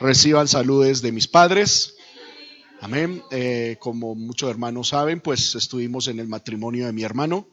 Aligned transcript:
Reciban 0.00 0.48
saludes 0.48 1.02
de 1.02 1.12
mis 1.12 1.28
padres. 1.28 1.94
Amén. 2.80 3.22
Eh, 3.30 3.76
como 3.80 4.14
muchos 4.14 4.48
hermanos 4.48 4.88
saben, 4.88 5.20
pues 5.20 5.54
estuvimos 5.54 6.08
en 6.08 6.18
el 6.18 6.26
matrimonio 6.26 6.86
de 6.86 6.92
mi 6.94 7.02
hermano. 7.02 7.46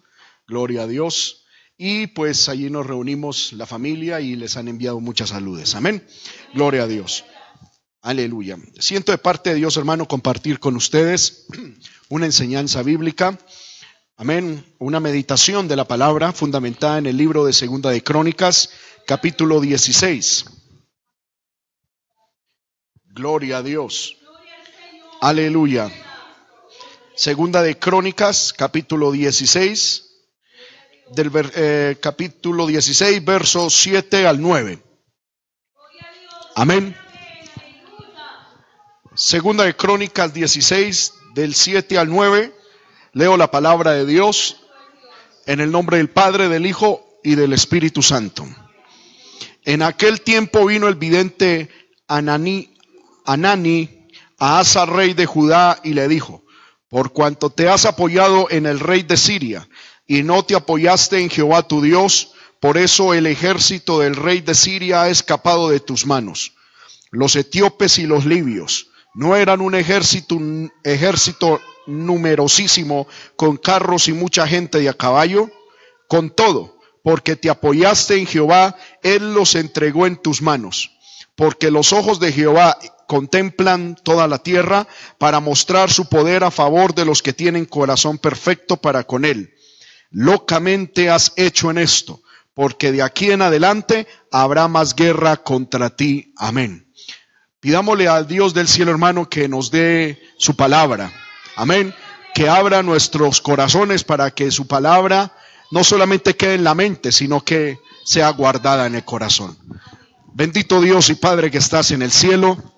Gloria 0.47 0.83
a 0.83 0.87
Dios. 0.87 1.43
Y 1.77 2.07
pues 2.07 2.47
allí 2.47 2.69
nos 2.69 2.87
reunimos 2.87 3.51
la 3.51 3.65
familia 3.65 4.21
y 4.21 4.37
les 4.37 4.55
han 4.55 4.69
enviado 4.69 5.01
muchas 5.01 5.29
saludes. 5.29 5.75
Amén. 5.75 6.07
Gloria 6.53 6.83
a 6.83 6.87
Dios. 6.87 7.25
Aleluya. 8.01 8.57
Siento 8.79 9.11
de 9.11 9.17
parte 9.17 9.49
de 9.49 9.57
Dios, 9.57 9.75
hermano, 9.75 10.07
compartir 10.07 10.61
con 10.61 10.77
ustedes 10.77 11.47
una 12.09 12.27
enseñanza 12.27 12.81
bíblica. 12.81 13.37
Amén. 14.15 14.65
Una 14.79 15.01
meditación 15.01 15.67
de 15.67 15.75
la 15.75 15.85
palabra 15.85 16.31
fundamentada 16.31 16.97
en 16.97 17.07
el 17.07 17.17
libro 17.17 17.43
de 17.43 17.51
Segunda 17.51 17.89
de 17.89 18.01
Crónicas, 18.01 18.69
capítulo 19.05 19.59
16. 19.59 20.56
Gloria 23.17 23.57
a 23.57 23.63
Dios. 23.63 24.15
Aleluya. 25.21 25.91
Segunda 27.15 27.63
de 27.63 27.79
Crónicas, 27.79 28.53
capítulo 28.55 29.11
16, 29.11 30.05
del 31.15 31.31
eh, 31.55 31.97
capítulo 31.99 32.67
16, 32.67 33.25
versos 33.25 33.73
7 33.73 34.27
al 34.27 34.39
9. 34.39 34.83
Amén. 36.53 36.95
Segunda 39.15 39.63
de 39.63 39.75
Crónicas 39.75 40.31
16, 40.35 41.13
del 41.33 41.55
7 41.55 41.97
al 41.97 42.09
9. 42.09 42.53
Leo 43.13 43.35
la 43.35 43.49
palabra 43.49 43.93
de 43.93 44.05
Dios 44.05 44.57
en 45.47 45.59
el 45.59 45.71
nombre 45.71 45.97
del 45.97 46.11
Padre, 46.11 46.49
del 46.49 46.67
Hijo 46.67 47.19
y 47.23 47.33
del 47.33 47.53
Espíritu 47.53 48.03
Santo. 48.03 48.45
En 49.65 49.81
aquel 49.81 50.21
tiempo 50.21 50.67
vino 50.67 50.87
el 50.87 50.95
vidente 50.95 51.71
Anani, 52.07 52.76
Anani 53.27 54.07
a 54.39 54.59
Asa, 54.59 54.85
rey 54.85 55.13
de 55.13 55.25
Judá, 55.25 55.79
y 55.83 55.93
le 55.93 56.07
dijo, 56.07 56.43
por 56.89 57.11
cuanto 57.11 57.49
te 57.49 57.67
has 57.67 57.85
apoyado 57.85 58.47
en 58.49 58.65
el 58.65 58.79
rey 58.79 59.03
de 59.03 59.17
Siria 59.17 59.67
y 60.07 60.23
no 60.23 60.43
te 60.43 60.55
apoyaste 60.55 61.19
en 61.19 61.29
Jehová 61.29 61.67
tu 61.67 61.81
Dios, 61.81 62.31
por 62.61 62.77
eso 62.77 63.13
el 63.13 63.27
ejército 63.27 63.99
del 63.99 64.15
rey 64.15 64.41
de 64.41 64.55
Siria 64.55 65.03
ha 65.03 65.09
escapado 65.09 65.69
de 65.69 65.81
tus 65.81 66.05
manos. 66.05 66.53
Los 67.11 67.35
etíopes 67.35 67.99
y 67.99 68.07
los 68.07 68.25
libios 68.25 68.87
no 69.13 69.35
eran 69.35 69.61
un 69.61 69.75
ejército, 69.75 70.35
un 70.35 70.71
ejército 70.83 71.59
numerosísimo 71.87 73.07
con 73.35 73.57
carros 73.57 74.07
y 74.07 74.13
mucha 74.13 74.47
gente 74.47 74.79
de 74.79 74.89
a 74.89 74.93
caballo. 74.93 75.49
Con 76.07 76.29
todo, 76.29 76.77
porque 77.03 77.35
te 77.35 77.49
apoyaste 77.49 78.15
en 78.15 78.27
Jehová, 78.27 78.77
Él 79.03 79.33
los 79.33 79.55
entregó 79.55 80.07
en 80.07 80.15
tus 80.15 80.41
manos. 80.41 80.91
Porque 81.35 81.69
los 81.69 81.91
ojos 81.91 82.19
de 82.19 82.31
Jehová 82.31 82.77
contemplan 83.07 83.95
toda 84.03 84.27
la 84.27 84.39
tierra 84.39 84.87
para 85.17 85.39
mostrar 85.39 85.89
su 85.89 86.07
poder 86.09 86.43
a 86.43 86.51
favor 86.51 86.93
de 86.93 87.05
los 87.05 87.21
que 87.21 87.33
tienen 87.33 87.65
corazón 87.65 88.17
perfecto 88.17 88.77
para 88.77 89.05
con 89.05 89.25
él. 89.25 89.53
Locamente 90.11 91.09
has 91.09 91.33
hecho 91.35 91.71
en 91.71 91.77
esto, 91.77 92.21
porque 92.53 92.91
de 92.91 93.01
aquí 93.01 93.31
en 93.31 93.41
adelante 93.41 94.07
habrá 94.31 94.67
más 94.67 94.95
guerra 94.95 95.37
contra 95.37 95.89
ti. 95.95 96.33
Amén. 96.37 96.91
Pidámosle 97.59 98.07
al 98.07 98.27
Dios 98.27 98.53
del 98.53 98.67
cielo, 98.67 98.91
hermano, 98.91 99.29
que 99.29 99.47
nos 99.47 99.71
dé 99.71 100.21
su 100.37 100.55
palabra. 100.55 101.11
Amén. 101.55 101.93
Que 102.35 102.47
abra 102.49 102.83
nuestros 102.83 103.41
corazones 103.41 104.03
para 104.03 104.31
que 104.31 104.51
su 104.51 104.67
palabra 104.67 105.35
no 105.71 105.83
solamente 105.83 106.35
quede 106.35 106.55
en 106.55 106.63
la 106.63 106.75
mente, 106.75 107.11
sino 107.11 107.43
que 107.43 107.79
sea 108.05 108.29
guardada 108.29 108.85
en 108.85 108.95
el 108.95 109.03
corazón. 109.03 109.57
Bendito 110.33 110.81
Dios 110.81 111.09
y 111.09 111.15
Padre 111.15 111.49
que 111.49 111.57
estás 111.57 111.91
en 111.91 112.01
el 112.03 112.11
cielo. 112.11 112.76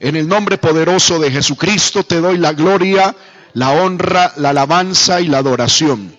En 0.00 0.16
el 0.16 0.28
nombre 0.28 0.58
poderoso 0.58 1.18
de 1.18 1.30
Jesucristo 1.30 2.04
te 2.04 2.20
doy 2.20 2.38
la 2.38 2.52
gloria, 2.52 3.14
la 3.52 3.70
honra, 3.70 4.32
la 4.36 4.50
alabanza 4.50 5.20
y 5.20 5.26
la 5.26 5.38
adoración. 5.38 6.18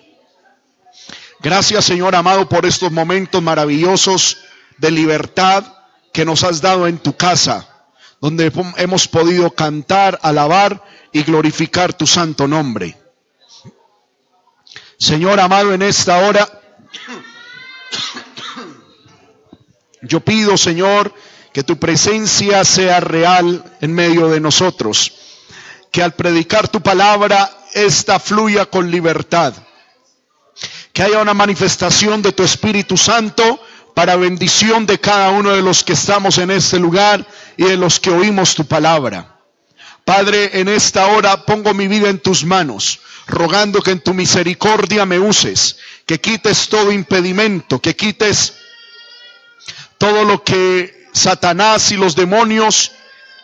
Gracias 1.40 1.84
Señor 1.84 2.14
amado 2.14 2.48
por 2.48 2.66
estos 2.66 2.90
momentos 2.90 3.42
maravillosos 3.42 4.38
de 4.78 4.90
libertad 4.90 5.64
que 6.12 6.24
nos 6.24 6.44
has 6.44 6.60
dado 6.60 6.86
en 6.86 6.98
tu 6.98 7.16
casa, 7.16 7.68
donde 8.20 8.50
hemos 8.78 9.08
podido 9.08 9.50
cantar, 9.50 10.18
alabar 10.22 10.82
y 11.12 11.22
glorificar 11.22 11.92
tu 11.92 12.06
santo 12.06 12.48
nombre. 12.48 12.96
Señor 14.98 15.38
amado, 15.40 15.74
en 15.74 15.82
esta 15.82 16.18
hora 16.18 16.48
yo 20.02 20.20
pido, 20.20 20.56
Señor, 20.56 21.12
que 21.56 21.64
tu 21.64 21.78
presencia 21.78 22.62
sea 22.64 23.00
real 23.00 23.64
en 23.80 23.94
medio 23.94 24.28
de 24.28 24.40
nosotros. 24.40 25.10
Que 25.90 26.02
al 26.02 26.12
predicar 26.12 26.68
tu 26.68 26.82
palabra, 26.82 27.50
esta 27.72 28.20
fluya 28.20 28.66
con 28.66 28.90
libertad. 28.90 29.54
Que 30.92 31.04
haya 31.04 31.22
una 31.22 31.32
manifestación 31.32 32.20
de 32.20 32.32
tu 32.32 32.42
Espíritu 32.42 32.98
Santo 32.98 33.58
para 33.94 34.16
bendición 34.16 34.84
de 34.84 35.00
cada 35.00 35.30
uno 35.30 35.52
de 35.52 35.62
los 35.62 35.82
que 35.82 35.94
estamos 35.94 36.36
en 36.36 36.50
este 36.50 36.78
lugar 36.78 37.26
y 37.56 37.64
de 37.64 37.78
los 37.78 38.00
que 38.00 38.10
oímos 38.10 38.54
tu 38.54 38.66
palabra. 38.66 39.40
Padre, 40.04 40.60
en 40.60 40.68
esta 40.68 41.06
hora 41.06 41.46
pongo 41.46 41.72
mi 41.72 41.88
vida 41.88 42.10
en 42.10 42.18
tus 42.18 42.44
manos, 42.44 43.00
rogando 43.26 43.80
que 43.80 43.92
en 43.92 44.00
tu 44.00 44.12
misericordia 44.12 45.06
me 45.06 45.18
uses, 45.18 45.78
que 46.04 46.20
quites 46.20 46.68
todo 46.68 46.92
impedimento, 46.92 47.80
que 47.80 47.96
quites 47.96 48.52
todo 49.96 50.24
lo 50.24 50.44
que 50.44 50.95
Satanás 51.16 51.90
y 51.92 51.96
los 51.96 52.14
demonios 52.14 52.92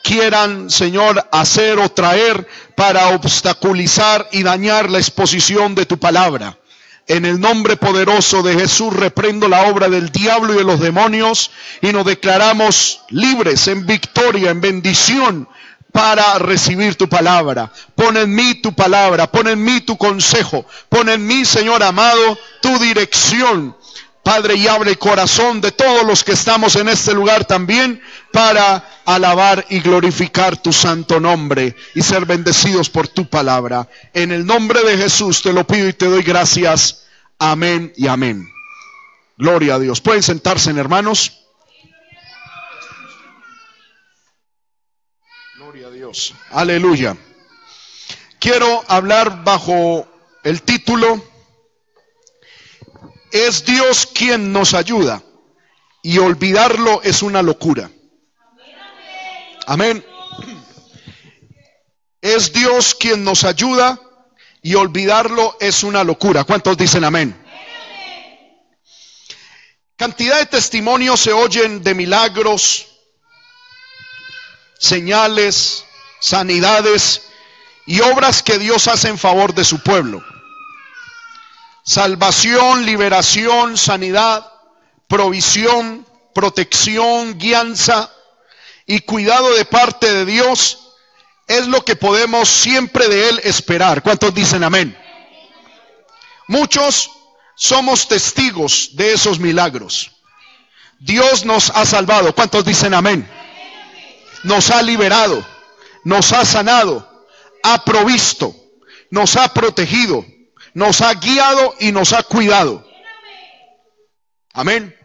quieran, 0.02 0.68
Señor, 0.70 1.26
hacer 1.32 1.78
o 1.78 1.88
traer 1.88 2.46
para 2.76 3.08
obstaculizar 3.08 4.28
y 4.30 4.42
dañar 4.42 4.90
la 4.90 4.98
exposición 4.98 5.74
de 5.74 5.86
tu 5.86 5.98
palabra. 5.98 6.58
En 7.08 7.24
el 7.24 7.40
nombre 7.40 7.76
poderoso 7.76 8.42
de 8.42 8.54
Jesús 8.54 8.94
reprendo 8.94 9.48
la 9.48 9.62
obra 9.62 9.88
del 9.88 10.10
diablo 10.10 10.52
y 10.52 10.58
de 10.58 10.64
los 10.64 10.80
demonios 10.80 11.50
y 11.80 11.92
nos 11.92 12.04
declaramos 12.04 13.00
libres 13.08 13.66
en 13.68 13.86
victoria, 13.86 14.50
en 14.50 14.60
bendición 14.60 15.48
para 15.92 16.38
recibir 16.38 16.96
tu 16.96 17.08
palabra. 17.08 17.72
Pon 17.94 18.16
en 18.16 18.34
mí 18.34 18.54
tu 18.56 18.74
palabra, 18.74 19.30
pon 19.30 19.48
en 19.48 19.64
mí 19.64 19.80
tu 19.80 19.96
consejo, 19.96 20.66
pon 20.88 21.08
en 21.08 21.26
mí, 21.26 21.44
Señor 21.44 21.82
amado, 21.82 22.38
tu 22.60 22.78
dirección 22.78 23.76
Padre, 24.22 24.54
y 24.54 24.68
abre 24.68 24.90
el 24.90 24.98
corazón 24.98 25.60
de 25.60 25.72
todos 25.72 26.04
los 26.06 26.22
que 26.22 26.32
estamos 26.32 26.76
en 26.76 26.88
este 26.88 27.12
lugar 27.12 27.44
también 27.44 28.00
para 28.32 28.88
alabar 29.04 29.66
y 29.68 29.80
glorificar 29.80 30.56
tu 30.56 30.72
santo 30.72 31.18
nombre 31.18 31.74
y 31.94 32.02
ser 32.02 32.24
bendecidos 32.24 32.88
por 32.88 33.08
tu 33.08 33.28
palabra. 33.28 33.88
En 34.14 34.30
el 34.30 34.46
nombre 34.46 34.84
de 34.84 34.96
Jesús 34.96 35.42
te 35.42 35.52
lo 35.52 35.66
pido 35.66 35.88
y 35.88 35.92
te 35.92 36.06
doy 36.06 36.22
gracias. 36.22 37.06
Amén 37.38 37.92
y 37.96 38.06
amén. 38.06 38.48
Gloria 39.36 39.74
a 39.74 39.78
Dios. 39.80 40.00
Pueden 40.00 40.22
sentarse, 40.22 40.70
hermanos. 40.70 41.40
Gloria 45.56 45.88
a 45.88 45.90
Dios. 45.90 46.32
Aleluya. 46.52 47.16
Quiero 48.38 48.84
hablar 48.86 49.42
bajo 49.42 50.06
el 50.44 50.62
título 50.62 51.31
es 53.32 53.64
Dios 53.64 54.06
quien 54.06 54.52
nos 54.52 54.74
ayuda 54.74 55.22
y 56.02 56.18
olvidarlo 56.18 57.00
es 57.02 57.22
una 57.22 57.42
locura. 57.42 57.90
Amén. 59.66 60.04
Es 62.20 62.52
Dios 62.52 62.94
quien 62.94 63.24
nos 63.24 63.44
ayuda 63.44 63.98
y 64.60 64.74
olvidarlo 64.74 65.56
es 65.60 65.82
una 65.82 66.04
locura. 66.04 66.44
¿Cuántos 66.44 66.76
dicen 66.76 67.04
amén? 67.04 67.38
Cantidad 69.96 70.38
de 70.38 70.46
testimonios 70.46 71.18
se 71.20 71.32
oyen 71.32 71.82
de 71.82 71.94
milagros, 71.94 72.86
señales, 74.78 75.84
sanidades 76.20 77.22
y 77.86 78.00
obras 78.00 78.42
que 78.42 78.58
Dios 78.58 78.88
hace 78.88 79.08
en 79.08 79.18
favor 79.18 79.54
de 79.54 79.64
su 79.64 79.82
pueblo 79.82 80.22
salvación, 81.84 82.86
liberación, 82.86 83.76
sanidad, 83.76 84.50
provisión, 85.08 86.06
protección, 86.34 87.38
guianza 87.38 88.10
y 88.86 89.00
cuidado 89.00 89.54
de 89.54 89.64
parte 89.64 90.12
de 90.12 90.24
Dios 90.24 90.78
es 91.46 91.66
lo 91.66 91.84
que 91.84 91.96
podemos 91.96 92.48
siempre 92.48 93.08
de 93.08 93.28
Él 93.28 93.40
esperar. 93.44 94.02
¿Cuántos 94.02 94.34
dicen 94.34 94.64
amén? 94.64 94.96
Muchos 96.48 97.10
somos 97.56 98.08
testigos 98.08 98.90
de 98.94 99.12
esos 99.12 99.38
milagros. 99.38 100.10
Dios 100.98 101.44
nos 101.44 101.70
ha 101.70 101.84
salvado. 101.84 102.34
¿Cuántos 102.34 102.64
dicen 102.64 102.94
amén? 102.94 103.28
Nos 104.44 104.70
ha 104.70 104.82
liberado, 104.82 105.44
nos 106.04 106.32
ha 106.32 106.44
sanado, 106.44 107.26
ha 107.62 107.84
provisto, 107.84 108.54
nos 109.10 109.36
ha 109.36 109.52
protegido, 109.52 110.24
nos 110.74 111.00
ha 111.00 111.14
guiado 111.14 111.74
y 111.80 111.92
nos 111.92 112.12
ha 112.12 112.22
cuidado. 112.22 112.86
Amén. 114.52 114.96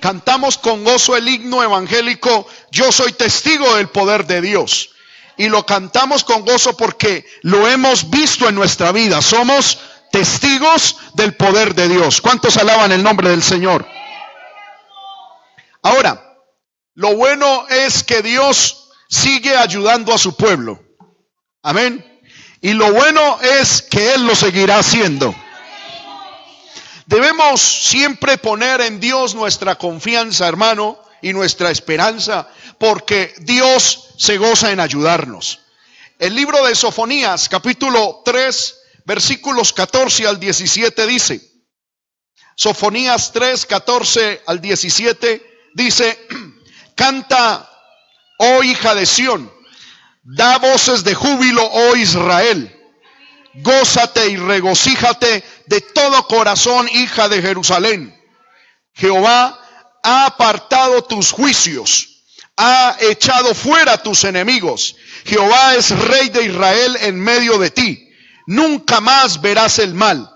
Cantamos 0.00 0.58
con 0.58 0.84
gozo 0.84 1.16
el 1.16 1.28
himno 1.28 1.62
evangélico, 1.62 2.46
yo 2.70 2.92
soy 2.92 3.12
testigo 3.12 3.76
del 3.76 3.88
poder 3.88 4.26
de 4.26 4.40
Dios. 4.40 4.90
Y 5.38 5.48
lo 5.48 5.66
cantamos 5.66 6.24
con 6.24 6.44
gozo 6.44 6.76
porque 6.76 7.26
lo 7.42 7.68
hemos 7.68 8.08
visto 8.10 8.48
en 8.48 8.54
nuestra 8.54 8.92
vida. 8.92 9.20
Somos 9.20 9.78
testigos 10.10 10.96
del 11.14 11.34
poder 11.34 11.74
de 11.74 11.88
Dios. 11.88 12.20
¿Cuántos 12.20 12.56
alaban 12.56 12.92
el 12.92 13.02
nombre 13.02 13.30
del 13.30 13.42
Señor? 13.42 13.86
Ahora, 15.82 16.22
lo 16.94 17.14
bueno 17.16 17.66
es 17.68 18.02
que 18.02 18.22
Dios 18.22 18.90
sigue 19.08 19.56
ayudando 19.56 20.14
a 20.14 20.18
su 20.18 20.36
pueblo. 20.36 20.82
Amén. 21.62 22.15
Y 22.66 22.74
lo 22.74 22.92
bueno 22.92 23.38
es 23.40 23.80
que 23.80 24.14
Él 24.14 24.26
lo 24.26 24.34
seguirá 24.34 24.80
haciendo. 24.80 25.32
Debemos 27.06 27.60
siempre 27.60 28.38
poner 28.38 28.80
en 28.80 28.98
Dios 28.98 29.36
nuestra 29.36 29.76
confianza, 29.76 30.48
hermano, 30.48 31.00
y 31.22 31.32
nuestra 31.32 31.70
esperanza, 31.70 32.48
porque 32.80 33.32
Dios 33.38 34.08
se 34.18 34.36
goza 34.36 34.72
en 34.72 34.80
ayudarnos. 34.80 35.60
El 36.18 36.34
libro 36.34 36.66
de 36.66 36.74
Sofonías, 36.74 37.48
capítulo 37.48 38.22
3, 38.24 38.74
versículos 39.04 39.72
14 39.72 40.26
al 40.26 40.40
17 40.40 41.06
dice, 41.06 41.40
Sofonías 42.56 43.30
3, 43.32 43.64
14 43.64 44.42
al 44.44 44.60
17 44.60 45.70
dice, 45.72 46.18
canta, 46.96 47.70
oh 48.38 48.64
hija 48.64 48.96
de 48.96 49.06
Sión, 49.06 49.55
da 50.34 50.58
voces 50.58 51.04
de 51.04 51.14
júbilo, 51.14 51.64
oh 51.64 51.96
Israel 51.96 52.72
gózate 53.62 54.28
y 54.28 54.36
regocíjate 54.36 55.44
de 55.66 55.80
todo 55.80 56.26
corazón, 56.26 56.88
hija 56.92 57.28
de 57.28 57.42
Jerusalén. 57.42 58.14
Jehová 58.94 59.60
ha 60.02 60.26
apartado 60.26 61.04
tus 61.04 61.32
juicios, 61.32 62.24
ha 62.56 62.96
echado 63.00 63.54
fuera 63.54 64.02
tus 64.02 64.24
enemigos. 64.24 64.96
Jehová 65.24 65.74
es 65.74 65.90
rey 65.90 66.28
de 66.28 66.44
Israel 66.44 66.96
en 67.02 67.20
medio 67.20 67.58
de 67.58 67.70
ti. 67.70 68.08
Nunca 68.46 69.00
más 69.00 69.40
verás 69.40 69.78
el 69.78 69.94
mal. 69.94 70.30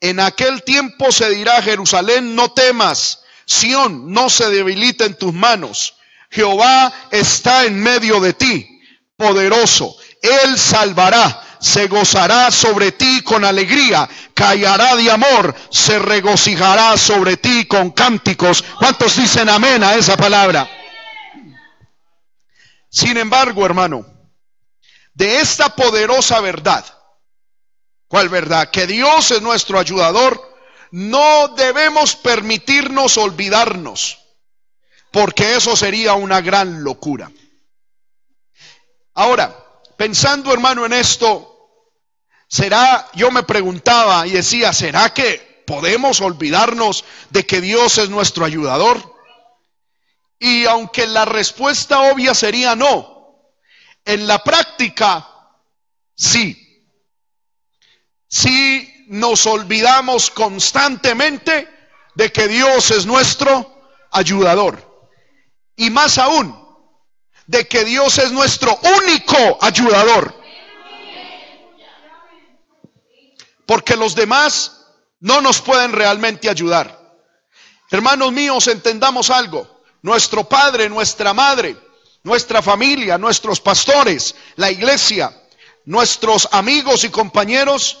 En 0.00 0.20
aquel 0.20 0.62
tiempo 0.62 1.10
se 1.12 1.30
dirá 1.30 1.62
Jerusalén, 1.62 2.34
no 2.34 2.52
temas. 2.52 3.20
Sión, 3.46 4.12
no 4.12 4.30
se 4.30 4.50
debilita 4.50 5.04
en 5.04 5.14
tus 5.14 5.32
manos. 5.32 5.96
Jehová 6.30 6.92
está 7.10 7.64
en 7.64 7.80
medio 7.80 8.20
de 8.20 8.32
ti, 8.32 8.73
poderoso. 9.16 9.96
Él 10.22 10.58
salvará 10.58 11.44
se 11.64 11.86
gozará 11.86 12.50
sobre 12.50 12.92
ti 12.92 13.22
con 13.22 13.42
alegría, 13.42 14.06
callará 14.34 14.96
de 14.96 15.10
amor, 15.10 15.54
se 15.70 15.98
regocijará 15.98 16.94
sobre 16.98 17.38
ti 17.38 17.64
con 17.64 17.90
cánticos. 17.90 18.62
¿Cuántos 18.78 19.16
dicen 19.16 19.48
amén 19.48 19.82
a 19.82 19.94
esa 19.94 20.14
palabra? 20.14 20.68
Sin 22.90 23.16
embargo, 23.16 23.64
hermano, 23.64 24.04
de 25.14 25.40
esta 25.40 25.74
poderosa 25.74 26.40
verdad, 26.40 26.84
¿cuál 28.08 28.28
verdad? 28.28 28.70
Que 28.70 28.86
Dios 28.86 29.30
es 29.30 29.40
nuestro 29.40 29.78
ayudador, 29.78 30.38
no 30.90 31.48
debemos 31.56 32.14
permitirnos 32.14 33.16
olvidarnos, 33.16 34.18
porque 35.10 35.56
eso 35.56 35.76
sería 35.76 36.12
una 36.12 36.42
gran 36.42 36.84
locura. 36.84 37.30
Ahora, 39.14 39.56
pensando 39.96 40.52
hermano 40.52 40.84
en 40.86 40.92
esto, 40.92 41.54
¿Será, 42.54 43.10
yo 43.14 43.32
me 43.32 43.42
preguntaba 43.42 44.28
y 44.28 44.30
decía, 44.30 44.72
¿será 44.72 45.12
que 45.12 45.64
podemos 45.66 46.20
olvidarnos 46.20 47.04
de 47.30 47.44
que 47.44 47.60
Dios 47.60 47.98
es 47.98 48.10
nuestro 48.10 48.44
ayudador? 48.44 49.12
Y 50.38 50.64
aunque 50.66 51.08
la 51.08 51.24
respuesta 51.24 52.02
obvia 52.02 52.32
sería 52.32 52.76
no, 52.76 53.50
en 54.04 54.28
la 54.28 54.44
práctica 54.44 55.28
sí. 56.14 56.60
Sí 58.28 59.06
nos 59.08 59.46
olvidamos 59.46 60.30
constantemente 60.30 61.68
de 62.14 62.30
que 62.30 62.46
Dios 62.46 62.92
es 62.92 63.04
nuestro 63.04 63.82
ayudador. 64.12 65.10
Y 65.74 65.90
más 65.90 66.18
aún, 66.18 66.56
de 67.46 67.66
que 67.68 67.84
Dios 67.84 68.18
es 68.18 68.32
nuestro 68.32 68.78
único 68.98 69.58
ayudador. 69.60 70.44
porque 73.66 73.96
los 73.96 74.14
demás 74.14 74.86
no 75.20 75.40
nos 75.40 75.60
pueden 75.60 75.92
realmente 75.92 76.48
ayudar. 76.48 77.00
Hermanos 77.90 78.32
míos, 78.32 78.66
entendamos 78.68 79.30
algo. 79.30 79.82
Nuestro 80.02 80.44
padre, 80.44 80.88
nuestra 80.88 81.32
madre, 81.32 81.76
nuestra 82.22 82.60
familia, 82.60 83.16
nuestros 83.16 83.60
pastores, 83.60 84.34
la 84.56 84.70
iglesia, 84.70 85.34
nuestros 85.86 86.48
amigos 86.52 87.04
y 87.04 87.08
compañeros 87.08 88.00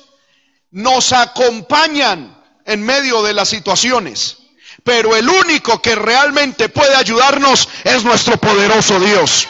nos 0.70 1.12
acompañan 1.12 2.42
en 2.66 2.82
medio 2.82 3.22
de 3.22 3.32
las 3.32 3.48
situaciones. 3.48 4.38
Pero 4.84 5.16
el 5.16 5.28
único 5.28 5.80
que 5.80 5.94
realmente 5.94 6.68
puede 6.68 6.94
ayudarnos 6.94 7.68
es 7.84 8.04
nuestro 8.04 8.36
poderoso 8.36 9.00
Dios. 9.00 9.48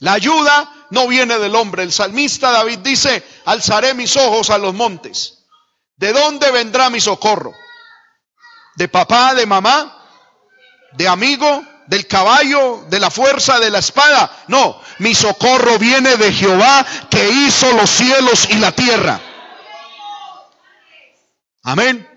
La 0.00 0.14
ayuda 0.14 0.88
no 0.90 1.06
viene 1.06 1.38
del 1.38 1.54
hombre. 1.54 1.84
El 1.84 1.92
salmista 1.92 2.50
David 2.50 2.80
dice, 2.80 3.24
alzaré 3.44 3.94
mis 3.94 4.16
ojos 4.16 4.50
a 4.50 4.58
los 4.58 4.74
montes. 4.74 5.44
¿De 5.96 6.12
dónde 6.12 6.50
vendrá 6.50 6.90
mi 6.90 7.00
socorro? 7.00 7.54
¿De 8.74 8.88
papá, 8.88 9.34
de 9.34 9.46
mamá? 9.46 10.04
¿De 10.92 11.08
amigo? 11.08 11.64
¿Del 11.86 12.06
caballo? 12.06 12.84
¿De 12.88 12.98
la 12.98 13.10
fuerza? 13.10 13.60
¿De 13.60 13.70
la 13.70 13.78
espada? 13.78 14.44
No, 14.48 14.82
mi 14.98 15.14
socorro 15.14 15.78
viene 15.78 16.16
de 16.16 16.32
Jehová 16.32 16.84
que 17.08 17.28
hizo 17.28 17.72
los 17.72 17.88
cielos 17.88 18.48
y 18.50 18.56
la 18.56 18.72
tierra. 18.72 19.20
Amén. 21.66 22.08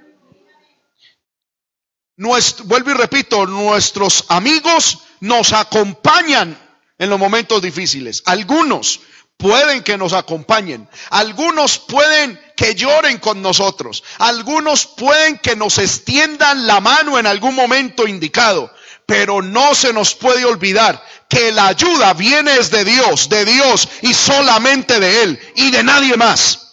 vuelvo 2.17 2.91
y 2.91 2.93
repito, 2.93 3.47
nuestros 3.47 4.25
amigos 4.27 4.99
nos 5.21 5.53
acompañan 5.53 6.55
en 6.99 7.09
los 7.09 7.17
momentos 7.17 7.59
difíciles. 7.59 8.21
Algunos 8.27 8.99
pueden 9.37 9.81
que 9.81 9.97
nos 9.97 10.13
acompañen. 10.13 10.87
Algunos 11.09 11.79
pueden 11.79 12.39
que 12.55 12.75
lloren 12.75 13.17
con 13.17 13.41
nosotros. 13.41 14.03
Algunos 14.19 14.85
pueden 14.85 15.39
que 15.39 15.55
nos 15.55 15.79
extiendan 15.79 16.67
la 16.67 16.79
mano 16.79 17.17
en 17.17 17.25
algún 17.25 17.55
momento 17.55 18.07
indicado. 18.07 18.71
Pero 19.07 19.41
no 19.41 19.73
se 19.73 19.93
nos 19.93 20.13
puede 20.13 20.45
olvidar 20.45 21.03
que 21.27 21.51
la 21.51 21.69
ayuda 21.69 22.13
viene 22.13 22.51
de 22.51 22.85
Dios, 22.85 23.29
de 23.29 23.45
Dios 23.45 23.89
y 24.03 24.13
solamente 24.13 24.99
de 24.99 25.23
Él 25.23 25.39
y 25.55 25.71
de 25.71 25.83
nadie 25.83 26.15
más. 26.17 26.68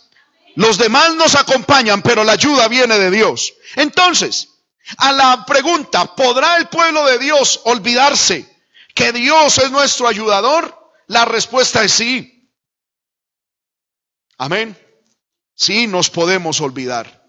Los 0.57 0.79
demás 0.79 1.15
nos 1.15 1.35
acompañan, 1.35 2.03
pero 2.03 2.25
la 2.25 2.33
ayuda 2.33 2.67
viene 2.67 2.99
de 2.99 3.11
Dios. 3.11 3.53
Entonces, 3.77 4.49
a 4.97 5.13
la 5.13 5.45
pregunta, 5.45 6.17
¿podrá 6.17 6.57
el 6.57 6.69
pueblo 6.69 7.05
de 7.05 7.19
Dios 7.19 7.61
olvidarse 7.65 8.57
que 8.95 9.13
Dios 9.13 9.59
es 9.59 9.71
nuestro 9.71 10.09
ayudador? 10.09 10.75
La 11.09 11.27
respuesta 11.27 11.85
es 11.85 11.93
sí. 11.93 12.51
Amén. 14.39 14.77
Sí, 15.55 15.87
nos 15.87 16.09
podemos 16.09 16.61
olvidar. 16.63 17.25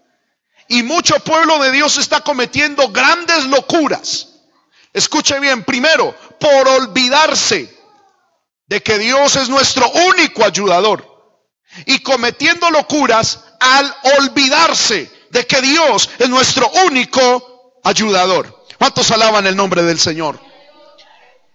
Y 0.68 0.82
mucho 0.82 1.18
pueblo 1.20 1.58
de 1.58 1.70
Dios 1.70 1.98
está 1.98 2.22
cometiendo 2.22 2.88
grandes 2.90 3.44
locuras. 3.44 4.28
Escuche 4.94 5.38
bien, 5.38 5.64
primero, 5.64 6.14
por 6.40 6.66
olvidarse 6.66 7.76
de 8.66 8.82
que 8.82 8.98
Dios 8.98 9.36
es 9.36 9.50
nuestro 9.50 9.86
único 9.90 10.44
ayudador. 10.44 11.07
Y 11.86 12.00
cometiendo 12.00 12.70
locuras 12.70 13.40
al 13.60 13.94
olvidarse 14.18 15.10
de 15.30 15.46
que 15.46 15.60
Dios 15.60 16.10
es 16.18 16.28
nuestro 16.28 16.70
único 16.86 17.80
ayudador. 17.84 18.64
¿Cuántos 18.78 19.10
alaban 19.10 19.46
el 19.46 19.56
nombre 19.56 19.82
del 19.82 19.98
Señor? 19.98 20.40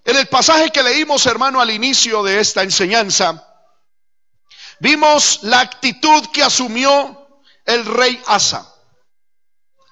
En 0.05 0.17
el 0.17 0.27
pasaje 0.27 0.69
que 0.71 0.83
leímos, 0.83 1.25
hermano, 1.25 1.61
al 1.61 1.71
inicio 1.71 2.23
de 2.23 2.39
esta 2.39 2.61
enseñanza, 2.61 3.47
vimos 4.79 5.39
la 5.43 5.61
actitud 5.61 6.25
que 6.33 6.43
asumió 6.43 7.41
el 7.65 7.85
rey 7.85 8.21
Asa. 8.27 8.69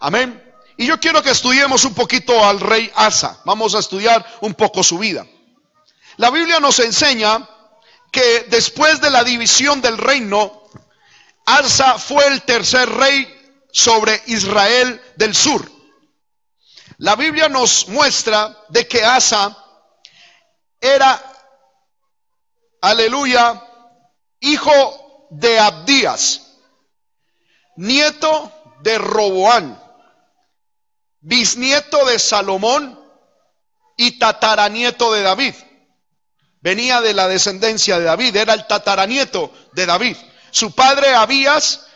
Amén. 0.02 0.44
Y 0.78 0.86
yo 0.86 1.00
quiero 1.00 1.22
que 1.22 1.30
estudiemos 1.30 1.86
un 1.86 1.94
poquito 1.94 2.44
al 2.44 2.60
rey 2.60 2.92
Asa. 2.96 3.40
Vamos 3.46 3.74
a 3.76 3.80
estudiar 3.80 4.26
un 4.42 4.54
poco 4.54 4.84
su 4.84 4.98
vida. 4.98 5.26
La 6.18 6.30
Biblia 6.30 6.60
nos 6.60 6.80
enseña 6.80 7.48
que 8.12 8.46
después 8.50 9.00
de 9.01 9.10
la 9.10 9.24
división 9.24 9.82
del 9.82 9.98
reino, 9.98 10.63
Asa 11.46 11.98
fue 11.98 12.27
el 12.27 12.44
tercer 12.44 12.89
rey 12.89 13.27
sobre 13.72 14.22
Israel 14.27 15.01
del 15.15 15.34
sur. 15.34 15.70
La 16.98 17.15
Biblia 17.15 17.50
nos 17.50 17.88
muestra 17.88 18.56
de 18.70 18.88
que 18.88 19.03
Asa 19.03 19.58
era, 20.80 21.20
aleluya, 22.82 23.63
hijo 24.39 25.27
de 25.32 25.60
Abdías, 25.60 26.41
nieto 27.77 28.51
de 28.82 28.98
Roboán, 28.98 29.82
bisnieto 31.22 32.06
de 32.06 32.20
Salomón 32.20 33.00
y 33.98 34.20
tataranieto 34.20 35.13
de 35.13 35.22
David. 35.22 35.56
Venía 36.62 37.01
de 37.01 37.13
la 37.15 37.27
descendencia 37.27 37.98
de 37.98 38.06
David, 38.06 38.36
era 38.36 38.53
el 38.53 38.68
tataranieto 38.68 39.51
de 39.74 39.88
David. 39.88 40.15
Su 40.51 40.74
padre 40.75 41.15
Abías, 41.15 41.88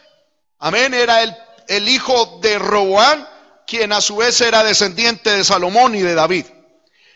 amén, 0.57 0.93
era 0.95 1.21
el, 1.67 1.89
hijo 1.89 2.39
de 2.41 2.57
Roboán, 2.57 3.27
quien 3.67 3.93
a 3.93 4.01
su 4.01 4.17
vez 4.17 4.41
era 4.41 4.63
descendiente 4.63 5.29
de 5.29 5.43
Salomón 5.43 5.93
y 5.93 6.01
de 6.01 6.15
David. 6.15 6.45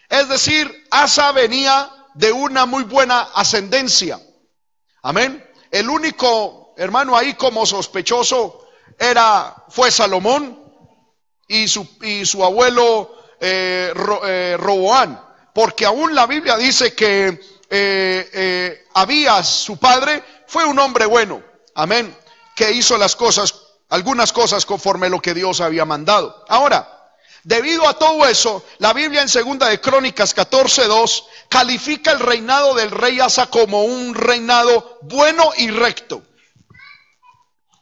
Es 0.10 0.30
decir, 0.30 0.86
Asa 0.92 1.32
venía 1.32 1.92
de 2.14 2.32
una 2.32 2.68
muy 2.68 2.84
buena 2.84 3.22
ascendencia. 3.22 4.20
Amén. 5.02 5.44
El 5.72 5.90
único 5.90 6.74
hermano 6.78 7.16
ahí 7.16 7.34
como 7.34 7.66
sospechoso 7.66 8.68
era, 8.98 9.56
fue 9.70 9.92
Salomón 9.92 10.60
y 11.48 11.68
su, 11.68 11.88
y 12.02 12.26
su 12.26 12.44
abuelo 12.44 13.16
eh, 13.40 13.94
eh, 14.26 14.58
Roboán, 14.60 15.29
porque 15.60 15.86
aún 15.86 16.16
la 16.16 16.26
Biblia 16.26 16.56
dice 16.56 16.94
que 16.94 17.38
eh, 17.70 18.86
Abías, 18.94 19.46
su 19.46 19.76
padre, 19.76 20.24
fue 20.48 20.64
un 20.64 20.80
hombre 20.80 21.06
bueno, 21.06 21.44
amén, 21.76 22.16
que 22.56 22.72
hizo 22.72 22.98
las 22.98 23.18
cosas, 23.18 23.54
algunas 23.90 24.32
cosas 24.32 24.66
conforme 24.66 25.10
lo 25.10 25.22
que 25.22 25.34
Dios 25.34 25.60
había 25.60 25.84
mandado. 25.84 26.46
Ahora, 26.48 26.96
Debido 27.44 27.88
a 27.90 27.98
todo 27.98 28.26
eso, 28.26 28.66
la 28.78 28.94
Biblia 28.94 29.22
en 29.22 29.28
segunda 29.28 29.68
de 29.68 29.82
Crónicas 29.82 30.34
14:2 30.34 31.26
califica 31.50 32.12
el 32.12 32.20
reinado 32.20 32.74
del 32.76 32.92
rey 32.92 33.20
Asa 33.20 33.48
como 33.48 33.84
un 33.84 34.14
reinado 34.14 35.00
bueno 35.02 35.52
y 35.58 35.72
recto. 35.72 36.22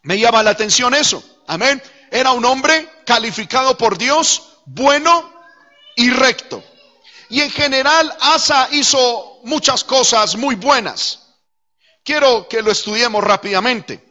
Me 0.02 0.18
llama 0.18 0.42
la 0.42 0.52
atención 0.52 0.96
eso. 0.96 1.24
Amén. 1.46 1.82
Era 2.10 2.32
un 2.32 2.46
hombre 2.46 2.90
calificado 3.06 3.78
por 3.78 4.00
Dios 4.00 4.58
bueno 4.66 5.32
y 5.96 6.10
recto. 6.10 6.64
Y 7.30 7.42
en 7.42 7.52
general 7.52 8.16
Asa 8.22 8.70
hizo 8.72 9.40
muchas 9.44 9.84
cosas 9.84 10.36
muy 10.36 10.56
buenas. 10.56 11.20
Quiero 12.04 12.48
que 12.48 12.62
lo 12.62 12.72
estudiemos 12.72 13.24
rápidamente. 13.24 14.04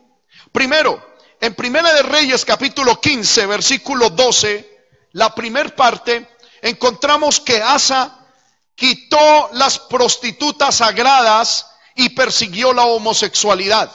Primero, 0.52 1.16
en 1.40 1.54
Primera 1.54 1.92
de 1.94 2.02
Reyes 2.02 2.44
capítulo 2.44 3.00
15, 3.00 3.46
versículo 3.46 4.10
12, 4.10 4.76
la 5.12 5.34
primer 5.34 5.74
parte, 5.74 6.28
encontramos 6.60 7.40
que 7.40 7.62
Asa 7.62 8.26
quitó 8.74 9.50
las 9.52 9.78
prostitutas 9.78 10.76
sagradas 10.76 11.66
y 11.94 12.10
persiguió 12.10 12.74
la 12.74 12.84
homosexualidad. 12.84 13.90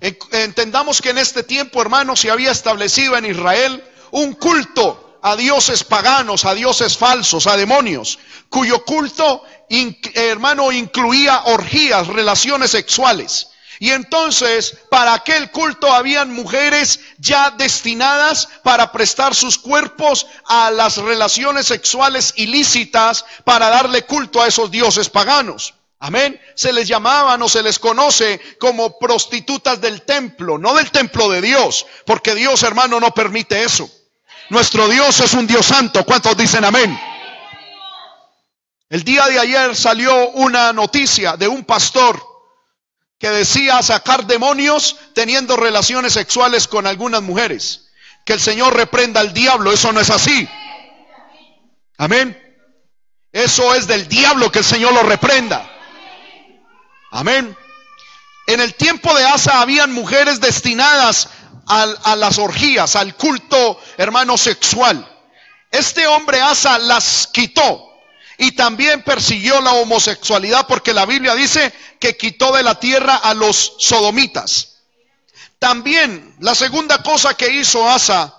Entendamos 0.00 1.02
que 1.02 1.10
en 1.10 1.18
este 1.18 1.42
tiempo, 1.42 1.80
hermanos, 1.80 2.20
se 2.20 2.30
había 2.30 2.50
establecido 2.50 3.16
en 3.16 3.26
Israel 3.26 3.84
un 4.10 4.34
culto 4.34 5.05
a 5.22 5.36
dioses 5.36 5.84
paganos, 5.84 6.44
a 6.44 6.54
dioses 6.54 6.96
falsos, 6.96 7.46
a 7.46 7.56
demonios, 7.56 8.18
cuyo 8.48 8.84
culto, 8.84 9.42
hermano, 10.14 10.72
incluía 10.72 11.42
orgías, 11.44 12.06
relaciones 12.06 12.70
sexuales. 12.70 13.48
Y 13.78 13.90
entonces, 13.90 14.78
para 14.90 15.12
aquel 15.12 15.50
culto 15.50 15.92
habían 15.92 16.32
mujeres 16.32 17.00
ya 17.18 17.50
destinadas 17.50 18.48
para 18.62 18.90
prestar 18.90 19.34
sus 19.34 19.58
cuerpos 19.58 20.26
a 20.46 20.70
las 20.70 20.96
relaciones 20.96 21.66
sexuales 21.66 22.32
ilícitas 22.36 23.24
para 23.44 23.68
darle 23.68 24.02
culto 24.02 24.40
a 24.40 24.46
esos 24.46 24.70
dioses 24.70 25.10
paganos. 25.10 25.74
Amén. 25.98 26.40
Se 26.54 26.72
les 26.72 26.88
llamaban 26.88 27.40
o 27.42 27.48
se 27.48 27.62
les 27.62 27.78
conoce 27.78 28.40
como 28.58 28.98
prostitutas 28.98 29.80
del 29.80 30.02
templo, 30.02 30.58
no 30.58 30.74
del 30.74 30.90
templo 30.90 31.30
de 31.30 31.40
Dios, 31.40 31.86
porque 32.04 32.34
Dios, 32.34 32.62
hermano, 32.62 33.00
no 33.00 33.12
permite 33.12 33.62
eso. 33.62 33.90
Nuestro 34.50 34.88
Dios 34.88 35.20
es 35.20 35.34
un 35.34 35.46
Dios 35.46 35.66
santo. 35.66 36.04
¿Cuántos 36.04 36.36
dicen 36.36 36.64
amén? 36.64 36.98
El 38.88 39.02
día 39.02 39.26
de 39.26 39.38
ayer 39.40 39.74
salió 39.74 40.30
una 40.30 40.72
noticia 40.72 41.36
de 41.36 41.48
un 41.48 41.64
pastor 41.64 42.22
que 43.18 43.30
decía 43.30 43.82
sacar 43.82 44.26
demonios 44.26 44.96
teniendo 45.14 45.56
relaciones 45.56 46.12
sexuales 46.12 46.68
con 46.68 46.86
algunas 46.86 47.22
mujeres. 47.22 47.88
Que 48.24 48.34
el 48.34 48.40
Señor 48.40 48.76
reprenda 48.76 49.20
al 49.20 49.32
diablo. 49.32 49.72
Eso 49.72 49.92
no 49.92 50.00
es 50.00 50.10
así. 50.10 50.48
Amén. 51.98 52.40
Eso 53.32 53.74
es 53.74 53.86
del 53.86 54.08
diablo 54.08 54.52
que 54.52 54.60
el 54.60 54.64
Señor 54.64 54.92
lo 54.92 55.02
reprenda. 55.02 55.68
Amén. 57.10 57.56
En 58.46 58.60
el 58.60 58.74
tiempo 58.74 59.12
de 59.16 59.24
Asa 59.24 59.60
habían 59.60 59.92
mujeres 59.92 60.40
destinadas 60.40 61.28
a, 61.66 62.16
las 62.16 62.38
orgías, 62.38 62.96
al 62.96 63.16
culto, 63.16 63.80
hermano, 63.96 64.36
sexual. 64.36 65.06
Este 65.70 66.06
hombre 66.06 66.40
Asa 66.40 66.78
las 66.78 67.28
quitó 67.32 67.92
y 68.38 68.52
también 68.52 69.02
persiguió 69.02 69.60
la 69.60 69.72
homosexualidad 69.72 70.66
porque 70.66 70.94
la 70.94 71.06
Biblia 71.06 71.34
dice 71.34 71.72
que 71.98 72.16
quitó 72.16 72.52
de 72.52 72.62
la 72.62 72.78
tierra 72.78 73.16
a 73.16 73.34
los 73.34 73.74
sodomitas. 73.78 74.76
También 75.58 76.36
la 76.40 76.54
segunda 76.54 77.02
cosa 77.02 77.34
que 77.34 77.48
hizo 77.48 77.88
Asa, 77.88 78.34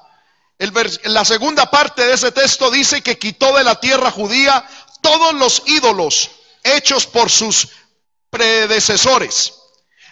la 1.03 1.25
segunda 1.25 1.69
parte 1.69 2.05
de 2.05 2.13
ese 2.13 2.31
texto 2.31 2.71
dice 2.71 3.01
que 3.01 3.17
quitó 3.17 3.55
de 3.57 3.63
la 3.63 3.79
tierra 3.79 4.11
judía 4.11 4.65
todos 5.01 5.33
los 5.33 5.63
ídolos 5.65 6.31
hechos 6.63 7.05
por 7.05 7.29
sus 7.29 7.67
predecesores. 8.29 9.53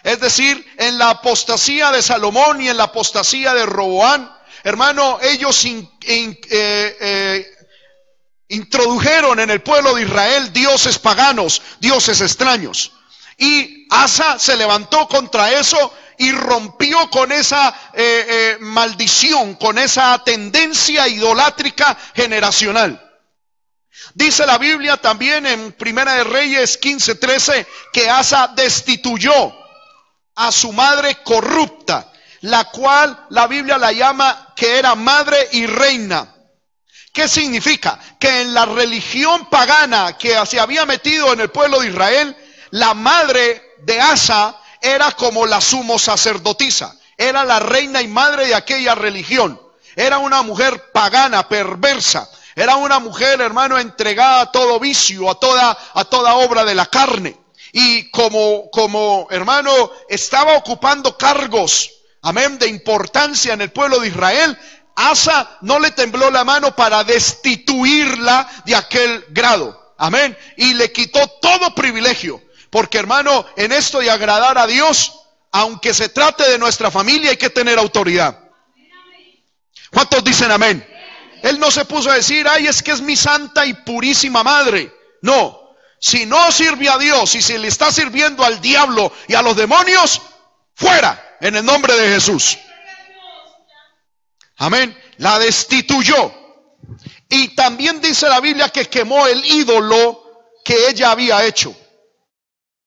Es 0.06 0.20
decir, 0.20 0.64
en 0.78 0.98
la 0.98 1.10
apostasía 1.10 1.90
de 1.90 2.00
Salomón 2.00 2.60
y 2.60 2.68
en 2.68 2.76
la 2.76 2.84
apostasía 2.84 3.52
de 3.54 3.66
Roboán, 3.66 4.32
hermano, 4.62 5.18
ellos 5.20 5.64
eh, 5.64 6.38
eh, 6.48 7.56
introdujeron 8.46 9.40
en 9.40 9.50
el 9.50 9.62
pueblo 9.62 9.96
de 9.96 10.02
Israel 10.02 10.52
dioses 10.52 11.00
paganos, 11.00 11.60
dioses 11.80 12.20
extraños. 12.20 12.92
Y 13.36 13.88
Asa 13.90 14.38
se 14.38 14.56
levantó 14.56 15.08
contra 15.08 15.50
eso 15.50 15.92
y 16.18 16.30
rompió 16.30 17.10
con 17.10 17.32
esa 17.32 17.74
eh, 17.92 18.58
maldición, 18.60 19.56
con 19.56 19.76
esa 19.76 20.22
tendencia 20.22 21.08
idolátrica 21.08 21.98
generacional. 22.14 23.02
Dice 24.14 24.46
la 24.46 24.58
Biblia 24.58 24.98
también 24.98 25.46
en 25.46 25.72
Primera 25.72 26.14
de 26.14 26.22
Reyes 26.22 26.80
15:13 26.80 27.66
que 27.92 28.08
Asa 28.08 28.52
destituyó 28.54 29.65
a 30.36 30.52
su 30.52 30.72
madre 30.72 31.22
corrupta, 31.22 32.12
la 32.42 32.64
cual 32.64 33.26
la 33.30 33.46
Biblia 33.46 33.78
la 33.78 33.92
llama 33.92 34.52
que 34.54 34.78
era 34.78 34.94
madre 34.94 35.48
y 35.52 35.66
reina. 35.66 36.32
¿Qué 37.12 37.28
significa? 37.28 37.98
Que 38.20 38.42
en 38.42 38.52
la 38.52 38.66
religión 38.66 39.46
pagana 39.46 40.18
que 40.18 40.36
se 40.46 40.60
había 40.60 40.84
metido 40.84 41.32
en 41.32 41.40
el 41.40 41.50
pueblo 41.50 41.80
de 41.80 41.88
Israel, 41.88 42.36
la 42.70 42.92
madre 42.92 43.62
de 43.84 44.00
Asa 44.00 44.56
era 44.82 45.10
como 45.12 45.46
la 45.46 45.60
sumo 45.60 45.98
sacerdotisa, 45.98 46.94
era 47.16 47.44
la 47.44 47.58
reina 47.58 48.02
y 48.02 48.08
madre 48.08 48.48
de 48.48 48.54
aquella 48.54 48.94
religión. 48.94 49.60
Era 49.96 50.18
una 50.18 50.42
mujer 50.42 50.92
pagana, 50.92 51.48
perversa, 51.48 52.28
era 52.54 52.76
una 52.76 52.98
mujer, 52.98 53.40
hermano, 53.40 53.78
entregada 53.78 54.42
a 54.42 54.52
todo 54.52 54.78
vicio, 54.78 55.30
a 55.30 55.34
toda, 55.36 55.76
a 55.94 56.04
toda 56.04 56.34
obra 56.34 56.66
de 56.66 56.74
la 56.74 56.86
carne. 56.86 57.45
Y 57.78 58.10
como, 58.10 58.70
como, 58.70 59.28
hermano, 59.30 59.90
estaba 60.08 60.54
ocupando 60.54 61.18
cargos, 61.18 61.92
amén, 62.22 62.58
de 62.58 62.68
importancia 62.68 63.52
en 63.52 63.60
el 63.60 63.70
pueblo 63.70 64.00
de 64.00 64.08
Israel, 64.08 64.58
Asa 64.94 65.58
no 65.60 65.78
le 65.78 65.90
tembló 65.90 66.30
la 66.30 66.42
mano 66.42 66.74
para 66.74 67.04
destituirla 67.04 68.48
de 68.64 68.76
aquel 68.76 69.26
grado. 69.28 69.92
Amén. 69.98 70.34
Y 70.56 70.72
le 70.72 70.90
quitó 70.90 71.28
todo 71.42 71.74
privilegio. 71.74 72.40
Porque 72.70 72.96
hermano, 72.96 73.44
en 73.56 73.72
esto 73.72 73.98
de 73.98 74.10
agradar 74.10 74.56
a 74.56 74.66
Dios, 74.66 75.12
aunque 75.52 75.92
se 75.92 76.08
trate 76.08 76.48
de 76.48 76.58
nuestra 76.58 76.90
familia, 76.90 77.28
hay 77.28 77.36
que 77.36 77.50
tener 77.50 77.78
autoridad. 77.78 78.38
¿Cuántos 79.90 80.24
dicen 80.24 80.50
amén? 80.50 80.82
Él 81.42 81.60
no 81.60 81.70
se 81.70 81.84
puso 81.84 82.10
a 82.10 82.14
decir, 82.14 82.46
ay, 82.48 82.68
es 82.68 82.82
que 82.82 82.92
es 82.92 83.02
mi 83.02 83.16
santa 83.16 83.66
y 83.66 83.74
purísima 83.74 84.42
madre. 84.42 84.90
No, 85.20 85.65
si 85.98 86.26
no 86.26 86.52
sirve 86.52 86.88
a 86.88 86.98
Dios 86.98 87.34
y 87.34 87.42
si 87.42 87.58
le 87.58 87.68
está 87.68 87.90
sirviendo 87.90 88.44
al 88.44 88.60
diablo 88.60 89.12
y 89.28 89.34
a 89.34 89.42
los 89.42 89.56
demonios, 89.56 90.20
fuera 90.74 91.36
en 91.40 91.56
el 91.56 91.64
nombre 91.64 91.94
de 91.94 92.14
Jesús. 92.14 92.58
Amén. 94.58 94.96
La 95.18 95.38
destituyó. 95.38 96.32
Y 97.28 97.54
también 97.54 98.00
dice 98.00 98.28
la 98.28 98.40
Biblia 98.40 98.68
que 98.68 98.86
quemó 98.86 99.26
el 99.26 99.44
ídolo 99.44 100.22
que 100.64 100.88
ella 100.88 101.10
había 101.10 101.44
hecho. 101.44 101.74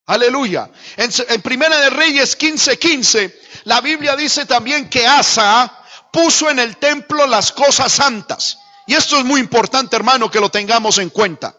Aleluya. 0.06 0.72
En, 0.98 1.42
Primera 1.42 1.78
de 1.82 1.89
Reyes 1.92 2.38
15:15, 2.38 2.80
15, 2.80 3.42
la 3.66 3.82
Biblia 3.82 4.16
dice 4.16 4.46
también 4.46 4.89
que 4.89 5.06
Asa 5.06 5.84
puso 6.12 6.50
en 6.50 6.58
el 6.60 6.78
templo 6.78 7.28
las 7.28 7.51
cosas 7.51 7.92
santas. 7.92 8.58
Y 8.88 8.96
esto 8.96 9.20
es 9.20 9.25
muy 9.25 9.39
importante, 9.39 9.96
hermano, 9.96 10.32
que 10.32 10.39
lo 10.39 10.50
tengamos 10.50 10.98
en 10.98 11.10
cuenta. 11.10 11.56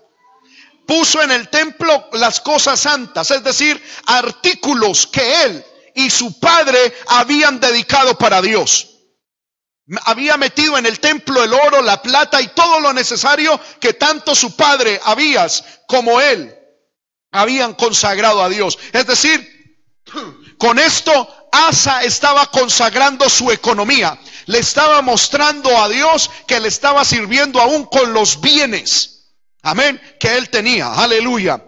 Puso 0.91 1.23
en 1.23 1.31
el 1.31 1.49
templo 1.49 2.09
las 2.15 2.41
cosas 2.41 2.81
santas, 2.81 3.31
es 3.31 3.45
decir, 3.45 3.81
artículos 4.07 5.07
que 5.07 5.45
él 5.45 5.65
y 5.95 6.11
su 6.11 6.41
padre 6.41 6.93
habían 7.07 7.61
dedicado 7.61 8.19
para 8.19 8.43
Dios. 8.43 8.89
había 10.07 10.37
metido 10.37 10.77
en 10.79 10.87
el 10.87 10.99
templo 10.99 11.45
el 11.45 11.55
oro, 11.55 11.81
la 11.81 12.03
plata 12.03 12.43
y 12.43 12.49
todo 12.49 12.81
lo 12.81 12.93
necesario 12.93 13.61
que 13.79 13.93
tanto 13.93 14.35
su 14.35 14.57
padre 14.57 15.01
Abías 15.05 15.63
como 15.87 16.21
él 16.21 16.59
habían 17.31 17.75
consagrado 17.75 18.43
a 18.43 18.49
Dios. 18.49 18.77
Es 18.93 19.07
decir, 19.07 19.49
con 20.59 20.81
esto 20.81 21.49
Asa 21.53 22.03
estaba 22.03 22.47
consagrando 22.47 23.31
su 23.31 23.53
economía. 23.53 24.19
Le 24.47 24.59
estaba 24.59 25.03
mostrando 25.03 25.71
a 25.81 25.89
Dios 25.89 26.33
que 26.49 26.59
le 26.59 26.67
estaba 26.67 27.05
sirviendo 27.05 27.61
aún 27.61 27.85
con 27.85 28.13
los 28.13 28.41
bienes. 28.41 29.20
Amén. 29.63 30.01
Que 30.19 30.37
él 30.37 30.51
tenía. 30.51 30.93
Aleluya. 30.95 31.63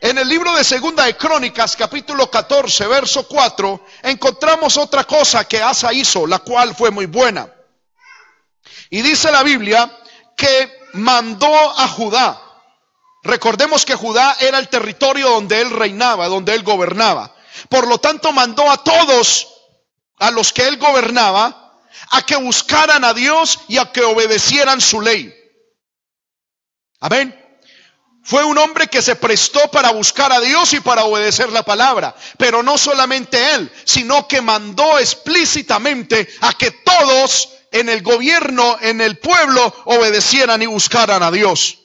En 0.00 0.16
el 0.16 0.28
libro 0.28 0.54
de 0.54 0.62
Segunda 0.62 1.04
de 1.04 1.16
Crónicas, 1.16 1.74
capítulo 1.76 2.30
14, 2.30 2.86
verso 2.86 3.26
4, 3.26 3.84
encontramos 4.02 4.76
otra 4.76 5.04
cosa 5.04 5.46
que 5.46 5.60
Asa 5.60 5.92
hizo, 5.92 6.26
la 6.26 6.38
cual 6.38 6.74
fue 6.76 6.90
muy 6.90 7.06
buena. 7.06 7.52
Y 8.90 9.02
dice 9.02 9.32
la 9.32 9.42
Biblia 9.42 9.90
que 10.36 10.86
mandó 10.94 11.52
a 11.52 11.88
Judá. 11.88 12.40
Recordemos 13.24 13.84
que 13.84 13.96
Judá 13.96 14.36
era 14.38 14.58
el 14.60 14.68
territorio 14.68 15.30
donde 15.30 15.60
él 15.60 15.70
reinaba, 15.70 16.28
donde 16.28 16.54
él 16.54 16.62
gobernaba. 16.62 17.34
Por 17.68 17.88
lo 17.88 17.98
tanto, 17.98 18.32
mandó 18.32 18.70
a 18.70 18.82
todos 18.84 19.48
a 20.20 20.30
los 20.30 20.52
que 20.52 20.68
él 20.68 20.78
gobernaba 20.78 21.68
a 22.10 22.22
que 22.22 22.36
buscaran 22.36 23.04
a 23.04 23.14
Dios 23.14 23.60
y 23.68 23.78
a 23.78 23.90
que 23.90 24.02
obedecieran 24.02 24.80
su 24.80 25.00
ley. 25.00 25.34
Amén. 27.00 27.34
Fue 28.28 28.44
un 28.44 28.58
hombre 28.58 28.88
que 28.88 29.00
se 29.00 29.16
prestó 29.16 29.70
para 29.70 29.90
buscar 29.92 30.32
a 30.32 30.40
Dios 30.40 30.74
y 30.74 30.80
para 30.80 31.04
obedecer 31.04 31.50
la 31.50 31.62
palabra. 31.62 32.14
Pero 32.36 32.62
no 32.62 32.76
solamente 32.76 33.54
él, 33.54 33.72
sino 33.84 34.28
que 34.28 34.42
mandó 34.42 34.98
explícitamente 34.98 36.28
a 36.42 36.52
que 36.52 36.70
todos 36.70 37.48
en 37.72 37.88
el 37.88 38.02
gobierno, 38.02 38.76
en 38.82 39.00
el 39.00 39.18
pueblo, 39.18 39.74
obedecieran 39.86 40.60
y 40.60 40.66
buscaran 40.66 41.22
a 41.22 41.30
Dios. 41.30 41.78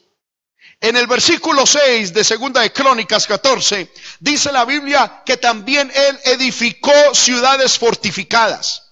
En 0.82 0.98
el 0.98 1.08
versículo 1.08 1.65
6 1.65 2.13
de 2.13 2.25
Segunda 2.25 2.60
de 2.60 2.74
Crónicas 2.74 3.25
14, 3.25 3.89
dice 4.20 4.51
la 4.51 4.65
Biblia 4.65 5.22
que 5.25 5.38
también 5.38 5.89
él 5.96 6.20
edificó 6.25 6.91
ciudades 7.13 7.79
fortificadas. 7.79 8.91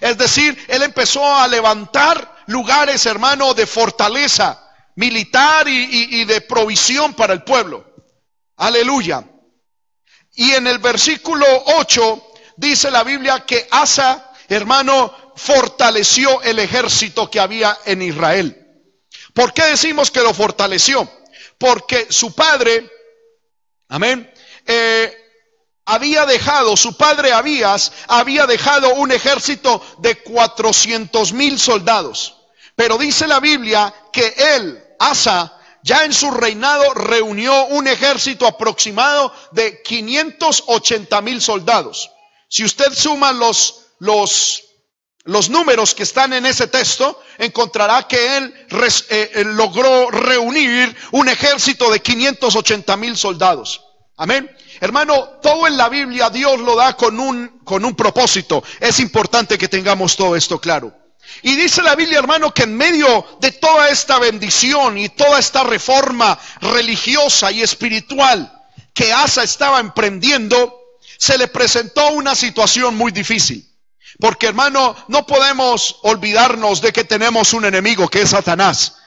Es 0.00 0.16
decir, 0.16 0.58
él 0.68 0.82
empezó 0.82 1.36
a 1.36 1.46
levantar 1.48 2.44
lugares, 2.46 3.04
hermano, 3.04 3.52
de 3.52 3.66
fortaleza 3.66 4.67
militar 4.98 5.68
y, 5.68 6.24
de 6.24 6.40
provisión 6.40 7.14
para 7.14 7.32
el 7.32 7.44
pueblo. 7.44 7.86
Aleluya. 8.56 9.24
Y 10.34 10.50
en 10.50 10.66
el 10.66 10.78
versículo 10.78 11.46
8 11.78 12.32
dice 12.56 12.90
la 12.90 13.04
Biblia 13.04 13.46
que 13.46 13.68
Asa, 13.70 14.32
hermano, 14.48 15.14
fortaleció 15.36 16.42
el 16.42 16.58
ejército 16.58 17.30
que 17.30 17.38
había 17.38 17.78
en 17.84 18.02
Israel. 18.02 18.90
¿Por 19.34 19.54
qué 19.54 19.66
decimos 19.66 20.10
que 20.10 20.20
lo 20.20 20.34
fortaleció? 20.34 21.08
Porque 21.58 22.08
su 22.10 22.34
padre, 22.34 22.90
amén, 23.88 24.28
eh, 24.66 25.16
había 25.84 26.26
dejado, 26.26 26.76
su 26.76 26.96
padre 26.96 27.32
Abías 27.32 27.92
había 28.08 28.46
dejado 28.46 28.94
un 28.94 29.12
ejército 29.12 29.80
de 29.98 30.16
400 30.24 31.32
mil 31.34 31.56
soldados. 31.56 32.34
Pero 32.74 32.98
dice 32.98 33.28
la 33.28 33.38
Biblia 33.38 33.94
que 34.12 34.34
él, 34.56 34.84
Asa 34.98 35.58
ya 35.82 36.04
en 36.04 36.12
su 36.12 36.30
reinado 36.30 36.92
reunió 36.94 37.66
un 37.66 37.86
ejército 37.86 38.46
aproximado 38.46 39.32
de 39.52 39.80
580 39.82 41.20
mil 41.22 41.40
soldados. 41.40 42.10
Si 42.48 42.64
usted 42.64 42.92
suma 42.92 43.32
los, 43.32 43.86
los, 43.98 44.64
los 45.24 45.50
números 45.50 45.94
que 45.94 46.02
están 46.02 46.32
en 46.32 46.46
ese 46.46 46.66
texto, 46.66 47.22
encontrará 47.38 48.08
que 48.08 48.36
él 48.36 48.54
eh, 49.10 49.44
logró 49.46 50.10
reunir 50.10 50.94
un 51.12 51.28
ejército 51.28 51.90
de 51.90 52.00
580 52.00 52.96
mil 52.96 53.16
soldados. 53.16 53.84
Amén. 54.16 54.50
Hermano, 54.80 55.38
todo 55.40 55.66
en 55.66 55.76
la 55.76 55.88
Biblia 55.88 56.28
Dios 56.28 56.58
lo 56.60 56.74
da 56.74 56.94
con 56.96 57.20
un, 57.20 57.60
con 57.64 57.84
un 57.84 57.94
propósito. 57.94 58.64
Es 58.80 58.98
importante 59.00 59.56
que 59.56 59.68
tengamos 59.68 60.16
todo 60.16 60.34
esto 60.34 60.60
claro. 60.60 60.97
Y 61.42 61.56
dice 61.56 61.82
la 61.82 61.94
Biblia, 61.94 62.18
hermano, 62.18 62.52
que 62.52 62.64
en 62.64 62.76
medio 62.76 63.38
de 63.40 63.52
toda 63.52 63.88
esta 63.88 64.18
bendición 64.18 64.98
y 64.98 65.08
toda 65.08 65.38
esta 65.38 65.62
reforma 65.64 66.38
religiosa 66.60 67.50
y 67.52 67.62
espiritual 67.62 68.52
que 68.92 69.12
Asa 69.12 69.42
estaba 69.42 69.78
emprendiendo, 69.78 70.74
se 71.18 71.38
le 71.38 71.48
presentó 71.48 72.08
una 72.08 72.34
situación 72.34 72.96
muy 72.96 73.12
difícil. 73.12 73.64
Porque, 74.18 74.48
hermano, 74.48 74.96
no 75.06 75.26
podemos 75.26 76.00
olvidarnos 76.02 76.80
de 76.80 76.92
que 76.92 77.04
tenemos 77.04 77.52
un 77.52 77.64
enemigo 77.64 78.08
que 78.08 78.22
es 78.22 78.30
Satanás 78.30 78.97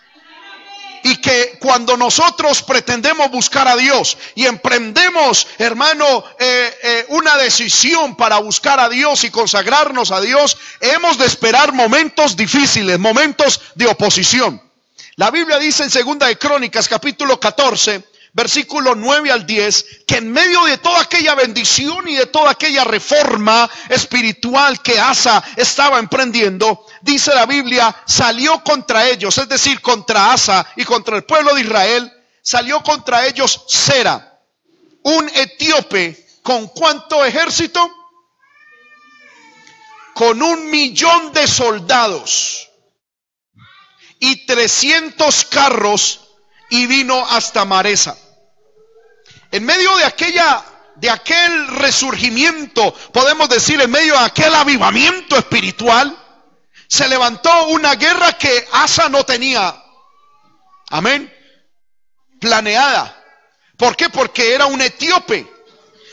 y 1.04 1.18
que 1.18 1.58
cuando 1.60 1.98
nosotros 1.98 2.62
pretendemos 2.64 3.32
buscar 3.32 3.68
a 3.68 3.76
Dios 3.76 4.18
y 4.36 4.46
emprendemos, 4.46 5.48
hermano, 5.58 6.24
eh, 6.40 6.78
eh, 6.84 7.06
una 7.10 7.38
decisión 7.38 8.16
para 8.16 8.40
buscar 8.40 8.80
a 8.80 8.90
Dios 8.90 9.24
y 9.24 9.32
consagrarnos 9.32 10.12
a 10.12 10.22
Dios, 10.22 10.58
hemos 10.80 11.18
de 11.18 11.26
esperar 11.26 11.74
momentos 11.74 12.36
difíciles, 12.36 13.00
momentos 13.00 13.62
de 13.76 13.88
oposición. 13.88 14.62
La 15.16 15.30
Biblia 15.30 15.60
dice 15.60 15.84
en 15.84 15.90
Segunda 15.90 16.28
de 16.28 16.38
Crónicas, 16.38 16.88
capítulo 16.88 17.40
14, 17.40 18.04
versículo 18.34 18.96
9 18.96 19.32
al 19.32 19.46
10, 19.46 20.04
que 20.08 20.18
en 20.18 20.32
medio 20.32 20.64
de 20.66 20.78
toda 20.78 21.02
aquella 21.02 21.36
bendición 21.36 22.08
y 22.08 22.16
de 22.16 22.28
toda 22.28 22.52
aquella 22.52 22.84
reforma 22.84 23.70
espiritual 23.90 24.82
que 24.82 25.00
Asa 25.00 25.44
estaba 25.56 26.00
emprendiendo, 26.00 26.86
dice 27.02 27.34
la 27.34 27.46
Biblia, 27.46 27.96
salió 28.06 28.64
contra 28.64 29.08
ellos, 29.08 29.38
es 29.38 29.50
decir, 29.50 29.82
contra 29.82 30.32
Asa 30.32 30.66
y 30.76 30.86
contra 30.86 31.18
el 31.18 31.24
pueblo 31.24 31.54
de 31.54 31.62
Israel, 31.62 32.12
salió 32.42 32.82
contra 32.84 33.26
ellos 33.26 33.66
Sera, 33.68 34.40
un 35.04 35.30
etíope, 35.34 36.28
¿con 36.42 36.68
cuánto 36.68 37.26
ejército? 37.26 37.90
Con 40.14 40.42
un 40.42 40.70
millón 40.70 41.32
de 41.34 41.48
soldados 41.48 42.70
y 44.20 44.46
300 44.46 45.46
carros 45.46 46.22
y 46.70 46.86
vino 46.86 47.26
hasta 47.28 47.66
Maresa. 47.66 48.18
En 49.52 49.66
medio 49.66 49.96
de 49.98 50.06
aquella 50.06 50.66
de 50.96 51.10
aquel 51.10 51.68
resurgimiento, 51.68 52.94
podemos 53.12 53.50
decir, 53.50 53.82
en 53.82 53.90
medio 53.90 54.14
de 54.14 54.26
aquel 54.26 54.54
avivamiento 54.54 55.36
espiritual, 55.36 56.16
se 56.88 57.08
levantó 57.08 57.68
una 57.68 57.96
guerra 57.96 58.34
que 58.34 58.68
Asa 58.72 59.10
no 59.10 59.24
tenía. 59.24 59.76
Amén. 60.90 61.34
Planeada. 62.40 63.18
¿Por 63.78 63.96
qué? 63.96 64.10
Porque 64.10 64.54
era 64.54 64.68
un 64.68 64.80
etíope. 64.82 65.52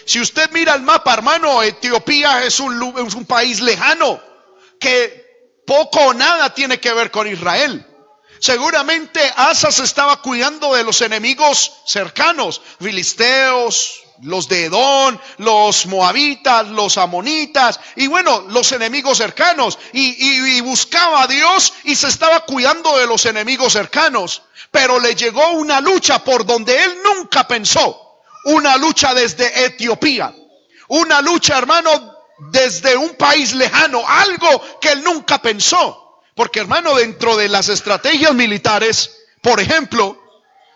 Si 0.07 0.21
usted 0.21 0.51
mira 0.53 0.75
el 0.75 0.83
mapa, 0.83 1.13
hermano, 1.13 1.63
Etiopía 1.63 2.45
es 2.45 2.61
un, 2.61 2.95
es 3.07 3.15
un 3.15 3.27
país 3.27 3.61
lejano 3.61 4.19
que 4.81 5.63
poco 5.67 6.01
o 6.01 6.15
nada 6.15 6.55
tiene 6.55 6.81
que 6.81 6.95
ver 6.95 7.11
con 7.11 7.27
Israel. 7.27 7.85
Seguramente 8.41 9.21
Asa 9.37 9.71
se 9.71 9.85
estaba 9.85 10.23
cuidando 10.23 10.75
de 10.75 10.85
los 10.85 11.01
enemigos 11.03 11.73
cercanos, 11.87 12.61
filisteos, 12.81 14.03
los 14.23 14.49
de 14.49 14.65
Edón, 14.65 15.21
los 15.39 15.87
moabitas, 15.87 16.67
los 16.69 16.99
amonitas 16.99 17.79
y 17.97 18.07
bueno, 18.07 18.45
los 18.49 18.73
enemigos 18.73 19.19
cercanos. 19.19 19.79
Y, 19.93 20.57
y, 20.57 20.61
buscaba 20.61 21.23
a 21.23 21.27
Dios 21.27 21.73
y 21.85 21.95
se 21.95 22.09
estaba 22.09 22.41
cuidando 22.41 22.97
de 22.99 23.07
los 23.07 23.27
enemigos 23.27 23.73
cercanos. 23.73 24.43
Pero 24.71 25.01
le 25.01 25.15
llegó 25.15 25.53
una 25.53 25.81
lucha 25.81 26.23
por 26.23 26.45
donde 26.45 26.83
él 26.83 26.99
nunca 27.03 27.47
pensó. 27.47 28.21
Una 28.45 28.77
lucha 28.77 29.15
desde 29.15 29.67
Etiopía. 29.67 30.35
Una 30.89 31.21
lucha, 31.21 31.59
hermano, 31.59 32.17
desde 32.51 32.97
un 32.97 33.15
país 33.15 33.55
lejano. 33.55 34.07
Algo 34.07 34.79
que 34.81 34.93
él 34.93 35.03
nunca 35.03 35.41
pensó. 35.41 36.08
Porque 36.39 36.61
hermano, 36.61 36.95
dentro 36.95 37.37
de 37.37 37.49
las 37.49 37.69
estrategias 37.69 38.33
militares, 38.33 39.11
por 39.43 39.59
ejemplo, 39.59 40.23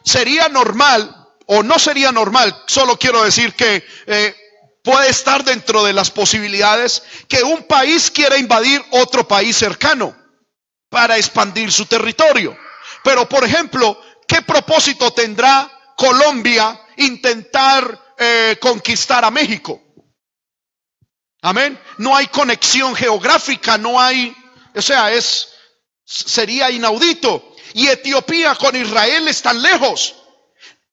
sería 0.04 0.48
normal 0.48 1.28
o 1.46 1.62
no 1.62 1.78
sería 1.78 2.10
normal, 2.10 2.64
solo 2.66 2.98
quiero 2.98 3.22
decir 3.22 3.54
que 3.54 3.86
eh, 4.08 4.34
puede 4.82 5.08
estar 5.08 5.44
dentro 5.44 5.84
de 5.84 5.92
las 5.92 6.10
posibilidades 6.10 7.04
que 7.28 7.44
un 7.44 7.62
país 7.62 8.10
quiera 8.10 8.38
invadir 8.38 8.84
otro 8.90 9.28
país 9.28 9.56
cercano 9.56 10.16
para 10.88 11.16
expandir 11.16 11.70
su 11.70 11.86
territorio. 11.86 12.58
Pero, 13.04 13.28
por 13.28 13.44
ejemplo, 13.44 13.96
¿qué 14.26 14.42
propósito 14.42 15.12
tendrá 15.12 15.70
Colombia 15.96 16.76
intentar 16.96 18.14
eh, 18.18 18.56
conquistar 18.60 19.24
a 19.24 19.30
México? 19.30 19.80
Amén. 21.40 21.80
No 21.98 22.16
hay 22.16 22.26
conexión 22.26 22.96
geográfica, 22.96 23.78
no 23.78 24.00
hay, 24.00 24.36
o 24.74 24.82
sea, 24.82 25.12
es 25.12 25.51
sería 26.12 26.70
inaudito. 26.70 27.54
Y 27.74 27.88
Etiopía 27.88 28.54
con 28.54 28.76
Israel 28.76 29.28
están 29.28 29.62
lejos. 29.62 30.14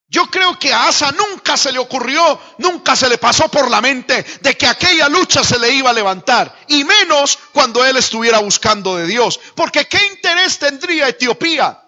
Yo 0.07 0.25
creo 0.25 0.57
que 0.57 0.73
a 0.73 0.87
Asa 0.87 1.11
nunca 1.11 1.55
se 1.55 1.71
le 1.71 1.77
ocurrió, 1.77 2.39
nunca 2.57 2.95
se 2.95 3.07
le 3.07 3.19
pasó 3.19 3.47
por 3.49 3.69
la 3.69 3.79
mente 3.79 4.25
de 4.41 4.57
que 4.57 4.65
aquella 4.65 5.07
lucha 5.07 5.43
se 5.43 5.59
le 5.59 5.69
iba 5.71 5.91
a 5.91 5.93
levantar, 5.93 6.65
y 6.67 6.83
menos 6.83 7.37
cuando 7.53 7.85
él 7.85 7.95
estuviera 7.95 8.39
buscando 8.39 8.95
de 8.95 9.05
Dios, 9.05 9.39
porque 9.53 9.85
¿qué 9.85 9.99
interés 10.11 10.57
tendría 10.57 11.09
Etiopía? 11.09 11.79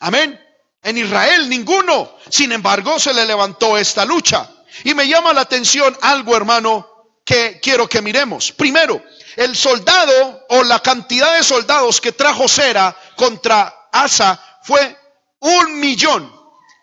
Amén. 0.00 0.40
En 0.82 0.98
Israel 0.98 1.48
ninguno. 1.48 2.16
Sin 2.28 2.50
embargo, 2.50 2.98
se 2.98 3.14
le 3.14 3.24
levantó 3.24 3.78
esta 3.78 4.04
lucha. 4.04 4.50
Y 4.82 4.94
me 4.94 5.06
llama 5.06 5.32
la 5.32 5.42
atención 5.42 5.96
algo, 6.00 6.36
hermano, 6.36 6.88
que 7.24 7.60
quiero 7.62 7.88
que 7.88 8.02
miremos. 8.02 8.50
Primero, 8.50 9.00
el 9.36 9.56
soldado 9.56 10.46
o 10.50 10.62
la 10.64 10.80
cantidad 10.80 11.36
de 11.36 11.42
soldados 11.42 12.00
que 12.00 12.12
trajo 12.12 12.48
Sera 12.48 12.96
contra 13.16 13.88
Asa 13.92 14.40
fue 14.62 14.98
un 15.40 15.80
millón. 15.80 16.32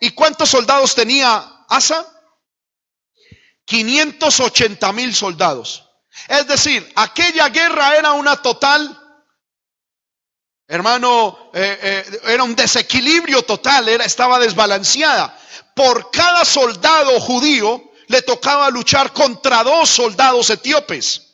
¿Y 0.00 0.10
cuántos 0.10 0.48
soldados 0.48 0.94
tenía 0.94 1.64
Asa? 1.68 2.06
580 3.64 4.92
mil 4.92 5.14
soldados. 5.14 5.88
Es 6.28 6.46
decir, 6.46 6.90
aquella 6.96 7.48
guerra 7.50 7.96
era 7.96 8.12
una 8.12 8.36
total, 8.36 8.98
hermano, 10.66 11.50
eh, 11.54 11.78
eh, 11.80 12.20
era 12.24 12.42
un 12.42 12.56
desequilibrio 12.56 13.42
total, 13.42 13.88
era, 13.88 14.04
estaba 14.04 14.38
desbalanceada. 14.38 15.38
Por 15.74 16.10
cada 16.10 16.44
soldado 16.44 17.20
judío 17.20 17.90
le 18.08 18.22
tocaba 18.22 18.70
luchar 18.70 19.12
contra 19.12 19.62
dos 19.62 19.88
soldados 19.88 20.50
etíopes. 20.50 21.29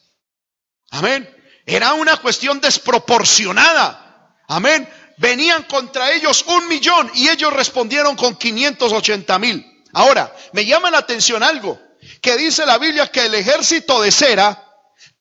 Amén. 0.98 1.28
Era 1.64 1.94
una 1.94 2.16
cuestión 2.18 2.61
desproporcionada. 2.61 4.35
Amén 4.48 4.88
venían 5.16 5.64
contra 5.64 6.12
ellos 6.12 6.44
un 6.46 6.68
millón 6.68 7.11
y 7.14 7.28
ellos 7.28 7.52
respondieron 7.52 8.16
con 8.16 8.37
580 8.37 9.38
mil. 9.38 9.85
Ahora, 9.92 10.35
me 10.52 10.64
llama 10.64 10.90
la 10.90 10.98
atención 10.98 11.42
algo, 11.42 11.80
que 12.20 12.37
dice 12.37 12.66
la 12.66 12.78
Biblia 12.78 13.11
que 13.11 13.26
el 13.26 13.35
ejército 13.35 14.00
de 14.02 14.12
Cera 14.12 14.62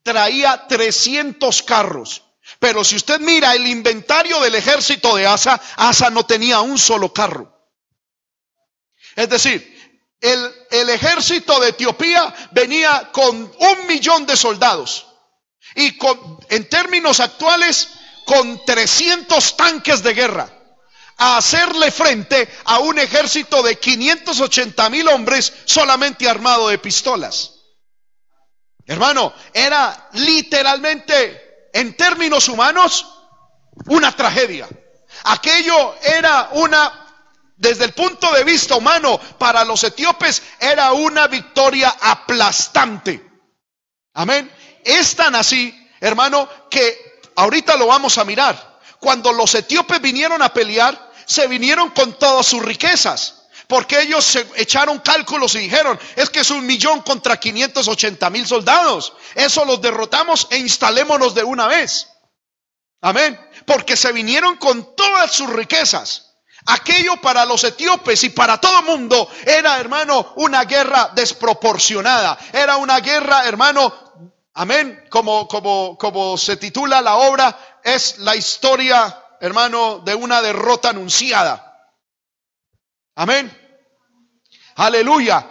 traía 0.03 0.67
300 0.67 1.63
carros. 1.63 2.23
Pero 2.59 2.83
si 2.83 2.95
usted 2.95 3.19
mira 3.19 3.55
el 3.55 3.65
inventario 3.67 4.39
del 4.41 4.55
ejército 4.55 5.15
de 5.15 5.25
Asa, 5.25 5.59
Asa 5.77 6.09
no 6.09 6.25
tenía 6.25 6.61
un 6.61 6.77
solo 6.77 7.11
carro. 7.11 7.51
Es 9.15 9.29
decir, 9.29 9.73
el, 10.19 10.53
el 10.71 10.89
ejército 10.89 11.59
de 11.59 11.69
Etiopía 11.69 12.33
venía 12.51 13.09
con 13.11 13.35
un 13.35 13.87
millón 13.87 14.25
de 14.25 14.35
soldados. 14.35 15.07
Y 15.75 15.97
con, 15.97 16.39
en 16.49 16.67
términos 16.69 17.19
actuales, 17.19 17.89
con 18.25 18.63
300 18.65 19.57
tanques 19.57 20.01
de 20.01 20.13
guerra 20.13 20.49
a 21.17 21.37
hacerle 21.37 21.91
frente 21.91 22.49
a 22.65 22.79
un 22.79 22.99
ejército 22.99 23.63
de 23.63 23.79
580 23.79 24.89
mil 24.89 25.07
hombres 25.07 25.53
solamente 25.65 26.27
armado 26.27 26.67
de 26.67 26.77
pistolas. 26.77 27.51
Hermano, 28.85 29.33
era 29.53 30.09
literalmente, 30.13 31.69
en 31.73 31.95
términos 31.95 32.49
humanos, 32.49 33.05
una 33.87 34.15
tragedia. 34.15 34.67
Aquello 35.23 35.95
era 36.03 36.49
una, 36.51 37.07
desde 37.55 37.85
el 37.85 37.93
punto 37.93 38.31
de 38.31 38.43
vista 38.43 38.75
humano, 38.75 39.19
para 39.39 39.63
los 39.63 39.83
etíopes, 39.83 40.43
era 40.59 40.93
una 40.93 41.27
victoria 41.27 41.95
aplastante. 41.99 43.23
Amén. 44.13 44.51
Es 44.85 45.15
tan 45.15 45.35
así, 45.35 45.75
hermano, 45.99 46.47
que 46.69 47.15
Ahorita 47.35 47.75
lo 47.75 47.87
vamos 47.87 48.17
a 48.17 48.25
mirar. 48.25 48.79
Cuando 48.99 49.33
los 49.33 49.53
etíopes 49.55 50.01
vinieron 50.01 50.41
a 50.41 50.53
pelear, 50.53 51.11
se 51.25 51.47
vinieron 51.47 51.89
con 51.89 52.17
todas 52.17 52.45
sus 52.45 52.63
riquezas. 52.63 53.41
Porque 53.67 53.99
ellos 54.01 54.23
se 54.23 54.47
echaron 54.55 54.99
cálculos 54.99 55.55
y 55.55 55.59
dijeron, 55.59 55.99
es 56.15 56.29
que 56.29 56.41
es 56.41 56.51
un 56.51 56.65
millón 56.65 57.01
contra 57.01 57.37
580 57.37 58.29
mil 58.29 58.47
soldados. 58.47 59.13
Eso 59.33 59.65
los 59.65 59.81
derrotamos 59.81 60.47
e 60.51 60.57
instalémonos 60.57 61.33
de 61.33 61.43
una 61.43 61.67
vez. 61.67 62.07
Amén. 63.01 63.39
Porque 63.65 63.97
se 63.97 64.11
vinieron 64.11 64.57
con 64.57 64.95
todas 64.95 65.31
sus 65.31 65.49
riquezas. 65.49 66.33
Aquello 66.67 67.17
para 67.17 67.45
los 67.45 67.63
etíopes 67.63 68.23
y 68.23 68.29
para 68.29 68.59
todo 68.59 68.81
mundo 68.83 69.29
era, 69.45 69.79
hermano, 69.79 70.33
una 70.37 70.63
guerra 70.63 71.11
desproporcionada. 71.13 72.37
Era 72.53 72.77
una 72.77 72.99
guerra, 72.99 73.45
hermano, 73.45 73.93
Amén. 74.55 75.05
Como, 75.09 75.47
como, 75.47 75.97
como 75.97 76.37
se 76.37 76.57
titula 76.57 77.01
la 77.01 77.15
obra, 77.15 77.79
es 77.83 78.19
la 78.19 78.35
historia, 78.35 79.23
hermano, 79.41 79.99
de 79.99 80.15
una 80.15 80.41
derrota 80.41 80.89
anunciada. 80.89 81.91
Amén. 83.15 83.51
Aleluya. 84.75 85.45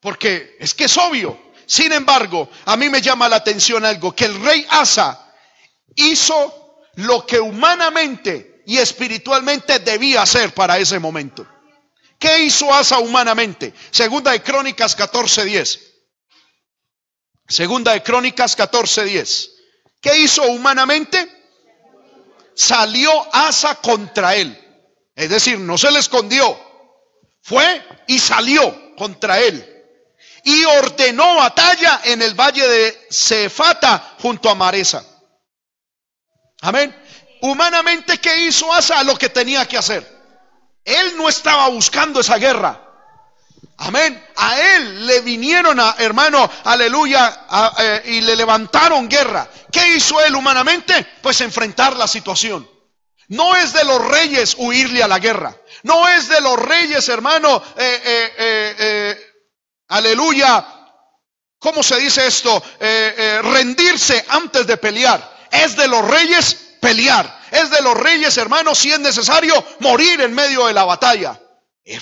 Porque 0.00 0.56
es 0.58 0.74
que 0.74 0.84
es 0.84 0.98
obvio. 0.98 1.52
Sin 1.66 1.92
embargo, 1.92 2.50
a 2.64 2.76
mí 2.76 2.88
me 2.88 3.00
llama 3.00 3.28
la 3.28 3.36
atención 3.36 3.84
algo, 3.84 4.14
que 4.14 4.24
el 4.24 4.42
rey 4.42 4.66
Asa 4.68 5.32
hizo 5.94 6.82
lo 6.96 7.24
que 7.24 7.38
humanamente 7.38 8.62
y 8.66 8.78
espiritualmente 8.78 9.78
debía 9.78 10.22
hacer 10.22 10.52
para 10.52 10.78
ese 10.78 10.98
momento. 10.98 11.46
¿Qué 12.18 12.42
hizo 12.42 12.74
Asa 12.74 12.98
humanamente? 12.98 13.72
Segunda 13.92 14.32
de 14.32 14.42
Crónicas 14.42 14.96
14:10. 14.96 15.91
Segunda 17.48 17.92
de 17.92 18.02
Crónicas 18.02 18.56
14:10. 18.56 19.50
¿Qué 20.00 20.18
hizo 20.18 20.42
humanamente? 20.44 21.30
Salió 22.54 23.12
Asa 23.34 23.76
contra 23.76 24.34
él. 24.34 24.58
Es 25.14 25.30
decir, 25.30 25.58
no 25.58 25.78
se 25.78 25.90
le 25.90 25.98
escondió. 25.98 26.58
Fue 27.42 27.82
y 28.06 28.18
salió 28.18 28.94
contra 28.96 29.38
él. 29.40 29.68
Y 30.44 30.64
ordenó 30.64 31.36
batalla 31.36 32.00
en 32.04 32.22
el 32.22 32.34
valle 32.34 32.66
de 32.66 33.06
Cefata 33.10 34.16
junto 34.20 34.50
a 34.50 34.54
Maresa. 34.54 35.04
Amén. 36.62 36.94
Humanamente, 37.42 38.18
¿qué 38.18 38.44
hizo 38.44 38.72
Asa? 38.72 39.02
Lo 39.02 39.16
que 39.16 39.28
tenía 39.28 39.66
que 39.66 39.76
hacer. 39.76 40.06
Él 40.84 41.16
no 41.16 41.28
estaba 41.28 41.68
buscando 41.68 42.20
esa 42.20 42.38
guerra. 42.38 42.81
Amén. 43.78 44.22
A 44.36 44.60
él 44.60 45.06
le 45.06 45.20
vinieron 45.20 45.78
a, 45.80 45.96
hermano, 45.98 46.48
aleluya, 46.64 47.46
eh, 47.78 48.02
y 48.06 48.20
le 48.20 48.36
levantaron 48.36 49.08
guerra. 49.08 49.48
¿Qué 49.70 49.96
hizo 49.96 50.20
él 50.20 50.34
humanamente? 50.36 51.06
Pues 51.20 51.40
enfrentar 51.40 51.96
la 51.96 52.06
situación. 52.06 52.68
No 53.28 53.56
es 53.56 53.72
de 53.72 53.84
los 53.84 54.04
reyes 54.06 54.54
huirle 54.58 55.02
a 55.02 55.08
la 55.08 55.18
guerra. 55.18 55.56
No 55.84 56.08
es 56.08 56.28
de 56.28 56.40
los 56.40 56.58
reyes, 56.58 57.08
hermano, 57.08 57.62
eh, 57.76 58.32
eh, 58.38 59.34
aleluya. 59.88 60.64
¿Cómo 61.58 61.82
se 61.82 61.96
dice 61.98 62.26
esto? 62.26 62.62
rendirse 62.78 64.24
antes 64.28 64.66
de 64.66 64.76
pelear. 64.76 65.48
Es 65.50 65.76
de 65.76 65.88
los 65.88 66.06
reyes 66.06 66.54
pelear. 66.80 67.40
Es 67.50 67.70
de 67.70 67.80
los 67.82 67.96
reyes, 67.96 68.36
hermano, 68.36 68.74
si 68.74 68.92
es 68.92 68.98
necesario, 68.98 69.64
morir 69.80 70.20
en 70.20 70.34
medio 70.34 70.66
de 70.66 70.72
la 70.72 70.84
batalla. 70.84 71.38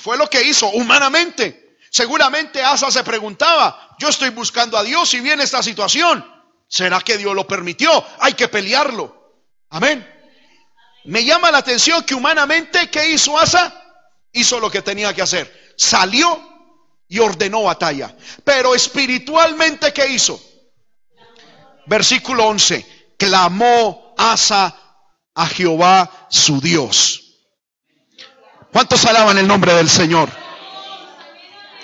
Fue 0.02 0.16
lo 0.16 0.28
que 0.28 0.42
hizo 0.42 0.68
humanamente. 0.68 1.59
Seguramente 1.90 2.62
Asa 2.62 2.90
se 2.90 3.02
preguntaba, 3.02 3.96
yo 3.98 4.08
estoy 4.08 4.30
buscando 4.30 4.78
a 4.78 4.84
Dios 4.84 5.12
y 5.14 5.20
viene 5.20 5.42
esta 5.42 5.62
situación. 5.62 6.24
¿Será 6.68 7.00
que 7.00 7.18
Dios 7.18 7.34
lo 7.34 7.46
permitió? 7.48 8.04
Hay 8.20 8.34
que 8.34 8.46
pelearlo. 8.46 9.34
Amén. 9.70 10.08
Me 11.04 11.24
llama 11.24 11.50
la 11.50 11.58
atención 11.58 12.04
que 12.04 12.14
humanamente, 12.14 12.88
¿qué 12.90 13.10
hizo 13.10 13.38
Asa? 13.38 13.74
Hizo 14.32 14.60
lo 14.60 14.70
que 14.70 14.82
tenía 14.82 15.12
que 15.12 15.22
hacer. 15.22 15.72
Salió 15.76 16.40
y 17.08 17.18
ordenó 17.18 17.64
batalla. 17.64 18.16
Pero 18.44 18.74
espiritualmente, 18.74 19.92
¿qué 19.92 20.06
hizo? 20.06 20.40
Versículo 21.86 22.46
11. 22.46 23.14
Clamó 23.18 24.14
Asa 24.16 24.76
a 25.34 25.46
Jehová 25.46 26.28
su 26.30 26.60
Dios. 26.60 27.20
¿Cuántos 28.72 29.04
alaban 29.06 29.38
el 29.38 29.48
nombre 29.48 29.74
del 29.74 29.90
Señor? 29.90 30.39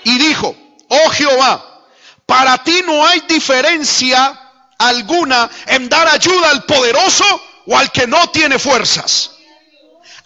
Y 0.07 0.19
dijo, 0.19 0.55
oh 0.89 1.11
Jehová, 1.11 1.83
para 2.27 2.63
ti 2.63 2.81
no 2.87 3.05
hay 3.05 3.21
diferencia 3.23 4.41
alguna 4.79 5.51
en 5.67 5.89
dar 5.89 6.07
ayuda 6.07 6.51
al 6.51 6.63
poderoso 6.63 7.25
o 7.67 7.77
al 7.77 7.91
que 7.91 8.07
no 8.07 8.31
tiene 8.31 8.61
fuerzas. 8.61 9.33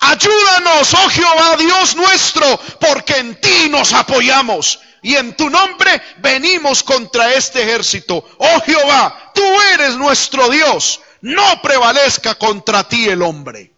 Ayúdanos, 0.01 0.93
oh 0.93 1.09
Jehová, 1.09 1.57
Dios 1.57 1.97
nuestro, 1.97 2.61
porque 2.79 3.17
en 3.17 3.41
ti 3.41 3.71
nos 3.71 3.95
apoyamos 3.95 4.81
y 5.01 5.17
en 5.17 5.35
tu 5.35 5.49
nombre 5.49 6.03
venimos 6.19 6.83
contra 6.83 7.33
este 7.33 7.63
ejército. 7.63 8.23
Oh 8.37 8.61
Jehová, 8.61 9.33
tú 9.35 9.43
eres 9.73 9.97
nuestro 9.97 10.51
Dios, 10.51 11.01
no 11.23 11.63
prevalezca 11.63 12.35
contra 12.35 12.87
ti 12.87 13.09
el 13.09 13.23
hombre. 13.23 13.73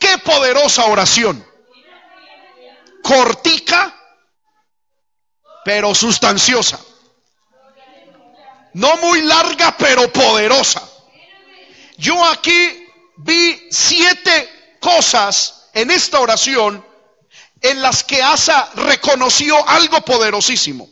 Qué 0.00 0.18
poderosa 0.18 0.86
oración. 0.86 1.46
Cortica, 3.04 3.94
pero 5.64 5.94
sustanciosa. 5.94 6.78
No 8.74 8.96
muy 8.98 9.22
larga, 9.22 9.76
pero 9.78 10.12
poderosa. 10.12 10.82
Yo 11.96 12.24
aquí 12.24 12.88
vi 13.16 13.68
siete 13.70 14.76
cosas 14.80 15.70
en 15.72 15.90
esta 15.90 16.20
oración 16.20 16.84
en 17.60 17.80
las 17.80 18.04
que 18.04 18.22
Asa 18.22 18.70
reconoció 18.74 19.66
algo 19.68 20.00
poderosísimo. 20.02 20.88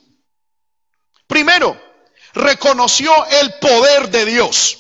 Primero, 1.27 1.79
reconoció 2.35 3.13
el 3.27 3.55
poder 3.55 4.09
de 4.11 4.25
Dios. 4.25 4.79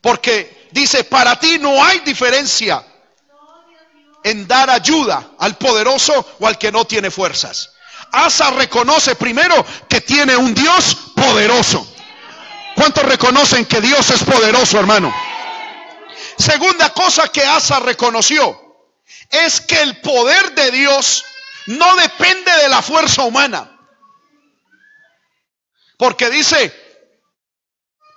Porque 0.00 0.68
dice, 0.72 1.04
para 1.04 1.38
ti 1.38 1.58
no 1.58 1.84
hay 1.84 2.00
diferencia 2.00 2.84
en 4.24 4.48
dar 4.48 4.70
ayuda 4.70 5.32
al 5.38 5.56
poderoso 5.56 6.36
o 6.40 6.46
al 6.46 6.58
que 6.58 6.72
no 6.72 6.84
tiene 6.84 7.10
fuerzas. 7.10 7.75
Asa 8.16 8.50
reconoce 8.50 9.14
primero 9.14 9.64
que 9.88 10.00
tiene 10.00 10.36
un 10.36 10.54
Dios 10.54 10.96
poderoso. 11.14 11.86
¿Cuántos 12.74 13.04
reconocen 13.04 13.66
que 13.66 13.80
Dios 13.80 14.10
es 14.10 14.22
poderoso, 14.24 14.78
hermano? 14.78 15.14
Segunda 16.38 16.92
cosa 16.92 17.28
que 17.28 17.44
Asa 17.44 17.80
reconoció 17.80 18.84
es 19.30 19.60
que 19.60 19.80
el 19.82 20.00
poder 20.00 20.54
de 20.54 20.70
Dios 20.70 21.24
no 21.66 21.96
depende 21.96 22.52
de 22.62 22.68
la 22.68 22.82
fuerza 22.82 23.22
humana. 23.22 23.70
Porque 25.98 26.30
dice, 26.30 26.72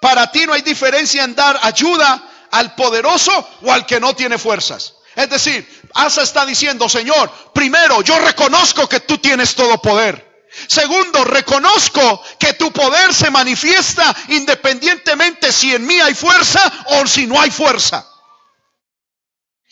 para 0.01 0.31
ti 0.31 0.45
no 0.45 0.53
hay 0.53 0.61
diferencia 0.61 1.23
en 1.23 1.35
dar 1.35 1.59
ayuda 1.63 2.23
al 2.51 2.75
poderoso 2.75 3.31
o 3.63 3.71
al 3.71 3.85
que 3.85 3.99
no 3.99 4.15
tiene 4.15 4.37
fuerzas. 4.37 4.95
Es 5.19 5.29
decir, 5.29 5.67
Asa 5.95 6.21
está 6.21 6.45
diciendo, 6.45 6.87
Señor, 6.87 7.29
primero, 7.53 8.01
yo 8.01 8.17
reconozco 8.19 8.87
que 8.87 9.01
tú 9.01 9.17
tienes 9.17 9.53
todo 9.53 9.81
poder. 9.81 10.47
Segundo, 10.67 11.25
reconozco 11.25 12.23
que 12.39 12.53
tu 12.53 12.71
poder 12.71 13.13
se 13.13 13.29
manifiesta 13.29 14.15
independientemente 14.29 15.51
si 15.51 15.75
en 15.75 15.85
mí 15.85 15.99
hay 15.99 16.15
fuerza 16.15 16.61
o 16.85 17.05
si 17.05 17.27
no 17.27 17.37
hay 17.37 17.51
fuerza. 17.51 18.07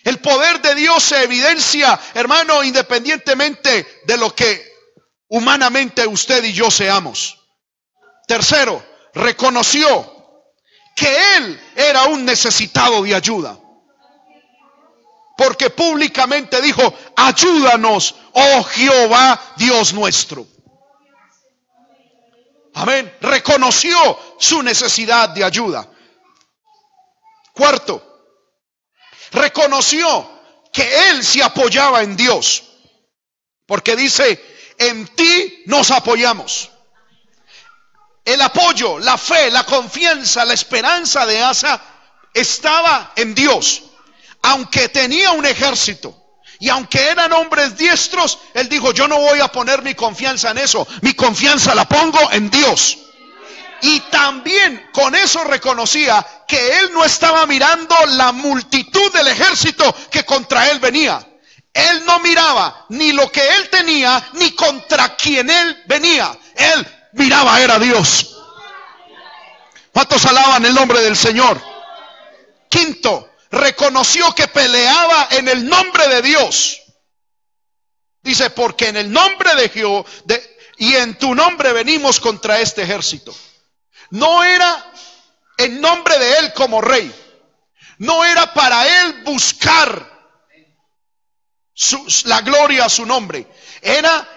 El 0.03 0.19
poder 0.19 0.61
de 0.61 0.75
Dios 0.75 1.01
se 1.01 1.23
evidencia, 1.23 1.97
hermano, 2.13 2.61
independientemente 2.61 4.01
de 4.05 4.17
lo 4.17 4.35
que 4.35 4.69
humanamente 5.29 6.05
usted 6.05 6.43
y 6.43 6.51
yo 6.51 6.69
seamos. 6.69 7.39
Tercero, 8.27 8.85
reconoció 9.13 10.13
que 10.93 11.37
él 11.37 11.61
era 11.77 12.03
un 12.07 12.25
necesitado 12.25 13.01
de 13.03 13.15
ayuda. 13.15 13.57
Porque 15.37 15.69
públicamente 15.69 16.59
dijo, 16.61 16.93
ayúdanos, 17.15 18.15
oh 18.33 18.63
Jehová 18.63 19.39
Dios 19.55 19.93
nuestro. 19.93 20.47
Amén. 22.73 23.15
Reconoció 23.21 24.19
su 24.39 24.63
necesidad 24.63 25.29
de 25.29 25.43
ayuda. 25.43 25.87
Cuarto, 27.53 28.03
reconoció 29.31 30.29
que 30.73 31.09
él 31.09 31.23
se 31.23 31.43
apoyaba 31.43 32.01
en 32.01 32.17
Dios. 32.17 32.63
Porque 33.67 33.95
dice, 33.95 34.43
en 34.79 35.07
ti 35.07 35.63
nos 35.67 35.91
apoyamos. 35.91 36.71
El 38.25 38.41
apoyo, 38.41 38.97
la 38.97 39.17
fe, 39.17 39.51
la 39.51 39.63
confianza, 39.65 40.45
la 40.45 40.53
esperanza 40.53 41.27
de 41.27 41.43
Asa 41.43 41.79
estaba 42.33 43.13
en 43.15 43.35
Dios. 43.35 43.83
Aunque 44.41 44.89
tenía 44.89 45.31
un 45.31 45.45
ejército 45.45 46.15
y 46.59 46.69
aunque 46.69 46.99
eran 47.09 47.31
hombres 47.33 47.77
diestros, 47.77 48.39
él 48.53 48.67
dijo, 48.67 48.91
yo 48.91 49.07
no 49.07 49.19
voy 49.19 49.39
a 49.39 49.47
poner 49.49 49.83
mi 49.83 49.93
confianza 49.93 50.51
en 50.51 50.57
eso. 50.57 50.87
Mi 51.01 51.13
confianza 51.13 51.75
la 51.75 51.87
pongo 51.87 52.31
en 52.31 52.49
Dios. 52.49 52.97
Y 53.81 53.99
también 54.11 54.89
con 54.91 55.13
eso 55.13 55.43
reconocía 55.43 56.25
que 56.47 56.79
él 56.79 56.91
no 56.93 57.05
estaba 57.05 57.45
mirando 57.45 57.95
la 58.07 58.31
multitud 58.31 59.11
del 59.13 59.27
ejército 59.27 59.95
que 60.09 60.25
contra 60.25 60.69
él 60.71 60.79
venía. 60.79 61.23
Él 61.73 62.05
no 62.05 62.17
miraba 62.19 62.85
ni 62.89 63.11
lo 63.11 63.31
que 63.31 63.47
él 63.55 63.69
tenía, 63.69 64.29
ni 64.33 64.51
contra 64.51 65.15
quien 65.15 65.47
él 65.47 65.83
venía. 65.85 66.35
Él 66.55 66.87
miraba 67.13 67.61
era 67.61 67.77
Dios. 67.77 68.35
¿Cuántos 69.91 70.25
alaban 70.25 70.65
el 70.65 70.73
nombre 70.73 71.01
del 71.01 71.15
Señor? 71.15 71.61
Quinto, 72.67 73.26
reconoció 73.51 74.33
que 74.35 74.47
peleaba 74.47 75.29
en 75.31 75.47
el 75.47 75.67
nombre 75.67 76.07
de 76.07 76.21
Dios. 76.21 76.81
Dice, 78.21 78.49
porque 78.49 78.89
en 78.89 78.97
el 78.97 79.11
nombre 79.11 79.55
de 79.55 79.69
Jehová 79.69 80.05
y 80.77 80.95
en 80.95 81.17
tu 81.17 81.33
nombre 81.33 81.71
venimos 81.73 82.19
contra 82.19 82.59
este 82.59 82.83
ejército. 82.83 83.35
No 84.11 84.43
era 84.43 84.91
en 85.57 85.81
nombre 85.81 86.17
de 86.19 86.39
él 86.39 86.53
como 86.53 86.81
rey. 86.81 87.13
No 87.99 88.23
era 88.23 88.53
para 88.53 89.03
él 89.03 89.23
buscar 89.23 90.17
la 92.25 92.41
gloria 92.41 92.85
a 92.85 92.89
su 92.89 93.05
nombre. 93.05 93.47
Era 93.81 94.27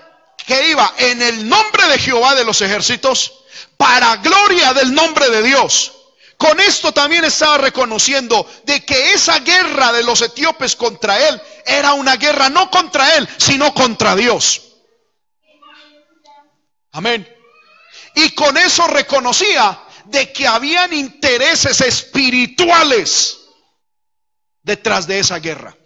que 0.46 0.68
iba 0.68 0.94
en 0.98 1.20
el 1.20 1.48
nombre 1.48 1.86
de 1.88 1.98
Jehová 1.98 2.34
de 2.34 2.44
los 2.44 2.60
ejércitos 2.62 3.44
para 3.76 4.16
gloria 4.16 4.72
del 4.72 4.94
nombre 4.94 5.28
de 5.30 5.42
Dios. 5.42 5.92
Con 6.40 6.58
esto 6.58 6.90
también 6.92 7.22
estaba 7.26 7.58
reconociendo 7.58 8.50
de 8.64 8.82
que 8.82 9.12
esa 9.12 9.40
guerra 9.40 9.92
de 9.92 10.02
los 10.02 10.22
etíopes 10.22 10.74
contra 10.74 11.28
él 11.28 11.38
era 11.66 11.92
una 11.92 12.16
guerra 12.16 12.48
no 12.48 12.70
contra 12.70 13.14
él, 13.16 13.28
sino 13.36 13.74
contra 13.74 14.16
Dios. 14.16 14.62
Amén. 16.92 17.28
Y 18.14 18.30
con 18.30 18.56
eso 18.56 18.86
reconocía 18.86 19.82
de 20.06 20.32
que 20.32 20.46
habían 20.46 20.94
intereses 20.94 21.82
espirituales 21.82 23.40
detrás 24.62 25.06
de 25.06 25.18
esa 25.18 25.40
guerra. 25.40 25.76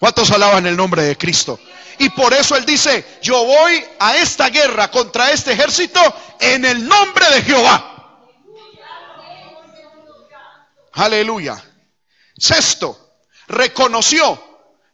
¿Cuántos 0.00 0.32
alaban 0.32 0.66
el 0.66 0.76
nombre 0.76 1.02
de 1.04 1.16
Cristo? 1.16 1.60
Y 2.00 2.08
por 2.08 2.34
eso 2.34 2.56
él 2.56 2.66
dice, 2.66 3.20
yo 3.22 3.44
voy 3.44 3.84
a 4.00 4.16
esta 4.16 4.48
guerra 4.48 4.90
contra 4.90 5.30
este 5.30 5.52
ejército 5.52 6.00
en 6.40 6.64
el 6.64 6.88
nombre 6.88 7.24
de 7.30 7.42
Jehová. 7.42 7.91
Aleluya. 10.92 11.62
Sexto, 12.36 13.18
reconoció 13.48 14.40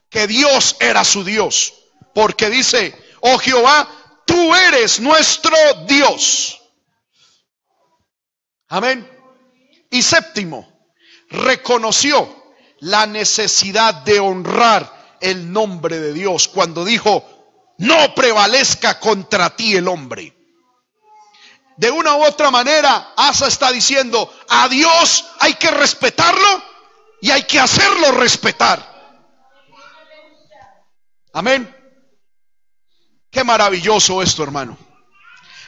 que 0.09 0.27
Dios 0.27 0.77
era 0.79 1.03
su 1.03 1.23
Dios. 1.23 1.73
Porque 2.13 2.49
dice, 2.49 2.97
oh 3.21 3.37
Jehová, 3.37 3.87
tú 4.25 4.55
eres 4.55 4.99
nuestro 4.99 5.55
Dios. 5.87 6.61
Amén. 8.67 9.09
Y 9.89 10.01
séptimo, 10.01 10.91
reconoció 11.29 12.53
la 12.79 13.05
necesidad 13.07 13.93
de 14.03 14.19
honrar 14.19 15.17
el 15.21 15.51
nombre 15.51 15.99
de 15.99 16.13
Dios 16.13 16.47
cuando 16.47 16.85
dijo, 16.85 17.27
no 17.79 18.13
prevalezca 18.13 18.99
contra 18.99 19.55
ti 19.55 19.75
el 19.75 19.87
hombre. 19.87 20.38
De 21.79 21.89
una 21.89 22.13
u 22.17 22.25
otra 22.25 22.51
manera, 22.51 23.13
Asa 23.15 23.47
está 23.47 23.71
diciendo, 23.71 24.29
a 24.49 24.67
Dios 24.67 25.23
hay 25.39 25.53
que 25.53 25.71
respetarlo 25.71 26.61
y 27.21 27.31
hay 27.31 27.43
que 27.43 27.57
hacerlo 27.57 28.11
respetar. 28.11 28.85
Amén. 31.31 31.73
Qué 33.31 33.45
maravilloso 33.45 34.21
esto, 34.21 34.43
hermano. 34.43 34.77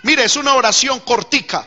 Mire, 0.03 0.25
es 0.25 0.35
una 0.35 0.55
oración 0.55 0.99
cortica, 0.99 1.65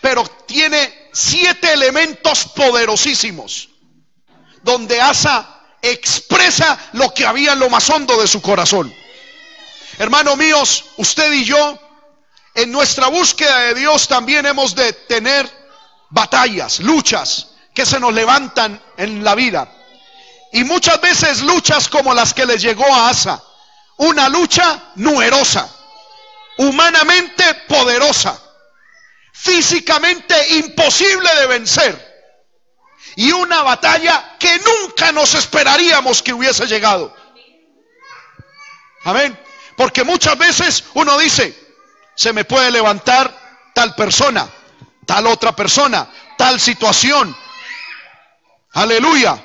pero 0.00 0.26
tiene 0.44 1.10
siete 1.12 1.72
elementos 1.72 2.44
poderosísimos, 2.46 3.68
donde 4.64 5.00
Asa 5.00 5.60
expresa 5.80 6.76
lo 6.94 7.14
que 7.14 7.24
había 7.24 7.52
en 7.52 7.60
lo 7.60 7.70
más 7.70 7.88
hondo 7.88 8.20
de 8.20 8.26
su 8.26 8.42
corazón. 8.42 8.92
Hermano 9.96 10.34
míos, 10.34 10.86
usted 10.96 11.32
y 11.34 11.44
yo, 11.44 11.87
en 12.62 12.72
nuestra 12.72 13.06
búsqueda 13.06 13.56
de 13.60 13.74
Dios 13.74 14.08
también 14.08 14.44
hemos 14.44 14.74
de 14.74 14.92
tener 14.92 15.48
batallas, 16.10 16.80
luchas 16.80 17.50
que 17.72 17.86
se 17.86 18.00
nos 18.00 18.12
levantan 18.12 18.82
en 18.96 19.22
la 19.22 19.36
vida. 19.36 19.72
Y 20.52 20.64
muchas 20.64 21.00
veces 21.00 21.42
luchas 21.42 21.88
como 21.88 22.14
las 22.14 22.34
que 22.34 22.46
le 22.46 22.58
llegó 22.58 22.84
a 22.92 23.10
Asa. 23.10 23.42
Una 23.98 24.28
lucha 24.28 24.90
numerosa, 24.96 25.68
humanamente 26.58 27.54
poderosa 27.68 28.40
físicamente 29.32 30.34
imposible 30.56 31.28
de 31.36 31.46
vencer. 31.46 32.08
Y 33.14 33.30
una 33.30 33.62
batalla 33.62 34.36
que 34.38 34.58
nunca 34.58 35.12
nos 35.12 35.34
esperaríamos 35.34 36.22
que 36.22 36.32
hubiese 36.32 36.66
llegado. 36.66 37.14
Amén. 39.04 39.38
Porque 39.76 40.02
muchas 40.02 40.36
veces 40.36 40.84
uno 40.94 41.16
dice, 41.18 41.67
se 42.18 42.32
me 42.32 42.44
puede 42.44 42.72
levantar 42.72 43.32
tal 43.72 43.94
persona, 43.94 44.50
tal 45.06 45.28
otra 45.28 45.54
persona, 45.54 46.10
tal 46.36 46.58
situación. 46.58 47.34
Aleluya. 48.72 49.40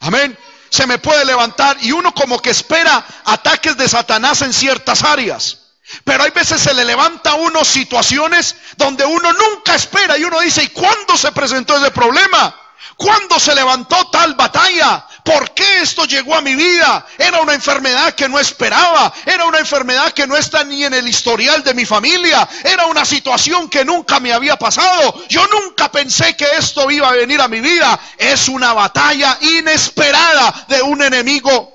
Amén. 0.00 0.38
Se 0.68 0.86
me 0.86 0.98
puede 0.98 1.24
levantar 1.24 1.78
y 1.80 1.92
uno 1.92 2.12
como 2.12 2.38
que 2.42 2.50
espera 2.50 3.02
ataques 3.24 3.78
de 3.78 3.88
Satanás 3.88 4.42
en 4.42 4.52
ciertas 4.52 5.04
áreas. 5.04 5.72
Pero 6.04 6.24
hay 6.24 6.32
veces 6.32 6.60
se 6.60 6.74
le 6.74 6.84
levanta 6.84 7.30
a 7.30 7.36
uno 7.36 7.64
situaciones 7.64 8.56
donde 8.76 9.06
uno 9.06 9.32
nunca 9.32 9.74
espera 9.74 10.18
y 10.18 10.24
uno 10.24 10.40
dice, 10.40 10.64
¿y 10.64 10.68
cuándo 10.68 11.16
se 11.16 11.32
presentó 11.32 11.78
ese 11.78 11.92
problema? 11.92 12.54
¿Cuándo 12.98 13.40
se 13.40 13.54
levantó 13.54 14.10
tal 14.10 14.34
batalla? 14.34 15.06
¿Por 15.26 15.50
qué 15.50 15.82
esto 15.82 16.04
llegó 16.04 16.36
a 16.36 16.40
mi 16.40 16.54
vida? 16.54 17.04
Era 17.18 17.40
una 17.40 17.52
enfermedad 17.52 18.14
que 18.14 18.28
no 18.28 18.38
esperaba, 18.38 19.12
era 19.26 19.44
una 19.44 19.58
enfermedad 19.58 20.12
que 20.12 20.26
no 20.26 20.36
está 20.36 20.62
ni 20.62 20.84
en 20.84 20.94
el 20.94 21.06
historial 21.08 21.64
de 21.64 21.74
mi 21.74 21.84
familia, 21.84 22.48
era 22.64 22.86
una 22.86 23.04
situación 23.04 23.68
que 23.68 23.84
nunca 23.84 24.20
me 24.20 24.32
había 24.32 24.56
pasado. 24.56 25.26
Yo 25.28 25.44
nunca 25.48 25.90
pensé 25.90 26.36
que 26.36 26.46
esto 26.56 26.88
iba 26.90 27.08
a 27.08 27.12
venir 27.12 27.40
a 27.40 27.48
mi 27.48 27.60
vida. 27.60 27.98
Es 28.16 28.48
una 28.48 28.72
batalla 28.72 29.36
inesperada 29.40 30.66
de 30.68 30.80
un 30.82 31.02
enemigo 31.02 31.74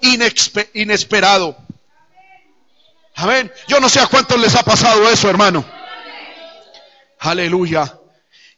inesperado. 0.74 1.58
Amén. 3.16 3.52
Yo 3.68 3.82
no 3.82 3.90
sé 3.90 4.00
a 4.00 4.08
cuántos 4.08 4.40
les 4.40 4.56
ha 4.56 4.64
pasado 4.64 5.10
eso, 5.10 5.30
hermano. 5.30 5.66
Aleluya. 7.20 7.98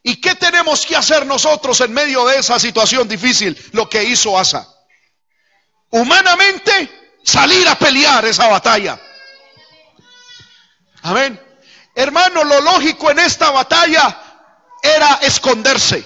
¿Y 0.03 0.17
qué 0.17 0.35
tenemos 0.35 0.85
que 0.85 0.95
hacer 0.95 1.25
nosotros 1.25 1.81
en 1.81 1.93
medio 1.93 2.25
de 2.25 2.37
esa 2.37 2.59
situación 2.59 3.07
difícil? 3.07 3.57
Lo 3.71 3.89
que 3.89 4.03
hizo 4.03 4.37
Asa. 4.37 4.72
Humanamente, 5.93 6.89
salir 7.23 7.67
a 7.67 7.75
pelear 7.75 8.25
esa 8.25 8.47
batalla. 8.47 8.99
Amén. 11.03 11.39
Hermano, 11.93 12.43
lo 12.43 12.61
lógico 12.61 13.11
en 13.11 13.19
esta 13.19 13.51
batalla 13.51 14.19
era 14.81 15.19
esconderse 15.21 16.03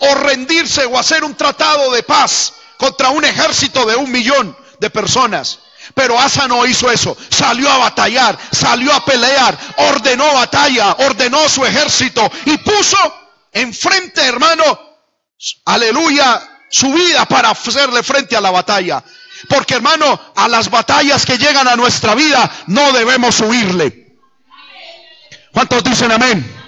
o 0.00 0.14
rendirse 0.14 0.84
o 0.84 0.98
hacer 0.98 1.24
un 1.24 1.34
tratado 1.34 1.90
de 1.90 2.02
paz 2.02 2.52
contra 2.76 3.08
un 3.08 3.24
ejército 3.24 3.86
de 3.86 3.96
un 3.96 4.12
millón 4.12 4.54
de 4.78 4.90
personas. 4.90 5.60
Pero 5.94 6.20
Asa 6.20 6.46
no 6.46 6.66
hizo 6.66 6.90
eso. 6.90 7.16
Salió 7.30 7.70
a 7.70 7.78
batallar, 7.78 8.38
salió 8.52 8.92
a 8.92 9.02
pelear, 9.02 9.58
ordenó 9.76 10.34
batalla, 10.34 10.96
ordenó 10.98 11.48
su 11.48 11.64
ejército 11.64 12.30
y 12.44 12.58
puso 12.58 12.98
enfrente, 13.52 14.20
hermano, 14.20 14.78
aleluya, 15.64 16.46
su 16.70 16.92
vida 16.92 17.24
para 17.24 17.48
hacerle 17.48 18.02
frente 18.02 18.36
a 18.36 18.42
la 18.42 18.50
batalla. 18.50 19.02
Porque, 19.48 19.74
hermano, 19.74 20.20
a 20.36 20.48
las 20.48 20.70
batallas 20.70 21.24
que 21.24 21.38
llegan 21.38 21.68
a 21.68 21.76
nuestra 21.76 22.14
vida 22.14 22.50
no 22.66 22.92
debemos 22.92 23.40
huirle. 23.40 24.18
¿Cuántos 25.52 25.82
dicen 25.82 26.12
amén? 26.12 26.59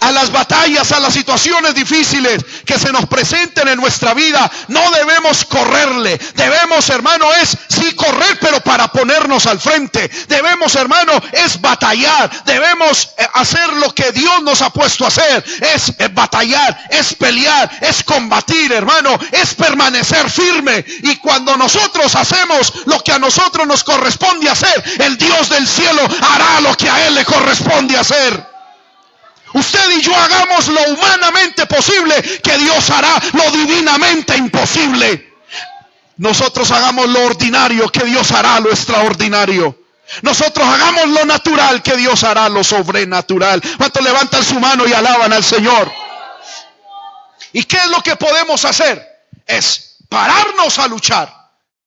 A 0.00 0.12
las 0.12 0.30
batallas, 0.30 0.92
a 0.92 1.00
las 1.00 1.12
situaciones 1.12 1.74
difíciles 1.74 2.44
que 2.64 2.78
se 2.78 2.92
nos 2.92 3.06
presenten 3.06 3.66
en 3.68 3.78
nuestra 3.78 4.14
vida, 4.14 4.50
no 4.68 4.90
debemos 4.92 5.44
correrle. 5.44 6.18
Debemos, 6.34 6.88
hermano, 6.90 7.32
es 7.34 7.56
sí 7.68 7.94
correr, 7.94 8.38
pero 8.40 8.60
para 8.60 8.88
ponernos 8.88 9.46
al 9.46 9.60
frente. 9.60 10.08
Debemos, 10.28 10.74
hermano, 10.76 11.12
es 11.32 11.60
batallar. 11.60 12.30
Debemos 12.44 13.10
eh, 13.18 13.26
hacer 13.34 13.72
lo 13.74 13.92
que 13.94 14.12
Dios 14.12 14.42
nos 14.42 14.62
ha 14.62 14.70
puesto 14.70 15.04
a 15.04 15.08
hacer. 15.08 15.44
Es 15.60 15.92
eh, 15.98 16.08
batallar, 16.12 16.86
es 16.90 17.14
pelear, 17.14 17.70
es 17.80 18.04
combatir, 18.04 18.72
hermano, 18.72 19.18
es 19.32 19.54
permanecer 19.54 20.30
firme. 20.30 20.84
Y 21.02 21.16
cuando 21.16 21.56
nosotros 21.56 22.14
hacemos 22.14 22.72
lo 22.86 23.02
que 23.02 23.12
a 23.12 23.18
nosotros 23.18 23.66
nos 23.66 23.82
corresponde 23.82 24.48
hacer, 24.48 24.84
el 24.98 25.18
Dios 25.18 25.48
del 25.48 25.66
cielo 25.66 26.02
hará 26.20 26.60
lo 26.60 26.76
que 26.76 26.88
a 26.88 27.06
Él 27.06 27.14
le 27.14 27.24
corresponde 27.24 27.96
hacer. 27.96 28.57
Usted 29.58 29.90
y 29.96 30.02
yo 30.02 30.14
hagamos 30.14 30.68
lo 30.68 30.80
humanamente 30.92 31.66
posible, 31.66 32.14
que 32.42 32.58
Dios 32.58 32.90
hará 32.90 33.20
lo 33.32 33.50
divinamente 33.50 34.36
imposible. 34.36 35.34
Nosotros 36.16 36.70
hagamos 36.70 37.08
lo 37.08 37.24
ordinario, 37.24 37.88
que 37.88 38.04
Dios 38.04 38.30
hará 38.32 38.60
lo 38.60 38.70
extraordinario. 38.70 39.76
Nosotros 40.22 40.66
hagamos 40.66 41.08
lo 41.08 41.24
natural, 41.24 41.82
que 41.82 41.96
Dios 41.96 42.24
hará 42.24 42.48
lo 42.48 42.62
sobrenatural. 42.62 43.60
¿Cuántos 43.76 44.02
levantan 44.02 44.44
su 44.44 44.58
mano 44.60 44.86
y 44.86 44.92
alaban 44.92 45.32
al 45.32 45.44
Señor? 45.44 45.90
¿Y 47.52 47.64
qué 47.64 47.76
es 47.76 47.86
lo 47.88 48.02
que 48.02 48.16
podemos 48.16 48.64
hacer? 48.64 49.06
Es 49.46 49.96
pararnos 50.08 50.78
a 50.78 50.86
luchar. 50.88 51.34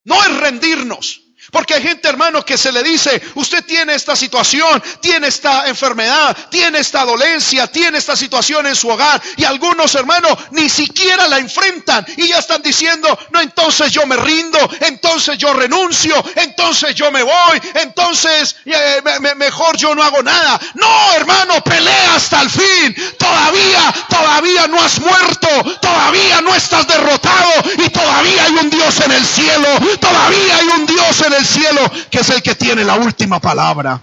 No 0.03 0.21
es 0.23 0.37
rendirnos. 0.37 1.20
Porque 1.51 1.73
hay 1.73 1.81
gente, 1.81 2.07
hermano, 2.07 2.45
que 2.45 2.57
se 2.57 2.71
le 2.71 2.81
dice, 2.81 3.21
usted 3.35 3.65
tiene 3.65 3.93
esta 3.93 4.15
situación, 4.15 4.81
tiene 5.01 5.27
esta 5.27 5.67
enfermedad, 5.67 6.35
tiene 6.49 6.79
esta 6.79 7.03
dolencia, 7.03 7.67
tiene 7.67 7.97
esta 7.97 8.15
situación 8.15 8.65
en 8.67 8.75
su 8.75 8.87
hogar. 8.87 9.21
Y 9.35 9.43
algunos, 9.43 9.93
hermanos, 9.95 10.37
ni 10.51 10.69
siquiera 10.69 11.27
la 11.27 11.39
enfrentan 11.39 12.05
y 12.15 12.29
ya 12.29 12.39
están 12.39 12.61
diciendo, 12.61 13.19
no, 13.31 13.41
entonces 13.41 13.91
yo 13.91 14.05
me 14.05 14.15
rindo, 14.15 14.57
entonces 14.79 15.37
yo 15.37 15.53
renuncio, 15.53 16.23
entonces 16.35 16.95
yo 16.95 17.11
me 17.11 17.21
voy, 17.21 17.61
entonces 17.75 18.55
eh, 18.65 19.01
mejor 19.35 19.75
yo 19.75 19.93
no 19.93 20.03
hago 20.03 20.23
nada. 20.23 20.57
No, 20.75 21.13
hermano, 21.13 21.61
pelea 21.63 22.15
hasta 22.15 22.41
el 22.41 22.49
fin. 22.49 22.95
Todavía, 23.17 23.93
todavía 24.07 24.67
no 24.67 24.81
has 24.81 24.99
muerto, 25.01 25.49
todavía 25.81 26.39
no 26.41 26.55
estás 26.55 26.87
derrotado 26.87 27.51
y 27.77 27.89
todavía 27.89 28.45
hay 28.45 28.55
un 28.55 28.69
Dios 28.69 29.01
en 29.01 29.11
el 29.11 29.25
cielo, 29.25 29.67
todavía 29.99 30.55
hay 30.55 30.67
un 30.79 30.85
Dios 30.85 31.21
en 31.21 31.33
el 31.33 31.40
cielo, 31.45 31.81
que 32.09 32.19
es 32.19 32.29
el 32.29 32.41
que 32.41 32.55
tiene 32.55 32.83
la 32.83 32.95
última 32.95 33.39
palabra. 33.39 34.01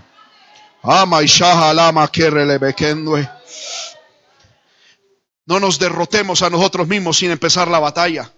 No 5.46 5.60
nos 5.60 5.78
derrotemos 5.78 6.42
a 6.42 6.50
nosotros 6.50 6.88
mismos 6.88 7.18
sin 7.18 7.30
empezar 7.30 7.68
la 7.68 7.78
batalla. 7.78 8.32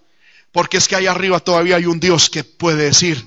Porque 0.51 0.77
es 0.77 0.87
que 0.87 0.95
ahí 0.95 1.07
arriba 1.07 1.39
todavía 1.39 1.77
hay 1.77 1.85
un 1.85 1.99
Dios 1.99 2.29
que 2.29 2.43
puede 2.43 2.85
decir, 2.85 3.25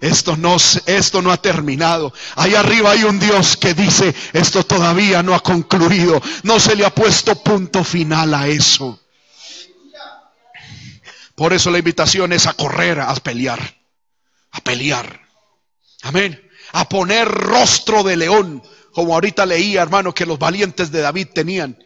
esto 0.00 0.36
no, 0.36 0.56
esto 0.86 1.22
no 1.22 1.32
ha 1.32 1.36
terminado. 1.36 2.12
Ahí 2.36 2.54
arriba 2.54 2.92
hay 2.92 3.04
un 3.04 3.18
Dios 3.18 3.56
que 3.56 3.74
dice, 3.74 4.14
esto 4.32 4.64
todavía 4.64 5.22
no 5.22 5.34
ha 5.34 5.40
concluido. 5.40 6.20
No 6.42 6.60
se 6.60 6.76
le 6.76 6.84
ha 6.84 6.94
puesto 6.94 7.34
punto 7.42 7.82
final 7.82 8.34
a 8.34 8.48
eso. 8.48 9.00
Por 11.34 11.52
eso 11.52 11.70
la 11.70 11.78
invitación 11.78 12.32
es 12.32 12.46
a 12.46 12.52
correr, 12.52 13.00
a 13.00 13.14
pelear 13.14 13.81
a 14.52 14.60
pelear. 14.60 15.20
Amén. 16.02 16.40
A 16.72 16.88
poner 16.88 17.28
rostro 17.28 18.02
de 18.02 18.16
león, 18.16 18.62
como 18.92 19.14
ahorita 19.14 19.46
leía, 19.46 19.82
hermano, 19.82 20.14
que 20.14 20.26
los 20.26 20.38
valientes 20.38 20.92
de 20.92 21.00
David 21.00 21.28
tenían. 21.34 21.78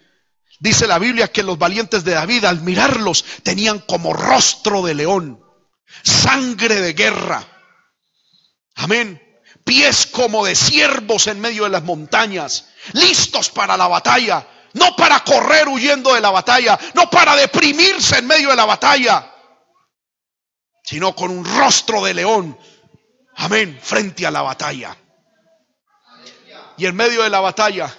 Dice 0.59 0.87
la 0.87 0.99
Biblia 0.99 1.29
que 1.29 1.43
los 1.43 1.59
valientes 1.59 2.05
de 2.05 2.13
David, 2.13 2.45
al 2.45 2.63
mirarlos, 2.63 3.25
tenían 3.43 3.81
como 3.81 4.13
rostro 4.13 4.83
de 4.83 4.95
león, 4.95 5.41
sangre 6.03 6.81
de 6.81 6.93
guerra. 6.95 7.47
Amén. 8.75 9.23
Pies 9.65 10.07
como 10.07 10.45
de 10.45 10.55
siervos 10.55 11.27
en 11.27 11.41
medio 11.41 11.65
de 11.65 11.71
las 11.71 11.83
montañas, 11.83 12.69
listos 12.93 13.51
para 13.51 13.77
la 13.77 13.89
batalla, 13.89 14.47
no 14.75 14.95
para 14.95 15.25
correr 15.25 15.69
huyendo 15.69 16.15
de 16.15 16.21
la 16.21 16.31
batalla, 16.31 16.79
no 16.95 17.11
para 17.11 17.35
deprimirse 17.37 18.19
en 18.19 18.27
medio 18.27 18.51
de 18.51 18.57
la 18.57 18.65
batalla, 18.65 19.33
sino 20.87 21.17
con 21.17 21.33
un 21.33 21.45
rostro 21.45 22.05
de 22.05 22.15
león. 22.15 22.57
Amén, 23.35 23.79
frente 23.83 24.25
a 24.25 24.31
la 24.31 24.43
batalla. 24.43 24.97
Y 26.79 26.87
en 26.87 26.95
medio 26.95 27.25
de 27.25 27.31
la 27.31 27.41
batalla, 27.41 27.93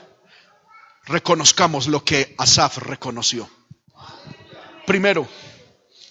reconozcamos 1.04 1.88
lo 1.88 2.06
que 2.06 2.34
Asaf 2.38 2.78
reconoció. 2.78 3.50
Primero, 4.86 5.28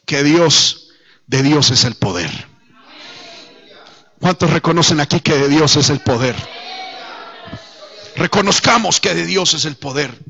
que 0.04 0.22
Dios, 0.22 0.90
de 1.26 1.42
Dios 1.42 1.70
es 1.70 1.84
el 1.84 1.94
poder. 1.94 2.30
¿Cuántos 4.20 4.50
reconocen 4.50 5.00
aquí 5.00 5.20
que 5.20 5.34
de 5.34 5.48
Dios 5.48 5.76
es 5.76 5.88
el 5.88 6.00
poder? 6.00 6.36
Reconozcamos 8.16 9.00
que 9.00 9.14
de 9.14 9.24
Dios 9.24 9.54
es 9.54 9.64
el 9.64 9.76
poder. 9.76 10.22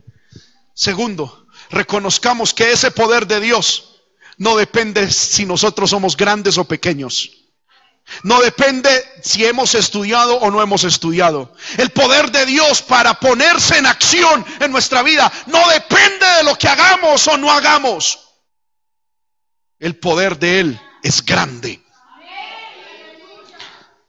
Segundo, 0.74 1.48
reconozcamos 1.70 2.54
que 2.54 2.70
ese 2.70 2.92
poder 2.92 3.26
de 3.26 3.40
Dios 3.40 3.95
no 4.38 4.57
depende 4.57 5.11
si 5.11 5.46
nosotros 5.46 5.90
somos 5.90 6.16
grandes 6.16 6.59
o 6.59 6.64
pequeños. 6.64 7.31
No 8.22 8.40
depende 8.40 8.88
si 9.22 9.44
hemos 9.44 9.75
estudiado 9.75 10.37
o 10.37 10.51
no 10.51 10.62
hemos 10.62 10.85
estudiado. 10.85 11.53
El 11.77 11.90
poder 11.90 12.31
de 12.31 12.46
Dios 12.46 12.83
para 12.83 13.18
ponerse 13.18 13.79
en 13.79 13.87
acción 13.87 14.44
en 14.61 14.70
nuestra 14.70 15.03
vida 15.03 15.33
no 15.46 15.68
depende 15.70 16.27
de 16.37 16.44
lo 16.44 16.57
que 16.57 16.68
hagamos 16.68 17.27
o 17.27 17.37
no 17.37 17.51
hagamos. 17.51 18.20
El 19.79 19.96
poder 19.96 20.38
de 20.38 20.61
Él 20.61 20.81
es 21.03 21.25
grande. 21.25 21.83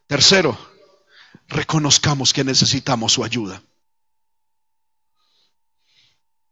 Tercero, 0.05 0.57
reconozcamos 1.47 2.33
que 2.33 2.43
necesitamos 2.43 3.13
su 3.13 3.23
ayuda. 3.23 3.61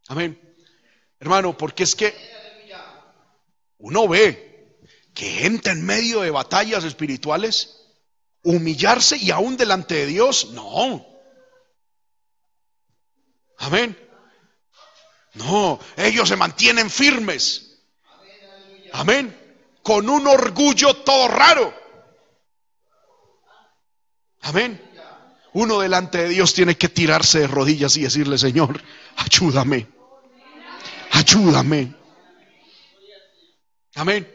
Amén. 0.08 0.40
Hermano, 1.20 1.58
porque 1.58 1.84
es 1.84 1.96
que 1.96 2.35
uno 3.78 4.08
ve 4.08 4.80
que 5.14 5.26
gente 5.26 5.72
en 5.72 5.86
medio 5.86 6.22
de 6.22 6.32
batallas 6.32 6.84
espirituales, 6.84 7.82
humillarse 8.44 9.18
y 9.18 9.32
aún 9.32 9.58
delante 9.58 9.96
de 9.96 10.06
Dios, 10.08 10.52
no. 10.52 11.06
Amén. 13.58 13.98
No, 15.34 15.80
ellos 15.98 16.30
se 16.30 16.36
mantienen 16.36 16.90
firmes. 16.90 17.82
Amén. 18.94 19.36
Con 19.84 20.10
un 20.10 20.28
orgullo 20.28 20.96
todo 20.98 21.28
raro. 21.28 21.74
Amén. 24.42 24.82
Uno 25.54 25.80
delante 25.80 26.20
de 26.20 26.30
Dios 26.30 26.54
tiene 26.54 26.78
que 26.78 26.90
tirarse 26.90 27.40
de 27.40 27.48
rodillas 27.48 27.96
y 27.98 28.02
decirle, 28.02 28.38
Señor, 28.38 28.82
ayúdame. 29.16 29.88
Ayúdame. 31.12 31.96
Amén. 33.96 34.28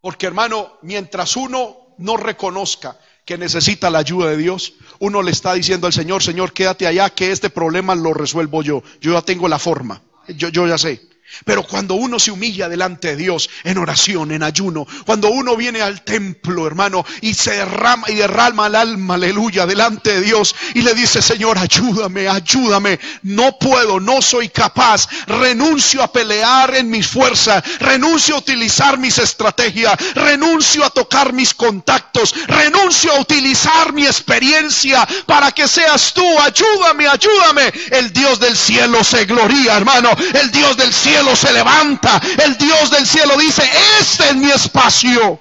Porque 0.00 0.26
hermano, 0.26 0.78
mientras 0.82 1.36
uno 1.36 1.94
no 1.98 2.16
reconozca 2.16 2.98
que 3.24 3.38
necesita 3.38 3.90
la 3.90 3.98
ayuda 3.98 4.30
de 4.30 4.36
Dios, 4.36 4.74
uno 4.98 5.22
le 5.22 5.30
está 5.30 5.54
diciendo 5.54 5.86
al 5.86 5.92
Señor, 5.92 6.22
Señor, 6.22 6.52
quédate 6.52 6.86
allá, 6.86 7.10
que 7.10 7.30
este 7.30 7.50
problema 7.50 7.94
lo 7.94 8.14
resuelvo 8.14 8.62
yo. 8.62 8.82
Yo 9.00 9.12
ya 9.12 9.22
tengo 9.22 9.48
la 9.48 9.58
forma. 9.58 10.02
Yo, 10.28 10.48
yo 10.48 10.66
ya 10.66 10.78
sé. 10.78 11.11
Pero 11.44 11.62
cuando 11.62 11.94
uno 11.94 12.18
se 12.18 12.30
humilla 12.30 12.68
delante 12.68 13.08
de 13.08 13.16
Dios 13.16 13.48
en 13.64 13.78
oración, 13.78 14.32
en 14.32 14.42
ayuno, 14.42 14.86
cuando 15.06 15.28
uno 15.28 15.56
viene 15.56 15.80
al 15.80 16.02
templo, 16.02 16.66
hermano, 16.66 17.04
y 17.20 17.34
se 17.34 17.52
derrama 17.52 18.08
y 18.10 18.16
derrama 18.16 18.66
el 18.66 18.74
alma, 18.74 19.14
aleluya, 19.14 19.66
delante 19.66 20.14
de 20.14 20.20
Dios 20.20 20.54
y 20.74 20.82
le 20.82 20.94
dice, 20.94 21.22
Señor, 21.22 21.58
ayúdame, 21.58 22.28
ayúdame, 22.28 23.00
no 23.22 23.58
puedo, 23.58 23.98
no 23.98 24.20
soy 24.20 24.50
capaz, 24.50 25.08
renuncio 25.26 26.02
a 26.02 26.12
pelear 26.12 26.74
en 26.74 26.90
mis 26.90 27.06
fuerzas, 27.06 27.64
renuncio 27.80 28.36
a 28.36 28.38
utilizar 28.38 28.98
mis 28.98 29.18
estrategias, 29.18 29.96
renuncio 30.14 30.84
a 30.84 30.90
tocar 30.90 31.32
mis 31.32 31.54
contactos, 31.54 32.34
renuncio 32.46 33.12
a 33.12 33.20
utilizar 33.20 33.92
mi 33.92 34.04
experiencia 34.04 35.08
para 35.26 35.50
que 35.50 35.66
seas 35.66 36.12
tú, 36.12 36.24
ayúdame, 36.40 37.08
ayúdame. 37.08 37.72
El 37.90 38.12
Dios 38.12 38.38
del 38.38 38.56
cielo 38.56 39.02
se 39.02 39.24
gloría, 39.24 39.76
hermano, 39.76 40.10
el 40.34 40.50
Dios 40.50 40.76
del 40.76 40.92
cielo 40.92 41.21
se 41.36 41.52
levanta. 41.52 42.20
El 42.44 42.56
Dios 42.56 42.90
del 42.90 43.06
cielo 43.06 43.36
dice, 43.36 43.62
este 44.00 44.30
es 44.30 44.36
mi 44.36 44.50
espacio. 44.50 45.40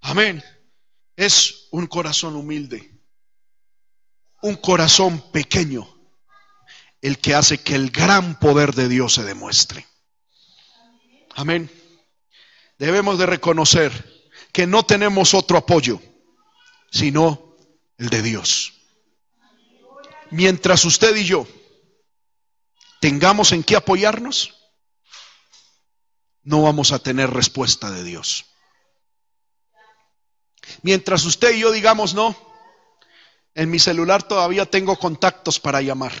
Amén. 0.00 0.42
Es 1.16 1.68
un 1.70 1.86
corazón 1.86 2.36
humilde. 2.36 2.90
Un 4.42 4.56
corazón 4.56 5.30
pequeño. 5.30 5.88
El 7.00 7.18
que 7.18 7.34
hace 7.34 7.62
que 7.62 7.74
el 7.74 7.90
gran 7.90 8.38
poder 8.38 8.74
de 8.74 8.88
Dios 8.88 9.14
se 9.14 9.24
demuestre. 9.24 9.86
Amén. 11.34 11.70
Debemos 12.78 13.18
de 13.18 13.26
reconocer 13.26 13.92
que 14.52 14.66
no 14.66 14.82
tenemos 14.84 15.34
otro 15.34 15.56
apoyo, 15.58 16.00
sino 16.90 17.56
el 17.98 18.08
de 18.08 18.22
Dios. 18.22 18.72
Mientras 20.30 20.84
usted 20.84 21.14
y 21.16 21.24
yo 21.24 21.46
tengamos 23.02 23.50
en 23.50 23.64
qué 23.64 23.74
apoyarnos, 23.74 24.54
no 26.44 26.62
vamos 26.62 26.92
a 26.92 27.00
tener 27.00 27.30
respuesta 27.30 27.90
de 27.90 28.04
Dios. 28.04 28.46
Mientras 30.82 31.24
usted 31.24 31.52
y 31.52 31.58
yo 31.58 31.72
digamos 31.72 32.14
no, 32.14 32.36
en 33.56 33.70
mi 33.70 33.80
celular 33.80 34.22
todavía 34.22 34.66
tengo 34.66 34.96
contactos 34.96 35.58
para 35.58 35.82
llamar. 35.82 36.12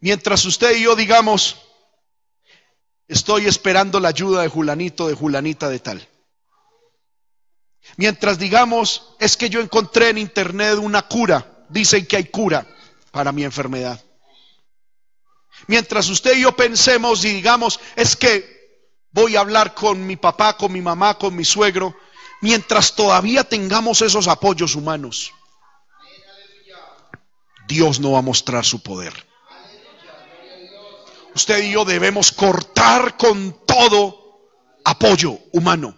Mientras 0.00 0.44
usted 0.44 0.76
y 0.76 0.82
yo 0.82 0.96
digamos, 0.96 1.58
estoy 3.06 3.46
esperando 3.46 4.00
la 4.00 4.08
ayuda 4.08 4.42
de 4.42 4.48
Julanito, 4.48 5.06
de 5.06 5.14
Julanita, 5.14 5.68
de 5.68 5.78
tal. 5.78 6.08
Mientras 7.96 8.40
digamos, 8.40 9.14
es 9.20 9.36
que 9.36 9.48
yo 9.48 9.60
encontré 9.60 10.08
en 10.08 10.18
internet 10.18 10.74
una 10.74 11.02
cura, 11.02 11.64
dicen 11.68 12.04
que 12.04 12.16
hay 12.16 12.24
cura 12.24 12.66
para 13.10 13.32
mi 13.32 13.44
enfermedad. 13.44 14.02
Mientras 15.66 16.08
usted 16.08 16.36
y 16.36 16.42
yo 16.42 16.54
pensemos 16.54 17.24
y 17.24 17.30
digamos, 17.34 17.80
es 17.96 18.16
que 18.16 18.58
voy 19.10 19.36
a 19.36 19.40
hablar 19.40 19.74
con 19.74 20.06
mi 20.06 20.16
papá, 20.16 20.56
con 20.56 20.72
mi 20.72 20.80
mamá, 20.80 21.18
con 21.18 21.34
mi 21.34 21.44
suegro, 21.44 21.96
mientras 22.40 22.94
todavía 22.94 23.44
tengamos 23.44 24.02
esos 24.02 24.28
apoyos 24.28 24.74
humanos, 24.74 25.32
Dios 27.66 28.00
no 28.00 28.12
va 28.12 28.20
a 28.20 28.22
mostrar 28.22 28.64
su 28.64 28.82
poder. 28.82 29.26
Usted 31.34 31.64
y 31.64 31.72
yo 31.72 31.84
debemos 31.84 32.32
cortar 32.32 33.16
con 33.16 33.64
todo 33.66 34.40
apoyo 34.84 35.38
humano. 35.52 35.97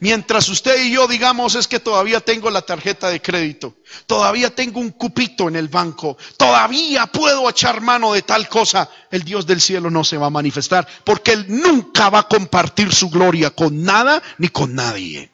Mientras 0.00 0.48
usted 0.48 0.84
y 0.84 0.92
yo 0.92 1.06
digamos 1.06 1.54
es 1.54 1.66
que 1.66 1.80
todavía 1.80 2.20
tengo 2.20 2.50
la 2.50 2.62
tarjeta 2.62 3.08
de 3.08 3.20
crédito, 3.20 3.76
todavía 4.06 4.54
tengo 4.54 4.80
un 4.80 4.90
cupito 4.90 5.48
en 5.48 5.56
el 5.56 5.68
banco, 5.68 6.16
todavía 6.36 7.06
puedo 7.06 7.48
echar 7.48 7.80
mano 7.80 8.12
de 8.12 8.22
tal 8.22 8.48
cosa, 8.48 8.88
el 9.10 9.22
Dios 9.22 9.46
del 9.46 9.60
cielo 9.60 9.90
no 9.90 10.04
se 10.04 10.16
va 10.16 10.26
a 10.26 10.30
manifestar 10.30 10.86
porque 11.04 11.32
Él 11.32 11.46
nunca 11.48 12.10
va 12.10 12.20
a 12.20 12.28
compartir 12.28 12.92
su 12.92 13.10
gloria 13.10 13.50
con 13.50 13.82
nada 13.82 14.22
ni 14.38 14.48
con 14.48 14.74
nadie. 14.74 15.30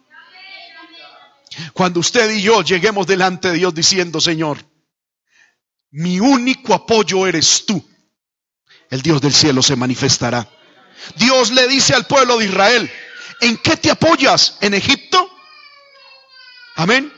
Cuando 1.73 2.01
usted 2.01 2.31
y 2.33 2.43
yo 2.43 2.63
lleguemos 2.63 3.07
delante 3.07 3.49
de 3.49 3.59
Dios 3.59 3.75
diciendo, 3.75 4.21
Señor, 4.21 4.59
mi 5.91 6.19
único 6.19 6.75
apoyo 6.75 7.27
eres 7.27 7.65
tú, 7.67 7.85
el 8.91 9.03
Dios 9.03 9.21
del 9.21 9.33
cielo 9.33 9.63
se 9.63 9.77
manifestará. 9.77 10.49
Dios 11.17 11.53
le 11.53 11.69
dice 11.69 11.95
al 11.95 12.07
pueblo 12.07 12.39
de 12.39 12.47
Israel, 12.47 12.91
¿En 13.45 13.59
qué 13.59 13.77
te 13.77 13.91
apoyas? 13.91 14.57
¿En 14.63 14.73
Egipto? 14.73 15.31
Amén. 16.77 17.13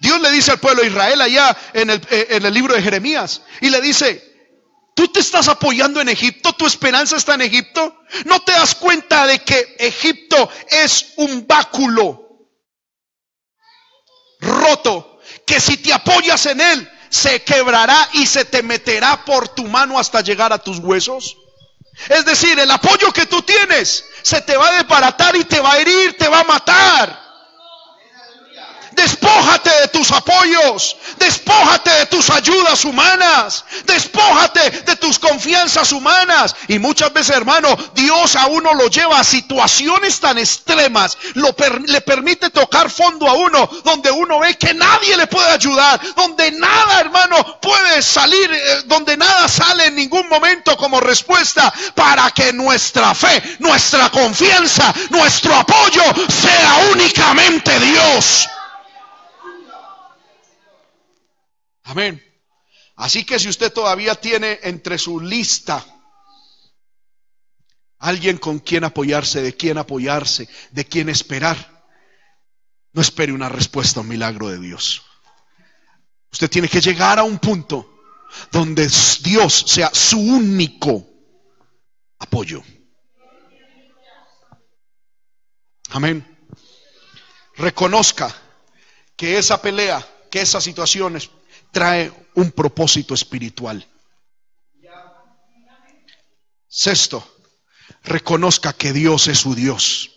Dios 0.00 0.20
le 0.20 0.30
dice 0.30 0.50
al 0.50 0.60
pueblo 0.60 0.82
de 0.82 0.88
Israel 0.88 1.20
allá 1.20 1.56
en 1.72 1.88
el, 1.88 2.00
eh, 2.10 2.26
en 2.30 2.44
el 2.44 2.52
libro 2.52 2.74
de 2.74 2.82
Jeremías 2.82 3.40
y 3.62 3.70
le 3.70 3.80
dice, 3.80 4.32
¿Tú 4.94 5.08
te 5.08 5.20
estás 5.20 5.48
apoyando 5.48 6.00
en 6.02 6.10
Egipto? 6.10 6.52
¿Tu 6.52 6.66
esperanza 6.66 7.16
está 7.16 7.34
en 7.34 7.40
Egipto? 7.40 8.02
¿No 8.26 8.40
te 8.40 8.52
das 8.52 8.74
cuenta 8.74 9.26
de 9.26 9.38
que 9.38 9.76
Egipto 9.78 10.50
es 10.68 11.14
un 11.16 11.46
báculo 11.46 12.50
roto? 14.40 15.20
Que 15.46 15.58
si 15.58 15.78
te 15.78 15.94
apoyas 15.94 16.44
en 16.44 16.60
él, 16.60 16.90
se 17.08 17.42
quebrará 17.42 18.10
y 18.12 18.26
se 18.26 18.44
te 18.44 18.62
meterá 18.62 19.24
por 19.24 19.48
tu 19.48 19.64
mano 19.68 19.98
hasta 19.98 20.20
llegar 20.20 20.52
a 20.52 20.58
tus 20.58 20.78
huesos. 20.78 21.38
Es 22.08 22.24
decir, 22.24 22.58
el 22.58 22.70
apoyo 22.70 23.12
que 23.12 23.26
tú 23.26 23.42
tienes 23.42 24.04
se 24.22 24.40
te 24.42 24.56
va 24.56 24.68
a 24.68 24.72
desbaratar 24.72 25.36
y 25.36 25.44
te 25.44 25.60
va 25.60 25.72
a 25.72 25.78
herir, 25.78 26.16
te 26.16 26.28
va 26.28 26.40
a 26.40 26.44
matar. 26.44 27.31
Despójate 28.94 29.70
de 29.80 29.88
tus 29.88 30.10
apoyos, 30.10 30.96
despójate 31.18 31.90
de 31.90 32.06
tus 32.06 32.28
ayudas 32.30 32.84
humanas, 32.84 33.64
despójate 33.84 34.70
de 34.70 34.96
tus 34.96 35.18
confianzas 35.18 35.92
humanas. 35.92 36.54
Y 36.68 36.78
muchas 36.78 37.12
veces, 37.12 37.36
hermano, 37.36 37.76
Dios 37.94 38.36
a 38.36 38.46
uno 38.46 38.74
lo 38.74 38.88
lleva 38.88 39.20
a 39.20 39.24
situaciones 39.24 40.20
tan 40.20 40.38
extremas, 40.38 41.16
lo 41.34 41.54
le 41.86 42.00
permite 42.00 42.50
tocar 42.50 42.90
fondo 42.90 43.28
a 43.28 43.34
uno, 43.34 43.68
donde 43.84 44.10
uno 44.10 44.38
ve 44.40 44.56
que 44.56 44.74
nadie 44.74 45.16
le 45.16 45.26
puede 45.26 45.50
ayudar, 45.50 46.00
donde 46.14 46.50
nada, 46.52 47.00
hermano, 47.00 47.60
puede 47.60 48.02
salir, 48.02 48.52
eh, 48.52 48.82
donde 48.86 49.16
nada 49.16 49.48
sale 49.48 49.86
en 49.86 49.96
ningún 49.96 50.28
momento 50.28 50.76
como 50.76 51.00
respuesta 51.00 51.72
para 51.94 52.30
que 52.30 52.52
nuestra 52.52 53.14
fe, 53.14 53.56
nuestra 53.58 54.10
confianza, 54.10 54.92
nuestro 55.10 55.54
apoyo 55.54 56.02
sea 56.28 56.90
únicamente 56.92 57.78
Dios. 57.80 58.48
Amén. 61.84 62.22
Así 62.96 63.24
que 63.24 63.38
si 63.38 63.48
usted 63.48 63.72
todavía 63.72 64.14
tiene 64.14 64.60
entre 64.62 64.98
su 64.98 65.20
lista 65.20 65.84
alguien 67.98 68.38
con 68.38 68.58
quien 68.58 68.84
apoyarse, 68.84 69.42
de 69.42 69.56
quien 69.56 69.78
apoyarse, 69.78 70.48
de 70.70 70.84
quien 70.84 71.08
esperar, 71.08 71.84
no 72.92 73.00
espere 73.00 73.32
una 73.32 73.48
respuesta 73.48 74.00
a 74.00 74.02
un 74.02 74.08
milagro 74.08 74.48
de 74.48 74.58
Dios. 74.58 75.02
Usted 76.30 76.50
tiene 76.50 76.68
que 76.68 76.80
llegar 76.80 77.18
a 77.18 77.24
un 77.24 77.38
punto 77.38 78.02
donde 78.50 78.88
Dios 79.22 79.64
sea 79.66 79.90
su 79.92 80.18
único 80.18 81.06
apoyo. 82.18 82.62
Amén. 85.90 86.26
Reconozca 87.54 88.34
que 89.16 89.38
esa 89.38 89.60
pelea, 89.60 90.06
que 90.30 90.40
esas 90.40 90.64
situaciones 90.64 91.30
trae 91.72 92.12
un 92.34 92.52
propósito 92.52 93.14
espiritual. 93.14 93.84
Sexto, 96.68 97.26
reconozca 98.04 98.72
que 98.72 98.92
Dios 98.92 99.28
es 99.28 99.40
su 99.40 99.54
Dios, 99.54 100.10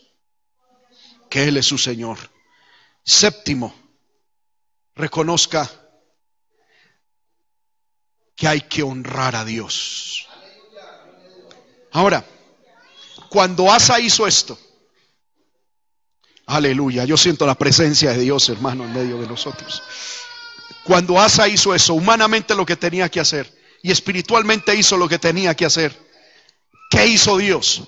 que 1.30 1.45
Él 1.47 1.58
es 1.58 1.66
su 1.66 1.78
Señor. 1.78 2.18
Séptimo, 3.03 3.74
reconozca 4.95 5.70
que 8.36 8.47
hay 8.47 8.62
que 8.62 8.84
honrar 8.84 9.36
a 9.36 9.45
Dios. 9.45 10.28
Ahora, 11.91 12.26
cuando 13.30 13.72
Asa 13.72 13.99
hizo 13.99 14.28
esto, 14.28 14.58
aleluya, 16.45 17.06
yo 17.06 17.18
siento 17.18 17.45
la 17.45 17.56
presencia 17.56 18.12
de 18.12 18.20
Dios, 18.20 18.49
hermano, 18.49 18.86
en 18.86 18.93
medio 18.93 19.20
de 19.20 19.28
nosotros. 19.28 19.82
Cuando 20.86 21.19
Asa 21.19 21.47
hizo 21.47 21.73
eso, 21.73 21.95
humanamente 21.95 22.53
lo 22.53 22.63
que 22.63 22.75
tenía 22.75 23.09
que 23.09 23.19
hacer 23.19 23.51
y 23.81 23.91
espiritualmente 23.91 24.75
hizo 24.75 24.97
lo 24.97 25.09
que 25.09 25.17
tenía 25.17 25.55
que 25.55 25.65
hacer, 25.65 25.99
¿qué 26.91 27.07
hizo 27.07 27.38
Dios? 27.38 27.83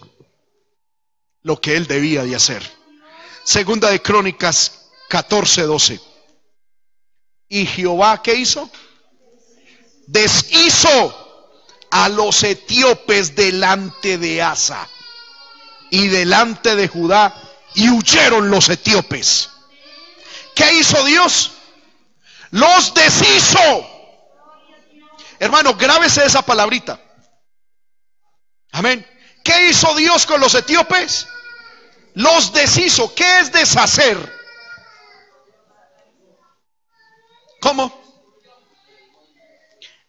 Lo 1.43 1.61
que 1.61 1.77
él 1.77 1.85
debía 1.85 2.23
de 2.23 2.35
hacer. 2.35 2.63
Segunda 3.43 3.91
de 3.91 4.01
Crónicas 4.01 4.89
14, 5.09 5.61
12. 5.61 6.01
¿Y 7.49 7.67
Jehová 7.67 8.21
qué 8.23 8.33
hizo? 8.33 8.67
Deshizo 10.07 11.53
a 11.91 12.09
los 12.09 12.43
etíopes 12.43 13.35
delante 13.35 14.17
de 14.17 14.41
Asa 14.41 14.89
y 15.91 16.07
delante 16.07 16.75
de 16.75 16.87
Judá 16.87 17.39
y 17.75 17.89
huyeron 17.89 18.49
los 18.49 18.69
etíopes. 18.69 19.51
¿Qué 20.55 20.79
hizo 20.79 21.05
Dios? 21.05 21.51
Los 22.51 22.93
deshizo. 22.93 23.87
Hermano, 25.39 25.75
grábese 25.75 26.25
esa 26.25 26.41
palabrita. 26.41 26.99
Amén. 28.71 29.05
¿Qué 29.43 29.69
hizo 29.69 29.95
Dios 29.95 30.25
con 30.25 30.41
los 30.41 30.55
etíopes? 30.55 31.27
Los 32.13 32.53
deshizo. 32.53 33.13
¿Qué 33.13 33.39
es 33.39 33.51
deshacer? 33.51 34.17
¿Cómo? 37.61 38.07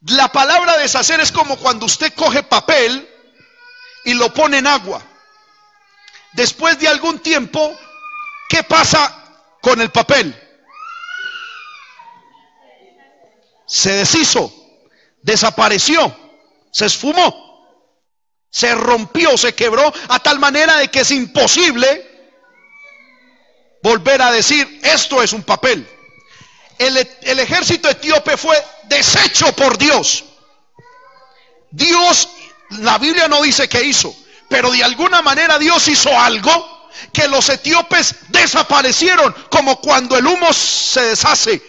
La 0.03 0.31
palabra 0.31 0.79
deshacer 0.79 1.21
es 1.21 1.33
como 1.33 1.57
cuando 1.57 1.87
usted 1.87 2.13
coge 2.15 2.43
papel 2.43 3.09
y 4.05 4.15
lo 4.15 4.33
pone 4.33 4.59
en 4.59 4.67
agua. 4.67 5.03
Después 6.33 6.79
de 6.79 6.89
algún 6.89 7.19
tiempo, 7.19 7.77
¿qué 8.49 8.63
pasa 8.63 9.13
con 9.61 9.81
el 9.81 9.91
papel? 9.91 10.48
Se 13.69 13.93
deshizo, 13.93 14.53
desapareció, 15.23 16.17
se 16.73 16.87
esfumó, 16.87 17.49
se 18.51 18.75
rompió, 18.75 19.37
se 19.37 19.55
quebró 19.55 19.93
a 20.09 20.19
tal 20.21 20.39
manera 20.39 20.79
de 20.79 20.89
que 20.89 21.01
es 21.01 21.11
imposible 21.11 22.07
volver 23.83 24.23
a 24.23 24.33
decir, 24.33 24.81
esto 24.83 25.23
es 25.23 25.33
un 25.33 25.43
papel. 25.43 25.87
El, 26.79 26.97
el 27.23 27.39
ejército 27.41 27.89
etíope 27.89 28.37
fue 28.37 28.57
deshecho 28.85 29.53
por 29.53 29.77
Dios. 29.77 30.25
Dios, 31.71 32.29
la 32.71 32.99
Biblia 32.99 33.29
no 33.29 33.43
dice 33.43 33.69
que 33.69 33.85
hizo, 33.85 34.15
pero 34.49 34.71
de 34.71 34.83
alguna 34.83 35.21
manera 35.21 35.59
Dios 35.59 35.87
hizo 35.89 36.09
algo 36.19 36.91
que 37.13 37.29
los 37.29 37.49
etíopes 37.49 38.15
desaparecieron, 38.29 39.35
como 39.51 39.81
cuando 39.81 40.17
el 40.17 40.27
humo 40.27 40.53
se 40.53 41.03
deshace, 41.03 41.63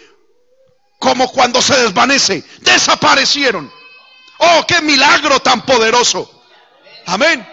como 1.00 1.32
cuando 1.32 1.60
se 1.62 1.74
desvanece, 1.76 2.44
desaparecieron. 2.60 3.72
Oh, 4.38 4.64
qué 4.68 4.80
milagro 4.82 5.40
tan 5.40 5.62
poderoso. 5.62 6.30
Amén. 7.06 7.44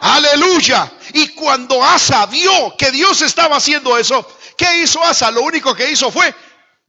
Aleluya. 0.00 0.90
Y 1.12 1.28
cuando 1.30 1.84
Asa 1.84 2.24
vio 2.26 2.74
que 2.78 2.92
Dios 2.92 3.20
estaba 3.22 3.56
haciendo 3.56 3.98
eso, 3.98 4.26
¿qué 4.56 4.78
hizo 4.78 5.02
Asa? 5.04 5.30
Lo 5.32 5.42
único 5.42 5.74
que 5.74 5.90
hizo 5.90 6.12
fue 6.12 6.32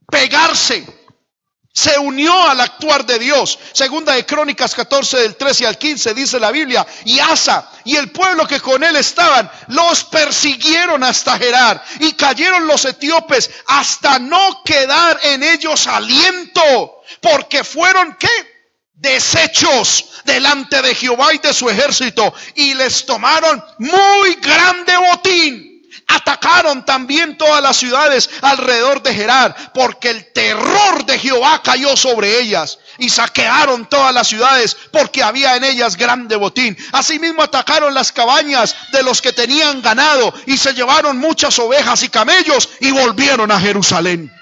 pegarse 0.08 1.01
se 1.74 1.98
unió 1.98 2.48
al 2.48 2.60
actuar 2.60 3.06
de 3.06 3.18
Dios. 3.18 3.58
Segunda 3.72 4.12
de 4.12 4.26
Crónicas 4.26 4.74
14 4.74 5.20
del 5.20 5.36
13 5.36 5.66
al 5.66 5.78
15 5.78 6.14
dice 6.14 6.38
la 6.38 6.50
Biblia. 6.50 6.86
Y 7.04 7.18
Asa 7.18 7.70
y 7.84 7.96
el 7.96 8.10
pueblo 8.10 8.46
que 8.46 8.60
con 8.60 8.84
él 8.84 8.94
estaban 8.96 9.50
los 9.68 10.04
persiguieron 10.04 11.02
hasta 11.02 11.38
Gerar. 11.38 11.82
Y 12.00 12.12
cayeron 12.12 12.66
los 12.66 12.84
etíopes 12.84 13.50
hasta 13.66 14.18
no 14.18 14.62
quedar 14.64 15.18
en 15.22 15.42
ellos 15.42 15.86
aliento. 15.86 17.02
Porque 17.20 17.64
fueron 17.64 18.16
qué? 18.20 18.28
Desechos 18.92 20.22
delante 20.24 20.80
de 20.82 20.94
Jehová 20.94 21.32
y 21.32 21.38
de 21.38 21.54
su 21.54 21.70
ejército. 21.70 22.34
Y 22.54 22.74
les 22.74 23.06
tomaron 23.06 23.64
muy 23.78 24.34
grande 24.34 24.94
botín 24.98 25.71
Atacaron 26.06 26.84
también 26.84 27.36
todas 27.36 27.62
las 27.62 27.76
ciudades 27.76 28.28
alrededor 28.40 29.02
de 29.02 29.14
Gerar, 29.14 29.72
porque 29.74 30.10
el 30.10 30.32
terror 30.32 31.04
de 31.04 31.18
Jehová 31.18 31.60
cayó 31.62 31.96
sobre 31.96 32.40
ellas. 32.40 32.78
Y 32.98 33.08
saquearon 33.08 33.88
todas 33.88 34.14
las 34.14 34.28
ciudades, 34.28 34.76
porque 34.90 35.22
había 35.22 35.56
en 35.56 35.64
ellas 35.64 35.96
grande 35.96 36.36
botín. 36.36 36.76
Asimismo 36.92 37.42
atacaron 37.42 37.94
las 37.94 38.12
cabañas 38.12 38.74
de 38.92 39.02
los 39.02 39.22
que 39.22 39.32
tenían 39.32 39.82
ganado, 39.82 40.32
y 40.46 40.56
se 40.56 40.74
llevaron 40.74 41.18
muchas 41.18 41.58
ovejas 41.58 42.02
y 42.02 42.08
camellos, 42.08 42.68
y 42.80 42.90
volvieron 42.90 43.50
a 43.50 43.60
Jerusalén. 43.60 44.32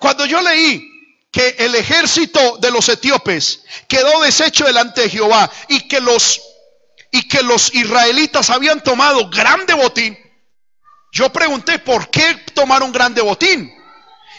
Cuando 0.00 0.26
yo 0.26 0.40
leí 0.42 0.90
que 1.34 1.56
el 1.58 1.74
ejército 1.74 2.58
de 2.58 2.70
los 2.70 2.88
etíopes 2.88 3.62
quedó 3.88 4.20
deshecho 4.20 4.64
delante 4.64 5.02
de 5.02 5.10
Jehová 5.10 5.50
y 5.68 5.88
que 5.88 6.00
los 6.00 6.40
y 7.14 7.28
que 7.28 7.44
los 7.44 7.72
israelitas 7.72 8.50
habían 8.50 8.82
tomado 8.82 9.30
grande 9.30 9.72
botín, 9.72 10.18
yo 11.12 11.32
pregunté, 11.32 11.78
¿por 11.78 12.10
qué 12.10 12.34
tomaron 12.54 12.90
grande 12.90 13.22
botín? 13.22 13.72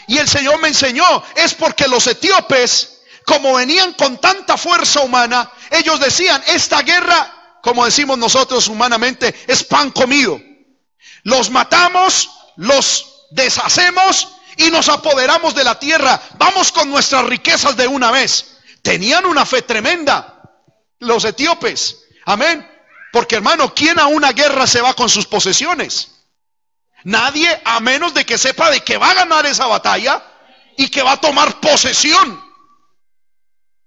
Y 0.08 0.18
el 0.18 0.28
Señor 0.28 0.60
me 0.60 0.68
enseñó, 0.68 1.24
es 1.36 1.54
porque 1.54 1.88
los 1.88 2.06
etíopes, 2.06 3.00
como 3.24 3.54
venían 3.54 3.94
con 3.94 4.20
tanta 4.20 4.58
fuerza 4.58 5.00
humana, 5.00 5.50
ellos 5.70 5.98
decían, 6.00 6.42
esta 6.48 6.82
guerra, 6.82 7.56
como 7.62 7.82
decimos 7.86 8.18
nosotros 8.18 8.68
humanamente, 8.68 9.34
es 9.46 9.64
pan 9.64 9.90
comido. 9.90 10.38
Los 11.22 11.48
matamos, 11.48 12.28
los 12.56 13.24
deshacemos 13.30 14.28
y 14.58 14.70
nos 14.70 14.90
apoderamos 14.90 15.54
de 15.54 15.64
la 15.64 15.78
tierra. 15.78 16.20
Vamos 16.36 16.72
con 16.72 16.90
nuestras 16.90 17.24
riquezas 17.24 17.74
de 17.74 17.86
una 17.86 18.10
vez. 18.10 18.58
Tenían 18.82 19.24
una 19.24 19.46
fe 19.46 19.62
tremenda 19.62 20.42
los 20.98 21.24
etíopes. 21.24 22.02
Amén. 22.26 22.68
Porque 23.12 23.36
hermano, 23.36 23.72
¿quién 23.72 23.98
a 23.98 24.06
una 24.08 24.32
guerra 24.32 24.66
se 24.66 24.82
va 24.82 24.92
con 24.92 25.08
sus 25.08 25.26
posesiones? 25.26 26.10
Nadie 27.04 27.48
a 27.64 27.80
menos 27.80 28.12
de 28.12 28.26
que 28.26 28.36
sepa 28.36 28.70
de 28.70 28.80
que 28.80 28.98
va 28.98 29.12
a 29.12 29.14
ganar 29.14 29.46
esa 29.46 29.66
batalla 29.66 30.22
y 30.76 30.88
que 30.88 31.02
va 31.02 31.12
a 31.12 31.20
tomar 31.20 31.60
posesión. 31.60 32.44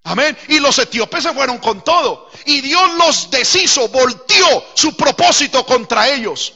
Amén. 0.05 0.35
Y 0.47 0.59
los 0.59 0.79
etíopes 0.79 1.23
se 1.23 1.33
fueron 1.33 1.57
con 1.59 1.83
todo. 1.83 2.31
Y 2.45 2.61
Dios 2.61 2.93
los 2.93 3.29
deshizo, 3.29 3.89
volteó 3.89 4.65
su 4.73 4.95
propósito 4.95 5.65
contra 5.65 6.07
ellos. 6.07 6.53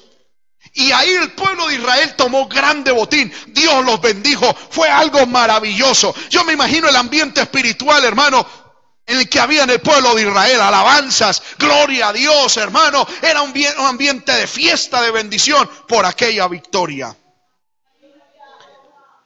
Y 0.75 0.91
ahí 0.93 1.11
el 1.11 1.34
pueblo 1.34 1.67
de 1.67 1.75
Israel 1.75 2.15
tomó 2.15 2.47
grande 2.47 2.93
botín. 2.93 3.31
Dios 3.47 3.84
los 3.84 3.99
bendijo. 3.99 4.55
Fue 4.71 4.89
algo 4.89 5.27
maravilloso. 5.27 6.15
Yo 6.29 6.45
me 6.45 6.53
imagino 6.53 6.88
el 6.88 6.95
ambiente 6.95 7.41
espiritual, 7.41 8.05
hermano 8.05 8.62
en 9.06 9.20
el 9.20 9.30
que 9.30 9.39
había 9.39 9.64
en 9.64 9.70
el 9.70 9.82
pueblo 9.82 10.16
de 10.16 10.22
Israel 10.22 10.62
alabanzas, 10.62 11.43
gloria 11.58 12.10
a 12.10 12.14
Dios, 12.14 12.56
hermano. 12.58 13.06
Era 13.22 13.41
un, 13.41 13.54
ambiente 13.86 14.32
de 14.32 14.47
fiesta, 14.47 15.01
de 15.01 15.12
bendición 15.12 15.70
por 15.88 16.06
aquella 16.06 16.47
victoria. 16.47 17.16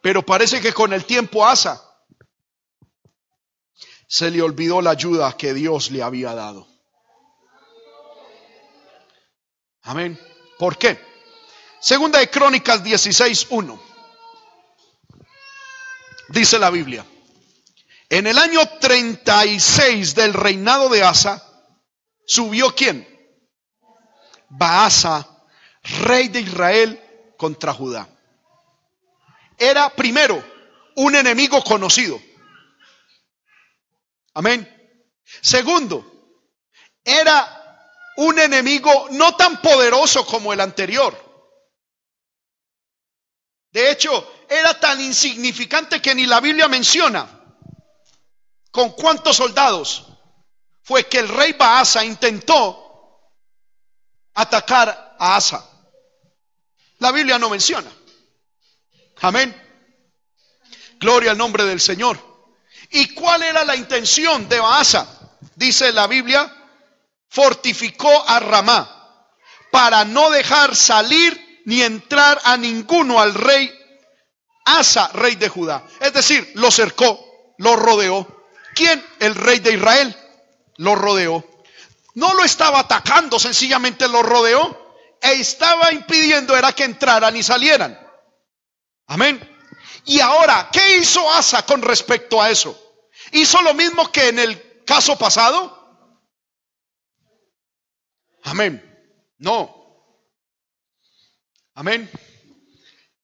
Pero 0.01 0.25
parece 0.25 0.61
que 0.61 0.73
con 0.73 0.93
el 0.93 1.05
tiempo 1.05 1.45
Asa 1.45 1.83
se 4.07 4.31
le 4.31 4.41
olvidó 4.41 4.81
la 4.81 4.91
ayuda 4.91 5.35
que 5.37 5.53
Dios 5.53 5.91
le 5.91 6.01
había 6.01 6.33
dado. 6.33 6.67
Amén. 9.83 10.19
¿Por 10.57 10.77
qué? 10.77 10.99
Segunda 11.79 12.19
de 12.19 12.29
Crónicas 12.29 12.83
16.1. 12.83 13.79
Dice 16.29 16.57
la 16.57 16.69
Biblia. 16.69 17.05
En 18.09 18.25
el 18.25 18.37
año 18.37 18.61
36 18.79 20.15
del 20.15 20.33
reinado 20.33 20.89
de 20.89 21.03
Asa, 21.03 21.43
subió 22.25 22.73
quién? 22.73 23.05
Baasa, 24.49 25.27
rey 26.03 26.29
de 26.29 26.41
Israel, 26.41 27.03
contra 27.37 27.73
Judá. 27.73 28.07
Era 29.57 29.89
primero 29.89 30.43
un 30.95 31.15
enemigo 31.15 31.61
conocido. 31.63 32.21
Amén. 34.33 34.73
Segundo, 35.41 36.39
era 37.03 37.57
un 38.17 38.39
enemigo 38.39 39.07
no 39.11 39.35
tan 39.35 39.61
poderoso 39.61 40.25
como 40.25 40.53
el 40.53 40.61
anterior. 40.61 41.25
De 43.71 43.91
hecho, 43.91 44.45
era 44.49 44.79
tan 44.79 45.01
insignificante 45.01 46.01
que 46.01 46.15
ni 46.15 46.25
la 46.25 46.39
Biblia 46.39 46.67
menciona. 46.67 47.36
¿Con 48.71 48.91
cuántos 48.91 49.35
soldados 49.35 50.05
fue 50.83 51.05
que 51.07 51.19
el 51.19 51.27
rey 51.27 51.53
Baasa 51.53 52.03
intentó 52.03 53.31
atacar 54.33 55.15
a 55.19 55.35
Asa? 55.35 55.67
La 56.99 57.11
Biblia 57.11 57.37
no 57.37 57.49
menciona. 57.49 57.89
Amén. 59.21 59.55
Gloria 60.99 61.31
al 61.31 61.37
nombre 61.37 61.65
del 61.65 61.79
Señor. 61.79 62.19
¿Y 62.91 63.13
cuál 63.13 63.43
era 63.43 63.63
la 63.63 63.75
intención 63.75 64.47
de 64.47 64.59
Baasa? 64.59 65.07
Dice 65.55 65.91
la 65.91 66.07
Biblia, 66.07 66.53
fortificó 67.29 68.27
a 68.27 68.39
Ramá 68.39 68.97
para 69.71 70.05
no 70.05 70.29
dejar 70.31 70.75
salir 70.75 71.61
ni 71.65 71.81
entrar 71.81 72.39
a 72.43 72.57
ninguno 72.57 73.19
al 73.19 73.33
rey 73.33 73.71
Asa, 74.65 75.09
rey 75.13 75.35
de 75.35 75.47
Judá. 75.47 75.87
Es 75.99 76.13
decir, 76.13 76.51
lo 76.55 76.71
cercó, 76.71 77.55
lo 77.57 77.75
rodeó 77.75 78.36
¿Quién? 78.77 79.03
El 79.19 79.33
rey 79.33 79.59
de 79.59 79.73
Israel. 79.73 80.15
Lo 80.75 80.93
rodeó. 80.93 81.43
No 82.13 82.35
lo 82.35 82.43
estaba 82.43 82.81
atacando, 82.81 83.39
sencillamente 83.39 84.07
lo 84.07 84.21
rodeó. 84.21 84.95
E 85.19 85.33
estaba 85.33 85.91
impidiendo 85.91 86.55
era 86.55 86.71
que 86.73 86.83
entraran 86.83 87.35
y 87.35 87.41
salieran. 87.41 87.99
Amén. 89.07 89.41
Y 90.05 90.19
ahora, 90.19 90.69
¿qué 90.71 90.97
hizo 90.97 91.29
Asa 91.31 91.65
con 91.65 91.81
respecto 91.81 92.39
a 92.39 92.51
eso? 92.51 92.79
Hizo 93.31 93.61
lo 93.63 93.73
mismo 93.73 94.11
que 94.11 94.29
en 94.29 94.37
el 94.37 94.83
caso 94.85 95.17
pasado? 95.17 95.75
Amén. 98.43 98.83
No. 99.39 99.73
Amén. 101.73 102.09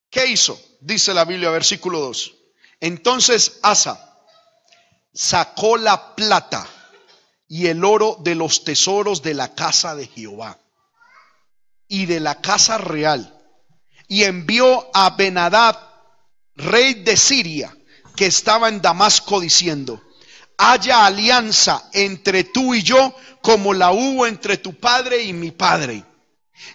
¿Qué 0.10 0.26
hizo? 0.26 0.60
Dice 0.82 1.14
la 1.14 1.26
Biblia, 1.26 1.51
versículo 1.51 1.99
2. 1.99 2.34
Entonces 2.80 3.60
Asa 3.62 4.12
sacó 5.14 5.78
la 5.78 6.16
plata 6.16 6.68
y 7.47 7.68
el 7.68 7.86
oro 7.86 8.18
de 8.22 8.36
los 8.36 8.64
tesoros 8.64 9.22
de 9.22 9.34
la 9.34 9.53
casa 9.53 9.95
de 9.95 10.07
Jehová 10.07 10.57
y 11.88 12.05
de 12.07 12.20
la 12.20 12.41
casa 12.41 12.78
real 12.78 13.39
y 14.07 14.24
envió 14.24 14.89
a 14.93 15.11
Benadad, 15.11 15.78
rey 16.55 16.95
de 16.95 17.18
Siria, 17.18 17.76
que 18.16 18.26
estaba 18.28 18.70
en 18.70 18.82
Damasco, 18.82 19.39
diciendo, 19.39 20.01
haya 20.57 21.05
alianza 21.05 21.89
entre 21.93 22.43
tú 22.43 22.76
y 22.76 22.84
yo 22.84 23.16
como 23.41 23.74
la 23.74 23.91
hubo 23.91 24.28
entre 24.28 24.57
tu 24.57 24.76
padre 24.76 25.24
y 25.24 25.34
mi 25.34 25.51
padre. 25.51 26.03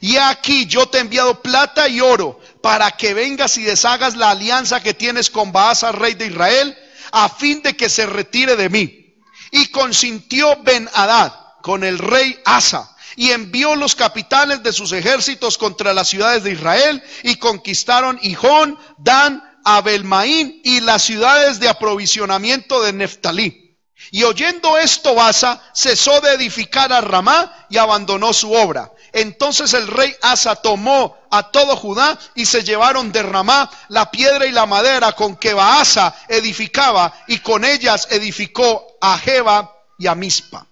Y 0.00 0.16
aquí 0.16 0.66
yo 0.66 0.88
te 0.88 0.98
he 0.98 1.00
enviado 1.00 1.40
plata 1.40 1.88
y 1.88 2.00
oro 2.00 2.40
para 2.62 2.90
que 2.90 3.14
vengas 3.14 3.56
y 3.56 3.62
deshagas 3.62 4.16
la 4.16 4.30
alianza 4.30 4.82
que 4.82 4.92
tienes 4.92 5.30
con 5.30 5.52
Baasa, 5.52 5.92
rey 5.92 6.14
de 6.14 6.26
Israel, 6.26 6.76
a 7.12 7.28
fin 7.28 7.62
de 7.62 7.76
que 7.76 7.88
se 7.88 8.06
retire 8.06 8.56
de 8.56 8.68
mí. 8.68 9.16
Y 9.50 9.68
consintió 9.68 10.62
Ben 10.62 10.88
Hadad 10.92 11.32
con 11.62 11.84
el 11.84 11.98
rey 11.98 12.38
Asa 12.44 12.94
y 13.16 13.32
envió 13.32 13.74
los 13.74 13.96
capitanes 13.96 14.62
de 14.62 14.72
sus 14.72 14.92
ejércitos 14.92 15.58
contra 15.58 15.92
las 15.92 16.08
ciudades 16.08 16.44
de 16.44 16.52
Israel 16.52 17.02
y 17.24 17.36
conquistaron 17.36 18.18
Hijón, 18.22 18.78
Dan, 18.96 19.42
Abelmaín 19.64 20.60
y 20.62 20.80
las 20.80 21.02
ciudades 21.02 21.58
de 21.58 21.68
aprovisionamiento 21.68 22.80
de 22.82 22.92
Neftalí. 22.92 23.76
Y 24.12 24.22
oyendo 24.22 24.78
esto, 24.78 25.14
Basa 25.14 25.60
cesó 25.74 26.20
de 26.20 26.34
edificar 26.34 26.92
a 26.92 27.00
Ramá 27.00 27.66
y 27.68 27.76
abandonó 27.76 28.32
su 28.32 28.52
obra. 28.52 28.92
Entonces 29.12 29.74
el 29.74 29.86
rey 29.86 30.14
Asa 30.22 30.56
tomó 30.56 31.16
a 31.30 31.50
todo 31.50 31.76
Judá 31.76 32.18
y 32.34 32.46
se 32.46 32.62
llevaron 32.62 33.12
de 33.12 33.22
Ramá 33.22 33.70
la 33.88 34.10
piedra 34.10 34.46
y 34.46 34.52
la 34.52 34.66
madera 34.66 35.12
con 35.12 35.36
que 35.36 35.54
Baasa 35.54 36.14
edificaba 36.28 37.12
y 37.26 37.38
con 37.38 37.64
ellas 37.64 38.08
edificó 38.10 38.98
a 39.00 39.18
Jeba 39.18 39.74
y 39.98 40.06
a 40.06 40.14
Mispa. 40.14 40.66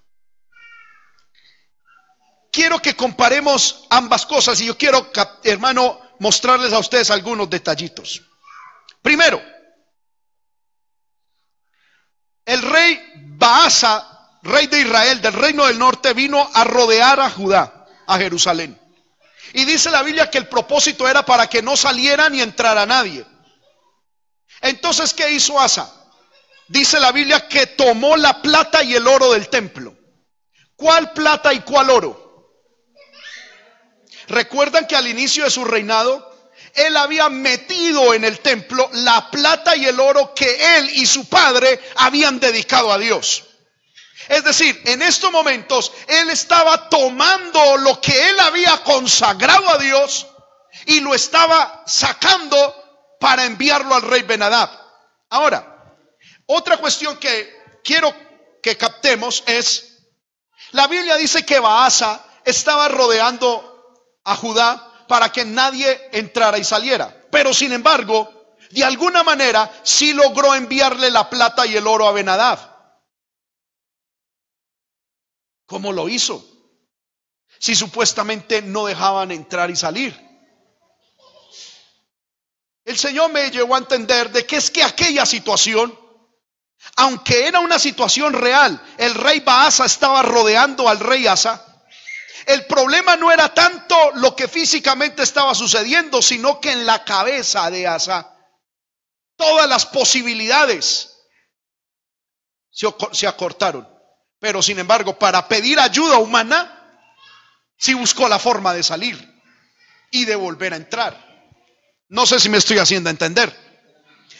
Quiero 2.50 2.80
que 2.80 2.96
comparemos 2.96 3.86
ambas 3.90 4.24
cosas 4.24 4.60
y 4.60 4.66
yo 4.66 4.78
quiero, 4.78 5.10
hermano, 5.44 6.00
mostrarles 6.20 6.72
a 6.72 6.78
ustedes 6.78 7.10
algunos 7.10 7.50
detallitos. 7.50 8.22
Primero, 9.02 9.42
el 12.46 12.62
rey 12.62 12.98
Baasa, 13.38 14.38
rey 14.42 14.68
de 14.68 14.80
Israel, 14.80 15.20
del 15.20 15.34
reino 15.34 15.66
del 15.66 15.78
norte, 15.78 16.14
vino 16.14 16.48
a 16.54 16.64
rodear 16.64 17.20
a 17.20 17.28
Judá, 17.28 17.75
a 18.06 18.18
Jerusalén. 18.18 18.80
Y 19.52 19.64
dice 19.64 19.90
la 19.90 20.02
Biblia 20.02 20.30
que 20.30 20.38
el 20.38 20.48
propósito 20.48 21.08
era 21.08 21.24
para 21.24 21.48
que 21.48 21.62
no 21.62 21.76
saliera 21.76 22.28
ni 22.28 22.40
entrara 22.40 22.86
nadie. 22.86 23.24
Entonces, 24.60 25.14
¿qué 25.14 25.30
hizo 25.30 25.60
Asa? 25.60 25.92
Dice 26.68 26.98
la 26.98 27.12
Biblia 27.12 27.46
que 27.48 27.66
tomó 27.66 28.16
la 28.16 28.42
plata 28.42 28.82
y 28.82 28.94
el 28.94 29.06
oro 29.06 29.32
del 29.32 29.48
templo. 29.48 29.96
¿Cuál 30.74 31.12
plata 31.12 31.52
y 31.54 31.60
cuál 31.60 31.90
oro? 31.90 32.26
Recuerdan 34.28 34.86
que 34.86 34.96
al 34.96 35.06
inicio 35.06 35.44
de 35.44 35.50
su 35.50 35.64
reinado, 35.64 36.36
él 36.74 36.96
había 36.96 37.28
metido 37.28 38.12
en 38.12 38.24
el 38.24 38.40
templo 38.40 38.90
la 38.92 39.30
plata 39.30 39.76
y 39.76 39.86
el 39.86 39.98
oro 40.00 40.34
que 40.34 40.78
él 40.78 40.90
y 40.94 41.06
su 41.06 41.28
padre 41.28 41.80
habían 41.96 42.40
dedicado 42.40 42.92
a 42.92 42.98
Dios. 42.98 43.45
Es 44.28 44.44
decir, 44.44 44.80
en 44.86 45.02
estos 45.02 45.30
momentos 45.30 45.92
él 46.08 46.30
estaba 46.30 46.88
tomando 46.88 47.76
lo 47.78 48.00
que 48.00 48.30
él 48.30 48.40
había 48.40 48.82
consagrado 48.82 49.68
a 49.68 49.78
Dios 49.78 50.26
y 50.86 51.00
lo 51.00 51.14
estaba 51.14 51.82
sacando 51.86 52.74
para 53.20 53.44
enviarlo 53.44 53.94
al 53.94 54.02
rey 54.02 54.22
Benadab. 54.22 54.70
Ahora, 55.30 55.94
otra 56.46 56.78
cuestión 56.78 57.18
que 57.18 57.80
quiero 57.84 58.14
que 58.62 58.76
captemos 58.76 59.44
es, 59.46 59.98
la 60.72 60.86
Biblia 60.86 61.16
dice 61.16 61.44
que 61.44 61.60
Baasa 61.60 62.24
estaba 62.44 62.88
rodeando 62.88 63.94
a 64.24 64.34
Judá 64.34 65.04
para 65.08 65.30
que 65.30 65.44
nadie 65.44 66.08
entrara 66.12 66.58
y 66.58 66.64
saliera. 66.64 67.14
Pero 67.30 67.52
sin 67.52 67.72
embargo, 67.72 68.56
de 68.70 68.84
alguna 68.84 69.22
manera 69.22 69.70
sí 69.82 70.12
logró 70.12 70.54
enviarle 70.54 71.10
la 71.10 71.30
plata 71.30 71.66
y 71.66 71.76
el 71.76 71.86
oro 71.86 72.08
a 72.08 72.12
Benadab. 72.12 72.75
¿Cómo 75.66 75.92
lo 75.92 76.08
hizo? 76.08 76.44
Si 77.58 77.74
supuestamente 77.74 78.62
no 78.62 78.86
dejaban 78.86 79.30
entrar 79.30 79.70
y 79.70 79.76
salir. 79.76 80.26
El 82.84 82.96
Señor 82.96 83.32
me 83.32 83.50
llevó 83.50 83.74
a 83.74 83.78
entender 83.78 84.30
de 84.30 84.46
que 84.46 84.56
es 84.56 84.70
que 84.70 84.84
aquella 84.84 85.26
situación, 85.26 85.98
aunque 86.96 87.48
era 87.48 87.58
una 87.58 87.80
situación 87.80 88.32
real, 88.32 88.80
el 88.96 89.14
rey 89.14 89.40
Baasa 89.40 89.84
estaba 89.86 90.22
rodeando 90.22 90.88
al 90.88 91.00
rey 91.00 91.26
Asa, 91.26 91.66
el 92.46 92.64
problema 92.66 93.16
no 93.16 93.32
era 93.32 93.52
tanto 93.52 93.96
lo 94.14 94.36
que 94.36 94.46
físicamente 94.46 95.24
estaba 95.24 95.52
sucediendo, 95.52 96.22
sino 96.22 96.60
que 96.60 96.70
en 96.70 96.86
la 96.86 97.04
cabeza 97.04 97.68
de 97.72 97.88
Asa 97.88 98.36
todas 99.36 99.68
las 99.68 99.86
posibilidades 99.86 101.16
se, 102.70 103.26
acortaron. 103.26 103.95
Pero 104.38 104.62
sin 104.62 104.78
embargo, 104.78 105.18
para 105.18 105.48
pedir 105.48 105.80
ayuda 105.80 106.18
humana, 106.18 106.72
sí 107.78 107.94
buscó 107.94 108.28
la 108.28 108.38
forma 108.38 108.74
de 108.74 108.82
salir 108.82 109.16
y 110.10 110.24
de 110.24 110.36
volver 110.36 110.72
a 110.72 110.76
entrar. 110.76 111.24
No 112.08 112.26
sé 112.26 112.38
si 112.38 112.48
me 112.48 112.58
estoy 112.58 112.78
haciendo 112.78 113.10
entender. 113.10 113.54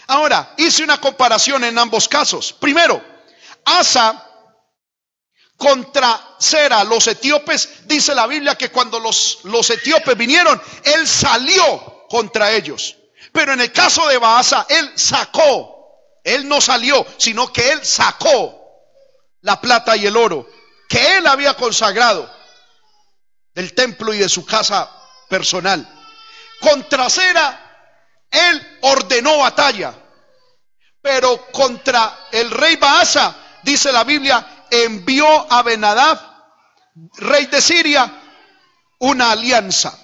Ahora, 0.09 0.55
hice 0.57 0.84
una 0.84 1.01
comparación 1.01 1.64
en 1.64 1.78
ambos 1.78 2.09
casos. 2.09 2.53
Primero, 2.53 3.03
Asa 3.64 4.22
contra 5.57 6.36
Sera, 6.38 6.84
los 6.84 7.07
etíopes, 7.07 7.86
dice 7.86 8.14
la 8.14 8.26
Biblia 8.26 8.57
que 8.57 8.70
cuando 8.70 9.01
los, 9.01 9.40
los 9.44 9.68
etíopes 9.70 10.16
vinieron, 10.16 10.61
él 10.84 11.09
salió 11.09 12.07
contra 12.09 12.53
ellos. 12.53 12.97
Pero 13.32 13.55
en 13.55 13.61
el 13.61 13.72
caso 13.72 14.07
de 14.07 14.18
Baasa, 14.18 14.66
él 14.68 14.92
sacó, 14.94 16.20
él 16.22 16.47
no 16.47 16.61
salió, 16.61 17.05
sino 17.16 17.53
que 17.53 17.72
él 17.72 17.84
sacó 17.84 18.56
la 19.47 19.61
plata 19.61 19.97
y 19.97 20.05
el 20.05 20.16
oro 20.16 20.51
que 20.88 21.18
él 21.18 21.26
había 21.28 21.55
consagrado 21.55 22.28
del 23.55 23.74
templo 23.74 24.12
y 24.12 24.18
de 24.18 24.28
su 24.28 24.44
casa 24.44 24.90
personal. 25.28 25.88
Contra 26.61 27.09
Sera, 27.09 28.26
él 28.28 28.78
ordenó 28.82 29.38
batalla. 29.38 29.94
Pero 31.01 31.47
contra 31.53 32.26
el 32.32 32.51
rey 32.51 32.74
Baasa, 32.74 33.36
dice 33.62 33.92
la 33.92 34.03
Biblia, 34.03 34.66
envió 34.68 35.53
a 35.53 35.62
Benadab, 35.62 36.18
rey 37.18 37.47
de 37.47 37.62
Siria, 37.62 38.20
una 38.99 39.30
alianza. 39.30 39.97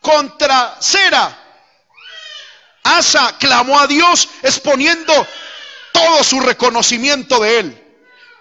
Contra 0.00 0.78
Sera, 0.80 1.38
Asa 2.82 3.38
clamó 3.38 3.78
a 3.78 3.86
Dios 3.86 4.28
exponiendo 4.42 5.14
todo 5.92 6.24
su 6.24 6.40
reconocimiento 6.40 7.40
de 7.40 7.58
él. 7.58 7.78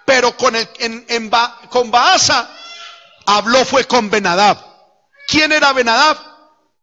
Pero 0.05 0.35
con, 0.35 0.55
el, 0.55 0.67
en, 0.79 1.31
con 1.69 1.91
Baasa 1.91 2.49
habló 3.25 3.63
fue 3.65 3.85
con 3.85 4.09
Benadab. 4.09 4.57
¿Quién 5.27 5.51
era 5.51 5.73
Benadab? 5.73 6.17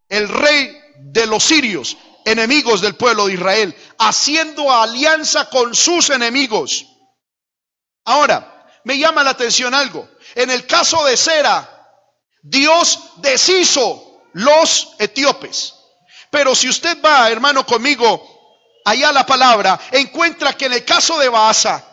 El 0.09 0.29
rey 0.29 0.81
de 0.99 1.27
los 1.27 1.45
sirios, 1.45 1.97
enemigos 2.25 2.81
del 2.81 2.95
pueblo 2.95 3.27
de 3.27 3.35
Israel, 3.35 3.77
haciendo 3.99 4.73
alianza 4.73 5.51
con 5.51 5.75
sus 5.75 6.11
enemigos. 6.11 6.87
Ahora, 8.05 8.67
me 8.85 8.99
llama 8.99 9.23
la 9.23 9.31
atención 9.31 9.75
algo. 9.75 10.09
En 10.35 10.51
el 10.51 10.67
caso 10.67 11.05
de 11.05 11.17
Sera, 11.17 11.69
Dios 12.43 13.01
deshizo 13.17 14.23
los 14.33 14.95
etíopes. 14.99 15.75
Pero 16.31 16.55
si 16.55 16.69
usted 16.69 16.99
va, 17.03 17.31
hermano, 17.31 17.67
conmigo, 17.67 18.38
allá 18.89 19.13
la 19.13 19.27
palabra, 19.27 19.79
encuentra 19.93 20.53
que 20.55 20.67
en 20.67 20.73
el 20.75 20.85
caso 20.85 21.19
de 21.19 21.29
Baasa, 21.29 21.85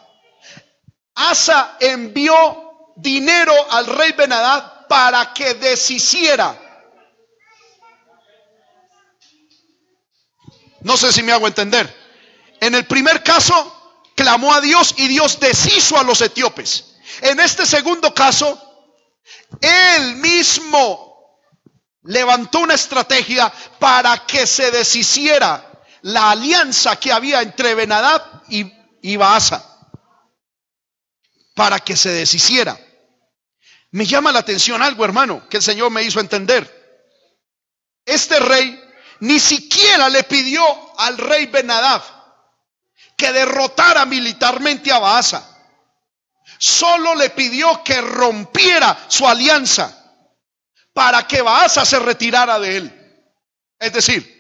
Asa 1.15 1.77
envió 1.79 2.93
dinero 2.95 3.53
al 3.71 3.85
rey 3.85 4.11
Benadad 4.13 4.87
para 4.87 5.33
que 5.33 5.53
deshiciera. 5.55 6.61
No 10.81 10.97
sé 10.97 11.11
si 11.11 11.23
me 11.23 11.31
hago 11.31 11.47
entender. 11.47 11.93
En 12.59 12.75
el 12.75 12.85
primer 12.85 13.23
caso, 13.23 14.03
clamó 14.15 14.53
a 14.53 14.61
Dios 14.61 14.93
y 14.97 15.07
Dios 15.07 15.39
deshizo 15.39 15.97
a 15.97 16.03
los 16.03 16.21
etíopes. 16.21 16.95
En 17.21 17.39
este 17.39 17.65
segundo 17.65 18.13
caso, 18.13 18.61
él 19.61 20.15
mismo 20.17 21.39
levantó 22.03 22.59
una 22.59 22.75
estrategia 22.75 23.51
para 23.79 24.25
que 24.25 24.45
se 24.45 24.69
deshiciera 24.69 25.74
la 26.05 26.29
alianza 26.31 26.97
que 26.97 27.11
había 27.11 27.41
entre 27.41 27.73
Benadab 27.73 28.43
y, 28.47 28.71
y 29.01 29.17
Baasa. 29.17 29.65
para 31.55 31.79
que 31.79 31.95
se 31.95 32.09
deshiciera. 32.09 32.77
Me 33.91 34.05
llama 34.05 34.31
la 34.31 34.39
atención 34.39 34.83
algo, 34.83 35.03
hermano, 35.03 35.47
que 35.49 35.57
el 35.57 35.63
Señor 35.63 35.89
me 35.89 36.03
hizo 36.03 36.19
entender. 36.19 36.69
Este 38.05 38.39
rey 38.39 38.79
ni 39.21 39.39
siquiera 39.39 40.09
le 40.09 40.23
pidió 40.25 40.63
al 40.99 41.17
rey 41.17 41.47
Benadab 41.47 42.03
que 43.17 43.31
derrotara 43.31 44.05
militarmente 44.05 44.91
a 44.91 44.99
Baasa. 44.99 45.57
Solo 46.59 47.15
le 47.15 47.31
pidió 47.31 47.83
que 47.83 47.99
rompiera 48.01 49.05
su 49.07 49.27
alianza 49.27 49.91
para 50.93 51.25
que 51.25 51.41
Baasa 51.41 51.83
se 51.83 51.97
retirara 51.97 52.59
de 52.59 52.77
él. 52.77 53.25
Es 53.79 53.93
decir, 53.93 54.34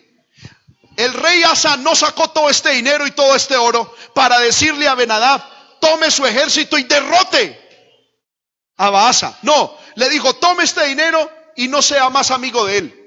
el 0.97 1.13
rey 1.13 1.43
Asa 1.43 1.77
no 1.77 1.95
sacó 1.95 2.29
todo 2.29 2.49
este 2.49 2.71
dinero 2.71 3.05
y 3.05 3.11
todo 3.11 3.35
este 3.35 3.57
oro 3.57 3.93
para 4.13 4.39
decirle 4.39 4.87
a 4.87 4.95
Benadab, 4.95 5.79
tome 5.79 6.09
su 6.09 6.25
ejército 6.25 6.77
y 6.77 6.83
derrote 6.83 7.59
a 8.77 8.89
Baasa. 8.89 9.37
No, 9.41 9.77
le 9.95 10.09
dijo, 10.09 10.35
tome 10.35 10.63
este 10.63 10.85
dinero 10.87 11.29
y 11.55 11.67
no 11.67 11.81
sea 11.81 12.09
más 12.09 12.31
amigo 12.31 12.65
de 12.65 12.77
él. 12.77 13.01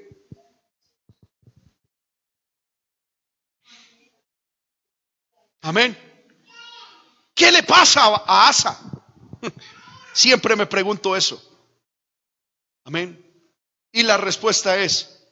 Amén. 5.61 5.97
¿Qué 7.33 7.51
le 7.51 7.63
pasa 7.63 8.05
a 8.25 8.47
Asa? 8.47 8.79
Siempre 10.13 10.55
me 10.55 10.67
pregunto 10.67 11.15
eso. 11.15 11.41
Amén. 12.85 13.25
Y 13.91 14.03
la 14.03 14.17
respuesta 14.17 14.77
es, 14.77 15.25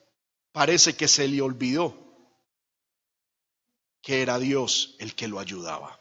parece 0.52 0.96
que 0.96 1.06
se 1.06 1.28
le 1.28 1.40
olvidó 1.40 2.07
que 4.08 4.22
era 4.22 4.38
Dios 4.38 4.94
el 5.00 5.14
que 5.14 5.28
lo 5.28 5.38
ayudaba. 5.38 6.00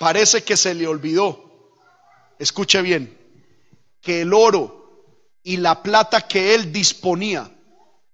Parece 0.00 0.42
que 0.42 0.56
se 0.56 0.74
le 0.74 0.88
olvidó, 0.88 1.70
escuche 2.40 2.82
bien, 2.82 3.16
que 4.02 4.22
el 4.22 4.34
oro 4.34 5.30
y 5.44 5.58
la 5.58 5.84
plata 5.84 6.22
que 6.22 6.56
él 6.56 6.72
disponía, 6.72 7.48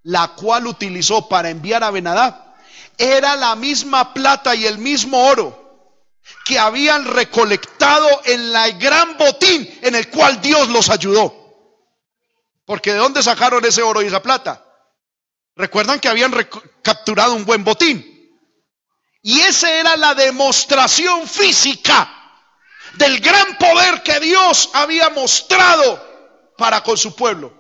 la 0.03 0.35
cual 0.35 0.67
utilizó 0.67 1.27
para 1.27 1.49
enviar 1.49 1.85
a 1.85 1.91
Benadab, 1.91 2.55
era 2.99 3.35
la 3.35 3.57
misma 3.57 4.13
plata 4.13 4.55
y 4.55 4.67
el 4.67 4.77
mismo 4.77 5.27
oro 5.27 5.97
que 6.45 6.59
habían 6.59 7.07
recolectado 7.07 8.11
en 8.27 8.53
la 8.53 8.69
gran 8.73 9.17
botín 9.17 9.67
en 9.81 9.95
el 9.95 10.11
cual 10.11 10.43
Dios 10.43 10.69
los 10.69 10.91
ayudó. 10.91 11.35
Porque 12.67 12.93
¿de 12.93 12.99
dónde 12.99 13.23
sacaron 13.23 13.65
ese 13.65 13.81
oro 13.81 14.03
y 14.03 14.07
esa 14.07 14.21
plata? 14.21 14.66
Recuerdan 15.57 15.99
que 15.99 16.09
habían 16.09 16.33
capturado 16.83 17.35
un 17.35 17.45
buen 17.45 17.65
botín. 17.65 18.13
Y 19.23 19.41
esa 19.41 19.73
era 19.73 19.97
la 19.97 20.15
demostración 20.15 21.27
física 21.27 22.13
del 22.95 23.21
gran 23.21 23.57
poder 23.59 24.03
que 24.03 24.21
Dios 24.21 24.71
había 24.75 25.11
mostrado 25.11 26.01
para 26.57 26.83
con 26.83 26.97
su 26.97 27.17
pueblo. 27.17 27.59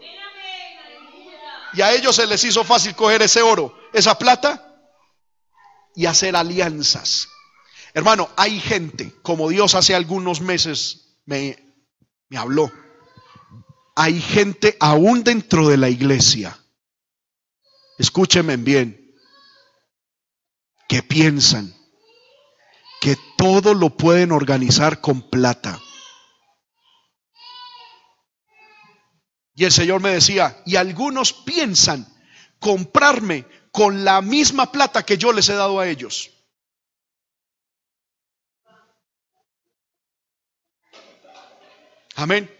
Y 1.72 1.82
a 1.82 1.92
ellos 1.92 2.16
se 2.16 2.26
les 2.26 2.44
hizo 2.44 2.64
fácil 2.64 2.94
coger 2.94 3.22
ese 3.22 3.42
oro, 3.42 3.76
esa 3.92 4.16
plata 4.16 4.62
y 5.94 6.06
hacer 6.06 6.36
alianzas. 6.36 7.28
Hermano, 7.94 8.28
hay 8.36 8.60
gente, 8.60 9.12
como 9.22 9.48
Dios 9.48 9.74
hace 9.74 9.94
algunos 9.94 10.40
meses 10.40 11.18
me, 11.24 11.58
me 12.28 12.38
habló, 12.38 12.70
hay 13.94 14.20
gente 14.20 14.76
aún 14.80 15.24
dentro 15.24 15.68
de 15.68 15.78
la 15.78 15.88
iglesia, 15.88 16.58
escúchenme 17.98 18.56
bien, 18.56 19.14
que 20.88 21.02
piensan 21.02 21.74
que 23.00 23.16
todo 23.36 23.74
lo 23.74 23.96
pueden 23.96 24.32
organizar 24.32 25.00
con 25.00 25.28
plata. 25.30 25.80
Y 29.54 29.64
el 29.64 29.72
Señor 29.72 30.00
me 30.00 30.10
decía, 30.10 30.62
y 30.66 30.76
algunos 30.76 31.32
piensan 31.32 32.06
comprarme 32.58 33.46
con 33.70 34.04
la 34.04 34.20
misma 34.22 34.70
plata 34.70 35.04
que 35.04 35.16
yo 35.16 35.32
les 35.32 35.48
he 35.48 35.54
dado 35.54 35.80
a 35.80 35.88
ellos. 35.88 36.30
Amén. 42.16 42.50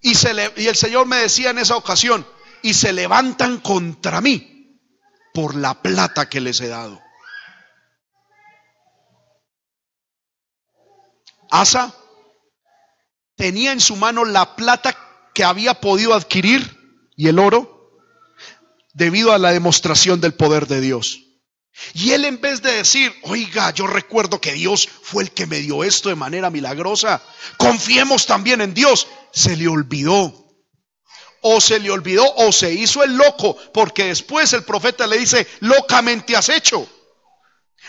Y, 0.00 0.14
se 0.14 0.32
le, 0.32 0.52
y 0.56 0.66
el 0.66 0.76
Señor 0.76 1.06
me 1.06 1.16
decía 1.16 1.50
en 1.50 1.58
esa 1.58 1.76
ocasión, 1.76 2.26
y 2.62 2.74
se 2.74 2.92
levantan 2.92 3.58
contra 3.58 4.20
mí 4.20 4.78
por 5.32 5.54
la 5.54 5.80
plata 5.82 6.28
que 6.28 6.40
les 6.40 6.60
he 6.60 6.68
dado. 6.68 7.00
Asa 11.50 11.94
tenía 13.36 13.72
en 13.72 13.80
su 13.80 13.96
mano 13.96 14.24
la 14.24 14.54
plata 14.54 14.96
que 15.34 15.44
había 15.44 15.74
podido 15.74 16.14
adquirir 16.14 17.08
y 17.16 17.28
el 17.28 17.38
oro 17.38 18.00
debido 18.92 19.32
a 19.32 19.38
la 19.38 19.52
demostración 19.52 20.20
del 20.20 20.34
poder 20.34 20.66
de 20.66 20.80
Dios. 20.80 21.20
Y 21.94 22.10
él 22.12 22.24
en 22.24 22.40
vez 22.40 22.62
de 22.62 22.72
decir, 22.72 23.12
oiga, 23.22 23.70
yo 23.72 23.86
recuerdo 23.86 24.40
que 24.40 24.52
Dios 24.52 24.88
fue 25.02 25.22
el 25.22 25.30
que 25.30 25.46
me 25.46 25.60
dio 25.60 25.84
esto 25.84 26.08
de 26.08 26.14
manera 26.14 26.50
milagrosa, 26.50 27.22
confiemos 27.56 28.26
también 28.26 28.60
en 28.60 28.74
Dios, 28.74 29.08
se 29.32 29.56
le 29.56 29.68
olvidó. 29.68 30.49
O 31.42 31.60
se 31.60 31.78
le 31.78 31.90
olvidó 31.90 32.24
o 32.36 32.52
se 32.52 32.72
hizo 32.72 33.02
el 33.02 33.16
loco, 33.16 33.56
porque 33.72 34.06
después 34.06 34.52
el 34.52 34.64
profeta 34.64 35.06
le 35.06 35.18
dice, 35.18 35.46
locamente 35.60 36.36
has 36.36 36.48
hecho. 36.48 36.88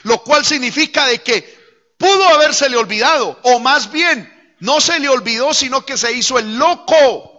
Lo 0.04 0.24
cual 0.24 0.46
significa 0.46 1.06
de 1.06 1.22
que 1.22 1.60
pudo 1.98 2.26
habérsele 2.26 2.78
olvidado, 2.78 3.40
o 3.44 3.60
más 3.60 3.92
bien, 3.92 4.56
no 4.60 4.80
se 4.80 5.00
le 5.00 5.10
olvidó, 5.10 5.54
sino 5.54 5.86
que 5.86 5.98
se 5.98 6.12
hizo 6.14 6.40
el 6.40 6.58
loco. 6.58 7.32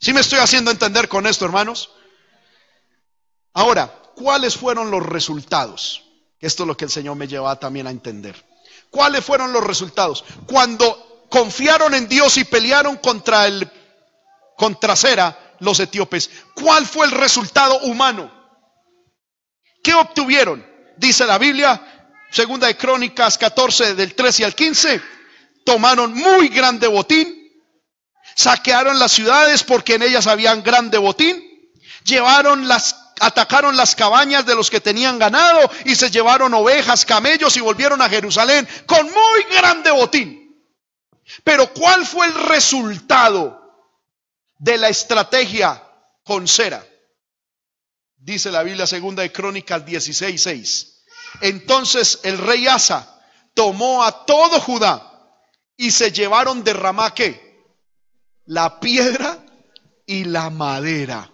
¿Sí 0.00 0.12
me 0.12 0.20
estoy 0.20 0.38
haciendo 0.38 0.70
entender 0.70 1.08
con 1.08 1.26
esto, 1.26 1.44
hermanos? 1.44 1.90
Ahora, 3.54 3.86
¿cuáles 4.16 4.56
fueron 4.56 4.90
los 4.90 5.04
resultados? 5.04 6.04
Esto 6.40 6.64
es 6.64 6.66
lo 6.66 6.76
que 6.76 6.84
el 6.84 6.90
Señor 6.90 7.16
me 7.16 7.26
lleva 7.26 7.58
también 7.58 7.86
a 7.86 7.90
entender. 7.90 8.44
¿Cuáles 8.90 9.24
fueron 9.24 9.52
los 9.52 9.64
resultados? 9.64 10.24
Cuando 10.46 11.13
confiaron 11.28 11.94
en 11.94 12.08
Dios 12.08 12.36
y 12.36 12.44
pelearon 12.44 12.96
contra 12.96 13.46
el 13.46 13.70
contra 14.56 14.94
Cera, 14.94 15.56
los 15.58 15.80
etíopes, 15.80 16.30
¿cuál 16.54 16.86
fue 16.86 17.06
el 17.06 17.12
resultado 17.12 17.80
humano? 17.80 18.30
¿Qué 19.82 19.94
obtuvieron? 19.94 20.64
Dice 20.96 21.26
la 21.26 21.38
Biblia, 21.38 22.12
segunda 22.30 22.68
de 22.68 22.76
Crónicas 22.76 23.36
14 23.36 23.94
del 23.96 24.14
13 24.14 24.44
al 24.44 24.54
15, 24.54 25.02
tomaron 25.64 26.14
muy 26.14 26.48
grande 26.48 26.86
botín, 26.86 27.44
Saquearon 28.34 28.98
las 28.98 29.12
ciudades 29.12 29.62
porque 29.62 29.94
en 29.94 30.02
ellas 30.02 30.26
habían 30.26 30.62
grande 30.62 30.98
botín. 30.98 31.42
Llevaron 32.04 32.68
las 32.68 32.96
atacaron 33.20 33.76
las 33.76 33.94
cabañas 33.94 34.44
de 34.44 34.56
los 34.56 34.70
que 34.70 34.80
tenían 34.80 35.20
ganado 35.20 35.70
y 35.84 35.94
se 35.94 36.10
llevaron 36.10 36.52
ovejas, 36.52 37.04
camellos 37.04 37.56
y 37.56 37.60
volvieron 37.60 38.02
a 38.02 38.08
Jerusalén 38.08 38.66
con 38.86 39.04
muy 39.04 39.56
grande 39.56 39.92
botín. 39.92 40.43
Pero 41.42 41.72
¿cuál 41.72 42.06
fue 42.06 42.26
el 42.26 42.34
resultado 42.34 43.60
de 44.58 44.78
la 44.78 44.88
estrategia 44.88 45.82
con 46.22 46.46
cera? 46.46 46.86
Dice 48.16 48.50
la 48.50 48.62
Biblia 48.62 48.86
segunda 48.86 49.22
de 49.22 49.32
Crónicas 49.32 49.84
16:6. 49.84 51.02
Entonces 51.40 52.20
el 52.22 52.38
rey 52.38 52.66
Asa 52.66 53.22
tomó 53.54 54.04
a 54.04 54.24
todo 54.24 54.60
Judá 54.60 55.10
y 55.76 55.90
se 55.90 56.12
llevaron 56.12 56.62
de 56.62 56.72
Ramá 56.72 57.12
la 58.46 58.78
piedra 58.78 59.44
y 60.06 60.24
la 60.24 60.50
madera. 60.50 61.30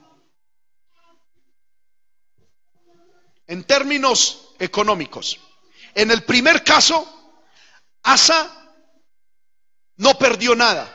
En 3.47 3.65
términos 3.65 4.55
económicos, 4.59 5.39
en 5.95 6.11
el 6.11 6.23
primer 6.23 6.63
caso, 6.63 7.07
Asa 8.03 8.60
no 10.01 10.19
perdió 10.19 10.57
nada. 10.57 10.89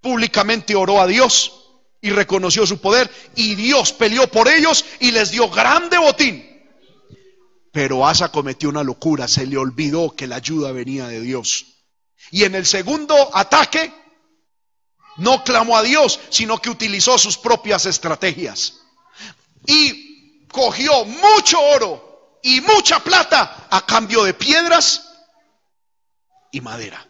Públicamente 0.00 0.74
oró 0.74 1.00
a 1.00 1.06
Dios 1.06 1.52
y 2.00 2.10
reconoció 2.10 2.66
su 2.66 2.80
poder 2.80 3.08
y 3.36 3.54
Dios 3.54 3.92
peleó 3.92 4.26
por 4.26 4.48
ellos 4.48 4.84
y 4.98 5.12
les 5.12 5.30
dio 5.30 5.48
grande 5.48 5.98
botín. 5.98 6.48
Pero 7.70 8.06
Asa 8.06 8.30
cometió 8.30 8.68
una 8.68 8.82
locura, 8.82 9.28
se 9.28 9.46
le 9.46 9.56
olvidó 9.56 10.14
que 10.16 10.26
la 10.26 10.36
ayuda 10.36 10.72
venía 10.72 11.06
de 11.06 11.20
Dios. 11.20 11.64
Y 12.32 12.42
en 12.42 12.56
el 12.56 12.66
segundo 12.66 13.14
ataque, 13.34 13.92
no 15.18 15.44
clamó 15.44 15.76
a 15.76 15.82
Dios, 15.82 16.18
sino 16.28 16.58
que 16.58 16.70
utilizó 16.70 17.18
sus 17.18 17.38
propias 17.38 17.86
estrategias. 17.86 18.80
Y 19.66 20.48
cogió 20.48 21.04
mucho 21.04 21.60
oro 21.60 22.40
y 22.42 22.60
mucha 22.62 22.98
plata 22.98 23.68
a 23.70 23.86
cambio 23.86 24.24
de 24.24 24.34
piedras 24.34 25.08
y 26.50 26.60
madera. 26.60 27.06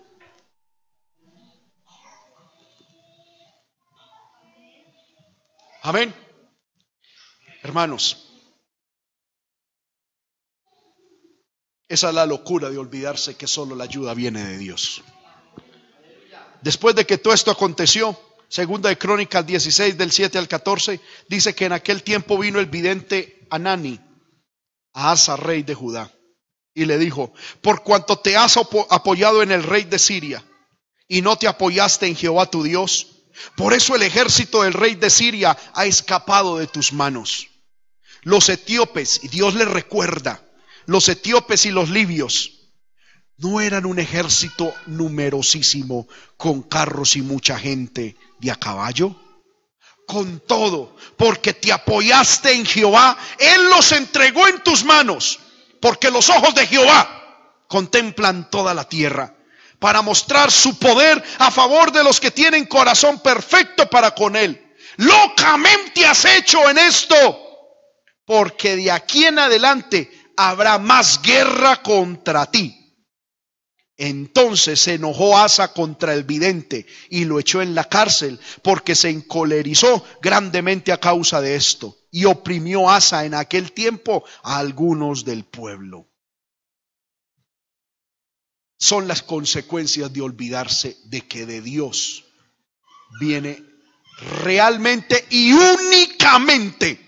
Amén. 5.83 6.15
Hermanos, 7.63 8.33
Esa 11.93 12.09
es 12.09 12.15
la 12.15 12.25
locura 12.25 12.71
de 12.71 12.79
olvidarse 12.79 13.37
que 13.37 13.47
solo 13.47 13.77
la 13.77 13.85
ayuda 13.85 14.15
viene 14.15 14.43
de 14.43 14.57
Dios. 14.57 15.03
Después 16.63 16.97
de 16.97 17.05
que 17.05 17.19
todo 17.19 17.35
esto 17.35 17.51
aconteció, 17.51 18.19
segunda 18.49 18.89
de 18.89 18.97
Crónicas 18.97 19.47
16 19.47 19.99
del 19.99 20.11
7 20.11 20.39
al 20.39 20.49
14, 20.49 20.99
dice 21.29 21.55
que 21.55 21.67
en 21.67 21.73
aquel 21.73 22.03
tiempo 22.03 22.39
vino 22.39 22.59
el 22.61 22.65
vidente 22.65 23.47
Anani 23.51 24.01
a 24.95 25.13
Asa, 25.13 25.37
rey 25.37 25.65
de 25.65 25.75
Judá, 25.75 26.11
y 26.73 26.87
le 26.87 26.97
dijo, 26.97 27.35
por 27.61 27.83
cuanto 27.83 28.19
te 28.21 28.39
has 28.39 28.57
apoyado 28.57 29.43
en 29.43 29.53
el 29.53 29.63
rey 29.63 29.85
de 29.85 29.99
Siria 29.99 30.43
y 31.07 31.21
no 31.21 31.37
te 31.37 31.47
apoyaste 31.47 32.07
en 32.07 32.17
Jehová 32.17 32.47
tu 32.47 32.63
Dios, 32.63 33.12
por 33.57 33.73
eso 33.73 33.95
el 33.95 34.03
ejército 34.03 34.63
del 34.63 34.73
rey 34.73 34.95
de 34.95 35.11
Siria 35.11 35.57
ha 35.75 35.87
escapado 35.87 36.59
de 36.59 36.67
tus 36.67 36.93
manos. 36.93 37.49
Los 38.23 38.49
etíopes, 38.49 39.21
y 39.23 39.29
Dios 39.29 39.55
les 39.55 39.69
recuerda, 39.69 40.43
los 40.87 41.09
etíopes 41.09 41.67
y 41.67 41.71
los 41.71 41.91
libios 41.91 42.53
no 43.39 43.61
eran 43.61 43.87
un 43.87 43.99
ejército 43.99 44.73
numerosísimo 44.87 46.07
con 46.37 46.63
carros 46.63 47.17
y 47.17 47.23
mucha 47.23 47.59
gente 47.59 48.17
de 48.39 48.51
a 48.51 48.57
caballo. 48.57 49.17
Con 50.07 50.41
todo, 50.41 50.97
porque 51.17 51.55
te 51.55 51.73
apoyaste 51.73 52.53
en 52.53 52.67
Jehová, 52.67 53.17
Él 53.39 53.69
los 53.71 53.93
entregó 53.93 54.47
en 54.47 54.63
tus 54.63 54.85
manos, 54.85 55.39
porque 55.81 56.11
los 56.11 56.29
ojos 56.29 56.55
de 56.55 56.67
Jehová 56.67 57.65
contemplan 57.69 58.51
toda 58.51 58.75
la 58.75 58.89
tierra 58.89 59.35
para 59.83 60.01
mostrar 60.01 60.53
su 60.53 60.79
poder 60.79 61.21
a 61.39 61.51
favor 61.51 61.91
de 61.91 62.05
los 62.05 62.21
que 62.21 62.31
tienen 62.31 62.67
corazón 62.67 63.19
perfecto 63.19 63.91
para 63.91 64.13
con 64.13 64.37
Él. 64.37 64.73
Locamente 64.97 66.07
has 66.07 66.25
hecho 66.25 66.71
en 66.71 66.79
esto, 66.79 67.17
porque 68.25 68.77
de 68.77 68.93
aquí 68.93 69.25
en 69.25 69.41
adelante 69.41 70.09
habrá 70.37 70.79
más 70.79 71.21
guerra 71.21 71.83
contra 71.83 72.47
ti. 72.47 72.79
Entonces 73.97 74.81
se 74.81 74.95
enojó 74.95 75.37
Asa 75.37 75.73
contra 75.73 76.15
el 76.15 76.23
vidente 76.23 76.87
y 77.11 77.25
lo 77.25 77.41
echó 77.41 77.61
en 77.61 77.75
la 77.75 77.85
cárcel 77.85 78.39
porque 78.63 78.95
se 78.95 79.11
encolerizó 79.11 80.05
grandemente 80.23 80.93
a 80.93 81.01
causa 81.01 81.41
de 81.41 81.57
esto 81.57 81.97
y 82.13 82.25
oprimió 82.27 82.89
Asa 82.89 83.25
en 83.25 83.35
aquel 83.35 83.73
tiempo 83.73 84.23
a 84.45 84.59
algunos 84.59 85.25
del 85.25 85.45
pueblo. 85.45 86.12
Son 88.83 89.07
las 89.07 89.23
consecuencias 89.23 90.13
de 90.13 90.23
olvidarse 90.23 90.97
de 91.05 91.21
que 91.21 91.47
de 91.47 91.61
Dios 91.61 92.25
viene 93.21 93.63
realmente 94.43 95.25
y 95.31 95.53
únicamente 95.53 96.99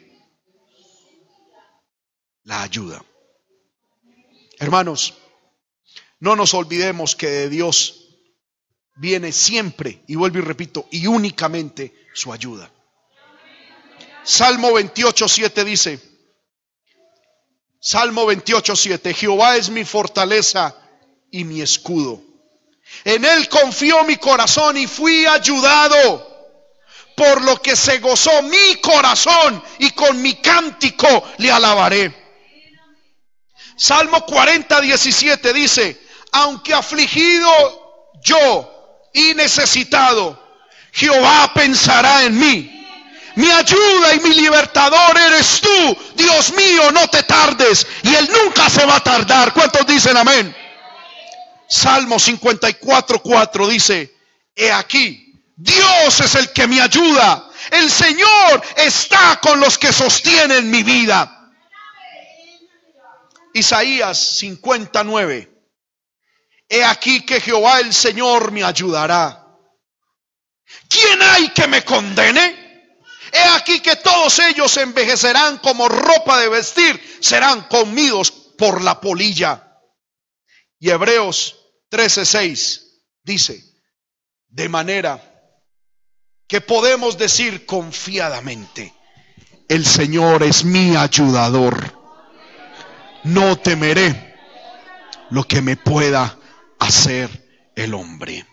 la 2.45 2.63
ayuda. 2.63 3.05
Hermanos, 4.61 5.15
no 6.21 6.37
nos 6.37 6.55
olvidemos 6.55 7.17
que 7.17 7.29
de 7.29 7.49
Dios 7.49 8.07
viene 8.95 9.33
siempre, 9.33 10.01
y 10.07 10.15
vuelvo 10.15 10.39
y 10.39 10.43
repito, 10.43 10.87
y 10.93 11.09
únicamente 11.09 11.93
su 12.15 12.33
ayuda. 12.33 12.71
Salmo 14.23 14.73
28, 14.75 15.27
7 15.27 15.65
dice, 15.65 16.01
Salmo 17.81 18.27
28, 18.27 18.77
7, 18.77 19.13
Jehová 19.13 19.57
es 19.57 19.71
mi 19.71 19.85
fortaleza 19.85 20.81
y 21.35 21.43
mi 21.43 21.61
escudo. 21.61 22.23
En 23.05 23.25
él 23.25 23.49
confió 23.49 24.05
mi 24.05 24.17
corazón 24.19 24.77
y 24.77 24.87
fui 24.87 25.27
ayudado, 25.27 26.33
por 27.17 27.43
lo 27.43 27.61
que 27.61 27.75
se 27.75 27.99
gozó 27.99 28.43
mi 28.43 28.77
corazón 28.77 29.61
y 29.81 29.91
con 29.91 30.23
mi 30.23 30.35
cántico 30.35 31.25
le 31.39 31.51
alabaré. 31.51 32.15
Salmo 33.77 34.25
40, 34.25 34.81
17 34.81 35.53
dice, 35.53 36.01
aunque 36.31 36.73
afligido 36.73 37.51
yo 38.23 39.03
y 39.13 39.35
necesitado, 39.35 40.41
Jehová 40.93 41.51
pensará 41.53 42.23
en 42.23 42.39
mí. 42.39 42.87
Mi 43.35 43.51
ayuda 43.51 44.15
y 44.15 44.21
mi 44.21 44.35
libertador 44.35 45.19
eres 45.19 45.61
tú. 45.61 45.99
Dios 46.15 46.53
mío, 46.53 46.93
no 46.93 47.09
te 47.09 47.25
tardes. 47.25 47.85
Y 48.05 48.15
Él 48.15 48.31
nunca 48.31 48.71
se 48.71 48.87
va 48.87 48.95
a 48.97 49.03
tardar. 49.03 49.53
¿Cuántos 49.53 49.85
dicen 49.85 50.17
amén? 50.17 50.55
Salmo 51.69 52.19
54, 52.19 53.21
4 53.21 53.69
dice, 53.69 54.15
he 54.55 54.71
aquí, 54.71 55.43
Dios 55.57 56.21
es 56.21 56.35
el 56.35 56.53
que 56.53 56.67
me 56.67 56.81
ayuda. 56.81 57.49
El 57.71 57.91
Señor 57.91 58.63
está 58.77 59.41
con 59.41 59.61
los 59.61 59.79
que 59.79 59.93
sostienen 59.93 60.71
mi 60.71 60.83
vida. 60.83 61.53
Isaías 63.55 64.19
59. 64.39 65.51
He 66.69 66.85
aquí 66.85 67.25
que 67.25 67.41
Jehová 67.41 67.81
el 67.81 67.95
Señor 67.95 68.51
me 68.51 68.65
ayudará. 68.65 69.47
¿Quién 70.89 71.23
hay 71.23 71.49
que 71.51 71.69
me 71.69 71.85
condene? 71.85 72.65
He 73.33 73.43
aquí 73.57 73.81
que 73.81 73.97
todos 73.97 74.39
ellos 74.41 74.77
envejecerán 74.77 75.59
como 75.59 75.89
ropa 75.89 76.39
de 76.39 76.49
vestir, 76.49 77.19
serán 77.21 77.63
comidos 77.69 78.31
por 78.31 78.83
la 78.83 79.01
polilla. 79.01 79.64
Y 80.85 80.91
Hebreos 80.91 81.57
13:6 81.91 82.83
dice, 83.23 83.65
de 84.51 84.69
manera 84.69 85.19
que 86.47 86.61
podemos 86.61 87.17
decir 87.17 87.65
confiadamente, 87.65 88.93
el 89.67 89.87
Señor 89.87 90.43
es 90.43 90.63
mi 90.63 90.95
ayudador 90.95 92.05
no 93.23 93.57
temeré 93.57 94.37
lo 95.31 95.45
que 95.45 95.63
me 95.63 95.79
pueda 95.79 96.39
hacer 96.79 97.71
el 97.75 97.95
hombre. 97.95 98.47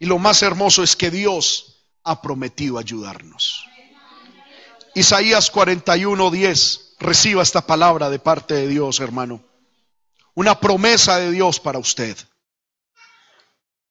Y 0.00 0.06
lo 0.06 0.18
más 0.18 0.42
hermoso 0.42 0.82
es 0.82 0.96
que 0.96 1.12
Dios 1.12 1.86
ha 2.02 2.20
prometido 2.20 2.78
ayudarnos. 2.78 3.64
Isaías 4.96 5.52
41, 5.52 6.28
10. 6.32 6.96
Reciba 6.98 7.40
esta 7.40 7.68
palabra 7.68 8.10
de 8.10 8.18
parte 8.18 8.54
de 8.54 8.66
Dios, 8.66 8.98
hermano. 8.98 9.53
Una 10.34 10.58
promesa 10.58 11.18
de 11.18 11.30
Dios 11.30 11.60
para 11.60 11.78
usted. 11.78 12.16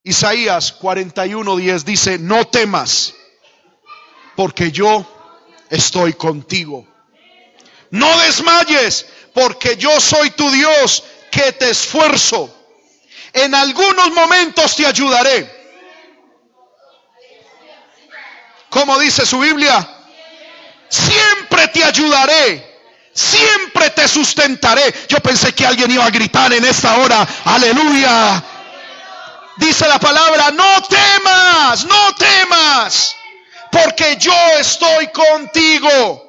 Isaías 0.02 0.72
41, 0.72 1.56
10 1.56 1.84
dice, 1.84 2.18
no 2.18 2.46
temas, 2.46 3.14
porque 4.36 4.70
yo 4.70 5.06
estoy 5.70 6.12
contigo 6.12 6.86
no 7.94 8.18
desmayes, 8.22 9.06
porque 9.32 9.76
yo 9.76 10.00
soy 10.00 10.30
tu 10.30 10.50
Dios 10.50 11.04
que 11.30 11.52
te 11.52 11.70
esfuerzo. 11.70 12.52
En 13.32 13.54
algunos 13.54 14.10
momentos 14.10 14.74
te 14.74 14.84
ayudaré. 14.84 15.48
Como 18.68 18.98
dice 18.98 19.24
su 19.24 19.38
Biblia, 19.38 19.88
siempre 20.88 21.68
te 21.68 21.84
ayudaré. 21.84 22.73
Siempre 23.14 23.90
te 23.90 24.08
sustentaré. 24.08 24.92
Yo 25.08 25.20
pensé 25.20 25.54
que 25.54 25.64
alguien 25.64 25.90
iba 25.90 26.04
a 26.04 26.10
gritar 26.10 26.52
en 26.52 26.64
esta 26.64 26.96
hora. 26.98 27.26
Aleluya. 27.44 28.42
Dice 29.56 29.86
la 29.88 30.00
palabra, 30.00 30.50
no 30.50 30.82
temas, 30.82 31.84
no 31.84 32.14
temas, 32.16 33.16
porque 33.70 34.16
yo 34.18 34.34
estoy 34.58 35.06
contigo. 35.08 36.22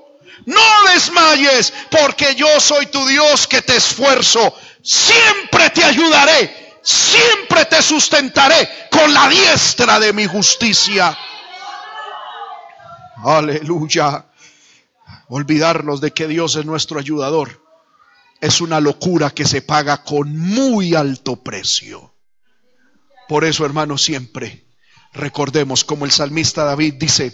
No 0.46 0.62
desmayes, 0.94 1.74
porque 1.90 2.36
yo 2.36 2.60
soy 2.60 2.86
tu 2.86 3.04
Dios 3.08 3.48
que 3.48 3.64
te 3.64 3.78
esfuerzo. 3.78 4.54
Siempre 4.84 5.72
te 5.72 5.84
ayudaré, 5.84 6.80
siempre 6.84 7.66
te 7.66 7.82
sustentaré 7.82 8.88
con 8.92 9.12
la 9.12 9.28
diestra 9.28 10.00
de 10.00 10.14
mi 10.14 10.28
justicia. 10.28 11.18
Aleluya. 13.24 14.24
Olvidarnos 15.28 16.02
de 16.02 16.12
que 16.12 16.28
Dios 16.28 16.56
es 16.56 16.66
nuestro 16.66 17.00
ayudador 17.00 17.66
es 18.42 18.62
una 18.62 18.80
locura 18.80 19.32
que 19.32 19.46
se 19.46 19.62
paga 19.62 20.04
con 20.04 20.38
muy 20.38 20.94
alto 20.94 21.38
precio. 21.38 22.14
Por 23.28 23.44
eso, 23.44 23.66
hermanos, 23.66 24.04
siempre 24.04 24.66
recordemos 25.14 25.84
como 25.84 26.06
el 26.06 26.12
salmista 26.12 26.64
David 26.64 26.96
dice, 26.96 27.34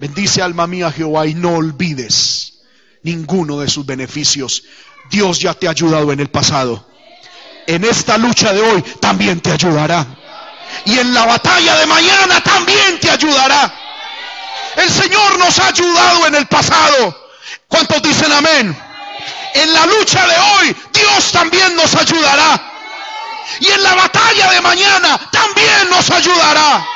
Bendice 0.00 0.42
alma 0.42 0.66
mía 0.66 0.92
Jehová 0.92 1.26
y 1.26 1.34
no 1.34 1.54
olvides 1.54 2.60
ninguno 3.02 3.58
de 3.58 3.68
sus 3.68 3.86
beneficios. 3.86 4.64
Dios 5.10 5.40
ya 5.40 5.54
te 5.54 5.66
ha 5.66 5.70
ayudado 5.70 6.12
en 6.12 6.20
el 6.20 6.28
pasado. 6.28 6.86
En 7.66 7.84
esta 7.84 8.18
lucha 8.18 8.52
de 8.52 8.60
hoy 8.60 8.82
también 9.00 9.40
te 9.40 9.50
ayudará. 9.50 10.06
Y 10.84 10.98
en 10.98 11.14
la 11.14 11.24
batalla 11.24 11.78
de 11.78 11.86
mañana 11.86 12.40
también 12.42 13.00
te 13.00 13.10
ayudará. 13.10 13.87
El 14.78 14.90
Señor 14.90 15.38
nos 15.38 15.58
ha 15.58 15.68
ayudado 15.68 16.26
en 16.26 16.34
el 16.34 16.46
pasado. 16.46 17.28
¿Cuántos 17.68 18.02
dicen 18.02 18.32
amén? 18.32 18.76
En 19.54 19.72
la 19.72 19.86
lucha 19.86 20.26
de 20.26 20.34
hoy 20.38 20.76
Dios 20.92 21.32
también 21.32 21.76
nos 21.76 21.94
ayudará. 21.94 22.72
Y 23.60 23.68
en 23.68 23.82
la 23.82 23.94
batalla 23.94 24.50
de 24.52 24.60
mañana 24.60 25.18
también 25.30 25.90
nos 25.90 26.10
ayudará. 26.10 26.86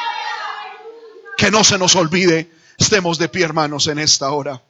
Que 1.36 1.50
no 1.50 1.64
se 1.64 1.78
nos 1.78 1.96
olvide 1.96 2.50
Estemos 2.82 3.16
de 3.16 3.28
pie, 3.28 3.44
hermanos, 3.44 3.86
en 3.86 4.00
esta 4.00 4.32
hora. 4.32 4.60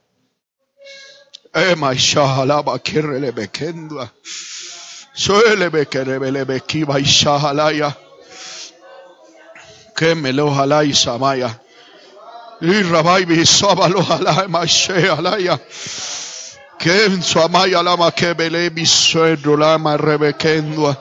Que 9.96 10.14
me 10.14 10.34
lo 10.34 10.54
halai 10.54 10.92
samaya. 10.92 11.61
Y 12.62 12.82
rabai 12.84 13.24
bisaba 13.24 13.88
lo 13.88 14.00
halai 14.02 14.46
mashe 14.46 15.08
halaya. 15.10 15.58
Que 16.78 17.06
en 17.06 17.20
su 17.20 17.40
amaya 17.40 17.82
lama 17.82 18.12
que 18.12 18.34
bele 18.34 18.70
bisuedro 18.70 19.56
lama 19.56 19.96
rebekendua. 19.96 20.96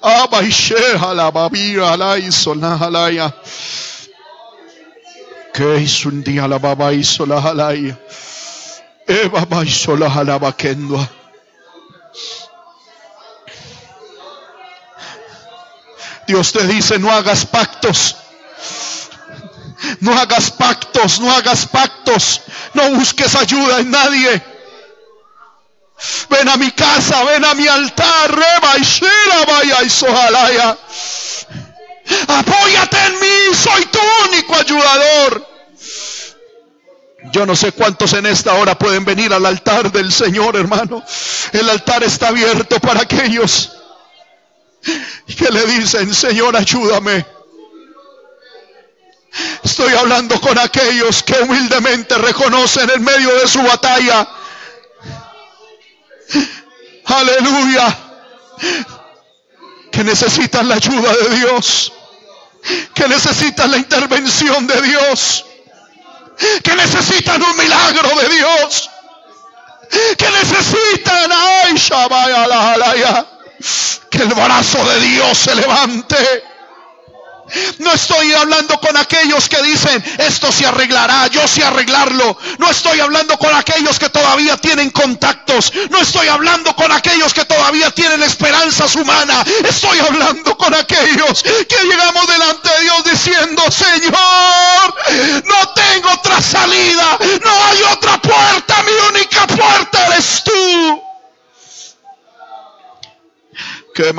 Aba 0.00 0.42
ishe 0.42 0.96
halaba 0.96 1.50
bira 1.50 1.90
halai 1.90 2.32
solna 2.32 2.78
halaya. 2.78 3.30
Que 5.52 5.80
hizo 5.82 6.08
un 6.08 6.24
día 6.24 6.48
la 6.48 6.58
baba 6.58 6.94
hizo 6.94 7.26
la 7.26 7.38
halaya. 7.38 7.98
E 9.06 9.28
baba 9.28 9.64
hizo 9.66 9.96
la 9.96 10.08
kendua. 10.56 11.06
Dios 16.26 16.52
te 16.52 16.66
dice, 16.66 16.98
no 16.98 17.10
hagas 17.10 17.44
pactos. 17.44 18.16
No 20.00 20.18
hagas 20.18 20.50
pactos, 20.50 21.20
no 21.20 21.30
hagas 21.32 21.66
pactos. 21.66 22.42
No 22.74 22.90
busques 22.90 23.34
ayuda 23.34 23.80
en 23.80 23.90
nadie. 23.90 24.42
Ven 26.28 26.48
a 26.48 26.56
mi 26.56 26.70
casa, 26.72 27.24
ven 27.24 27.44
a 27.44 27.54
mi 27.54 27.66
altar. 27.66 28.30
Reba 28.30 28.76
y 28.78 28.84
vaya 29.46 29.78
y. 29.82 30.76
Apóyate 32.28 32.96
en 33.06 33.20
mí, 33.20 33.56
soy 33.56 33.86
tu 33.86 33.98
único 34.28 34.54
ayudador. 34.54 35.46
Yo 37.32 37.44
no 37.44 37.56
sé 37.56 37.72
cuántos 37.72 38.12
en 38.12 38.26
esta 38.26 38.54
hora 38.54 38.78
pueden 38.78 39.04
venir 39.04 39.32
al 39.32 39.44
altar 39.44 39.90
del 39.90 40.12
Señor, 40.12 40.56
hermano. 40.56 41.02
El 41.52 41.68
altar 41.68 42.04
está 42.04 42.28
abierto 42.28 42.78
para 42.78 43.00
aquellos 43.00 43.72
que 45.36 45.50
le 45.50 45.66
dicen, 45.66 46.14
Señor, 46.14 46.56
ayúdame. 46.56 47.26
Estoy 49.66 49.92
hablando 49.94 50.40
con 50.40 50.56
aquellos 50.60 51.24
que 51.24 51.34
humildemente 51.40 52.16
reconocen 52.18 52.88
en 52.88 53.02
medio 53.02 53.34
de 53.34 53.48
su 53.48 53.60
batalla. 53.60 54.28
Aleluya. 57.04 57.98
Que 59.90 60.04
necesitan 60.04 60.68
la 60.68 60.76
ayuda 60.76 61.12
de 61.16 61.36
Dios. 61.38 61.92
Que 62.94 63.08
necesitan 63.08 63.72
la 63.72 63.78
intervención 63.78 64.68
de 64.68 64.82
Dios. 64.82 65.44
Que 66.62 66.76
necesitan 66.76 67.42
un 67.42 67.56
milagro 67.56 68.08
de 68.20 68.28
Dios. 68.28 68.88
Que 70.16 70.30
necesitan, 70.30 71.32
ay, 71.32 71.74
Shabaya, 71.74 73.26
que 74.10 74.18
el 74.18 74.28
brazo 74.32 74.84
de 74.84 75.00
Dios 75.00 75.36
se 75.36 75.56
levante. 75.56 76.55
No 77.78 77.92
estoy 77.92 78.32
hablando 78.32 78.78
con 78.80 78.96
aquellos 78.96 79.48
que 79.48 79.62
dicen, 79.62 80.02
esto 80.18 80.50
se 80.50 80.66
arreglará, 80.66 81.28
yo 81.28 81.46
sé 81.46 81.64
arreglarlo. 81.64 82.36
No 82.58 82.70
estoy 82.70 83.00
hablando 83.00 83.38
con 83.38 83.54
aquellos 83.54 83.98
que 83.98 84.08
todavía 84.08 84.56
tienen 84.56 84.90
contactos. 84.90 85.72
No 85.90 85.98
estoy 85.98 86.28
hablando 86.28 86.74
con 86.74 86.90
aquellos 86.90 87.32
que 87.32 87.44
todavía 87.44 87.90
tienen 87.90 88.22
esperanzas 88.22 88.94
humanas. 88.96 89.46
Estoy 89.64 89.98
hablando 90.00 90.56
con 90.56 90.74
aquellos 90.74 91.42
que 91.42 91.84
llegamos 91.84 92.26
delante 92.26 92.68
de 92.68 92.80
Dios 92.82 93.04
diciendo, 93.04 93.62
Señor, 93.70 94.94
no 95.44 95.68
tengo 95.74 96.10
otra 96.12 96.40
salida, 96.40 97.18
no 97.44 97.64
hay 97.66 97.82
otra 97.92 98.20
puerta, 98.20 98.82
mi 98.82 99.16
única 99.16 99.46
puerta 99.46 100.06
eres 100.06 100.42
tú. 100.44 101.02
Que 103.94 104.12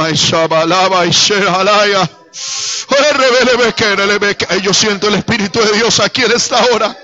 y. 1.05 2.16
Yo 4.63 4.73
siento 4.73 5.07
el 5.07 5.15
Espíritu 5.15 5.59
de 5.59 5.71
Dios 5.73 5.99
aquí 5.99 6.23
en 6.23 6.31
esta 6.31 6.63
hora. 6.65 6.95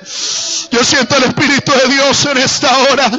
Yo 0.71 0.84
siento 0.84 1.15
el 1.15 1.23
Espíritu 1.23 1.71
de 1.71 1.93
Dios 1.93 2.25
en 2.25 2.38
esta 2.38 2.77
hora. 2.77 3.11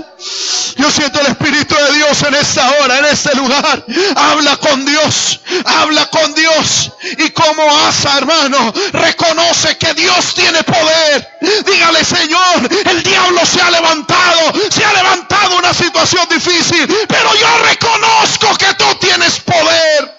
Yo 0.77 0.91
siento 0.91 1.21
el 1.21 1.27
Espíritu 1.27 1.75
de 1.75 1.93
Dios 1.95 2.23
en 2.23 2.35
esta 2.35 2.71
hora, 2.79 2.99
en 2.99 3.05
este 3.07 3.35
lugar. 3.37 3.85
Habla 4.17 4.57
con 4.59 4.85
Dios. 4.85 5.41
Habla 5.65 6.07
con 6.11 6.35
Dios. 6.35 6.93
Y 7.19 7.31
como 7.31 7.63
Asa, 7.87 8.19
hermano, 8.19 8.73
reconoce 8.93 9.77
que 9.79 9.95
Dios 9.95 10.35
tiene 10.35 10.63
poder. 10.63 11.29
Dígale, 11.65 12.05
Señor, 12.05 12.69
el 12.91 13.03
diablo 13.03 13.41
se 13.45 13.61
ha 13.61 13.71
levantado. 13.71 14.53
Se 14.71 14.85
ha 14.85 14.93
levantado 14.93 15.57
una 15.59 15.75
situación 15.75 16.29
difícil. 16.29 16.87
Pero 17.09 17.35
yo 17.35 17.59
reconozco 17.69 18.57
que 18.57 18.73
tú 18.75 18.85
tienes 19.01 19.41
poder. 19.41 20.14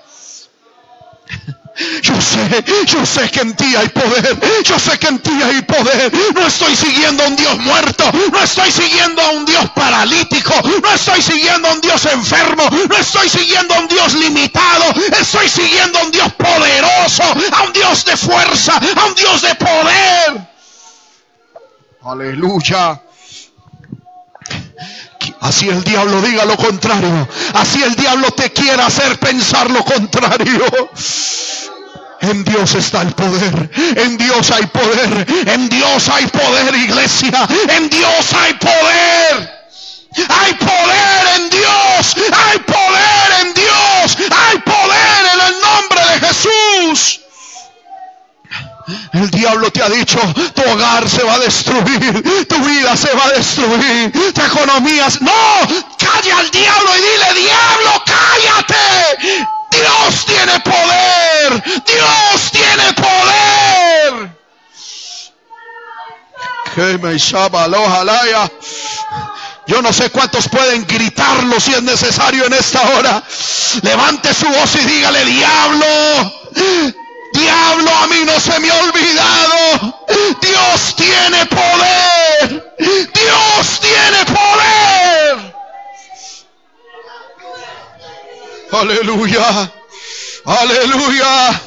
Yo 2.01 2.21
sé, 2.21 2.63
yo 2.86 3.05
sé 3.05 3.30
que 3.30 3.41
en 3.41 3.53
ti 3.53 3.76
hay 3.76 3.89
poder. 3.89 4.39
Yo 4.63 4.80
sé 4.80 4.97
que 4.97 5.07
en 5.07 5.19
ti 5.19 5.32
hay 5.43 5.61
poder. 5.63 6.11
No 6.34 6.47
estoy 6.47 6.73
siguiendo 6.73 7.23
a 7.23 7.28
un 7.28 7.36
Dios 7.36 7.57
muerto. 7.59 8.09
No 8.32 8.39
estoy 8.41 8.71
siguiendo 8.71 9.21
a 9.21 9.30
un 9.32 9.45
Dios 9.45 9.69
paralítico. 9.71 10.53
No 10.82 10.91
estoy 10.93 11.21
siguiendo 11.21 11.67
a 11.67 11.73
un 11.73 11.82
Dios 11.82 12.05
enfermo. 12.05 12.63
No 12.89 12.95
estoy 12.95 13.28
siguiendo 13.28 13.73
a 13.76 13.80
un 13.80 13.88
Dios 13.89 14.13
limitado. 14.13 14.86
Estoy 15.19 15.49
siguiendo 15.49 15.99
a 15.99 16.03
un 16.03 16.11
Dios 16.11 16.32
poderoso. 16.34 17.23
A 17.51 17.63
un 17.63 17.73
Dios 17.73 18.05
de 18.05 18.15
fuerza. 18.15 18.78
A 18.78 19.05
un 19.05 19.15
Dios 19.15 19.41
de 19.41 19.55
poder. 19.55 20.47
Aleluya. 22.03 23.01
Así 25.45 25.69
el 25.69 25.83
diablo 25.83 26.21
diga 26.21 26.43
lo 26.45 26.57
contrario. 26.57 27.27
Así 27.53 27.83
el 27.83 27.95
diablo 27.95 28.31
te 28.31 28.51
quiere 28.51 28.81
hacer 28.81 29.19
pensar 29.19 29.69
lo 29.69 29.85
contrario. 29.85 30.65
En 32.21 32.43
Dios 32.43 32.73
está 32.73 33.03
el 33.03 33.11
poder. 33.11 33.69
En 33.95 34.17
Dios 34.17 34.49
hay 34.49 34.65
poder. 34.65 35.27
En 35.45 35.69
Dios 35.69 36.09
hay 36.09 36.25
poder, 36.25 36.75
iglesia. 36.75 37.47
En 37.69 37.89
Dios 37.89 38.33
hay 38.33 38.53
poder. 38.55 39.69
Hay 40.29 40.53
poder 40.55 41.27
en 41.35 41.49
Dios. 41.51 42.15
Hay 42.33 42.59
poder 42.59 43.41
en 43.41 43.53
Dios. 43.53 44.17
Hay 44.31 44.57
poder 44.59 45.25
en 45.31 45.41
el 45.41 45.61
nombre 45.61 46.01
de 46.11 46.27
Jesús. 46.27 47.24
El 49.13 49.31
diablo 49.31 49.71
te 49.71 49.81
ha 49.81 49.89
dicho, 49.89 50.19
tu 50.53 50.61
hogar 50.69 51.09
se 51.09 51.23
va 51.23 51.33
a 51.36 51.39
destruir, 51.39 52.47
tu 52.47 52.59
vida 52.59 52.95
se 52.95 53.11
va 53.15 53.25
a 53.25 53.29
destruir, 53.29 54.11
tu 54.33 54.41
economía... 54.41 55.07
No, 55.21 55.31
calla 55.97 56.38
al 56.38 56.51
diablo 56.51 56.91
y 56.95 57.01
dile, 57.01 57.33
diablo, 57.41 58.03
cállate. 58.05 59.47
Dios 59.71 60.25
tiene 60.25 60.59
poder. 60.59 61.63
Dios 61.86 62.51
tiene 62.51 62.93
poder. 62.93 64.29
Yo 69.67 69.81
no 69.81 69.93
sé 69.93 70.09
cuántos 70.11 70.47
pueden 70.49 70.86
gritarlo 70.86 71.59
si 71.59 71.73
es 71.73 71.81
necesario 71.81 72.45
en 72.45 72.53
esta 72.53 72.81
hora. 72.81 73.23
Levante 73.81 74.33
su 74.33 74.47
voz 74.47 74.75
y 74.75 74.86
dígale, 74.86 75.25
diablo, 75.25 75.86
diablo, 77.36 77.91
a 77.91 78.07
mí 78.07 78.23
no 78.25 78.39
se 78.39 78.59
me 78.59 78.69
ha 78.69 78.75
olvidado. 78.75 80.05
Dios 80.41 80.95
tiene 80.95 81.45
poder. 81.45 82.73
Dios 82.79 83.79
tiene 83.81 84.25
poder. 84.25 85.55
Aleluya. 88.71 89.71
Aleluya. 90.45 91.61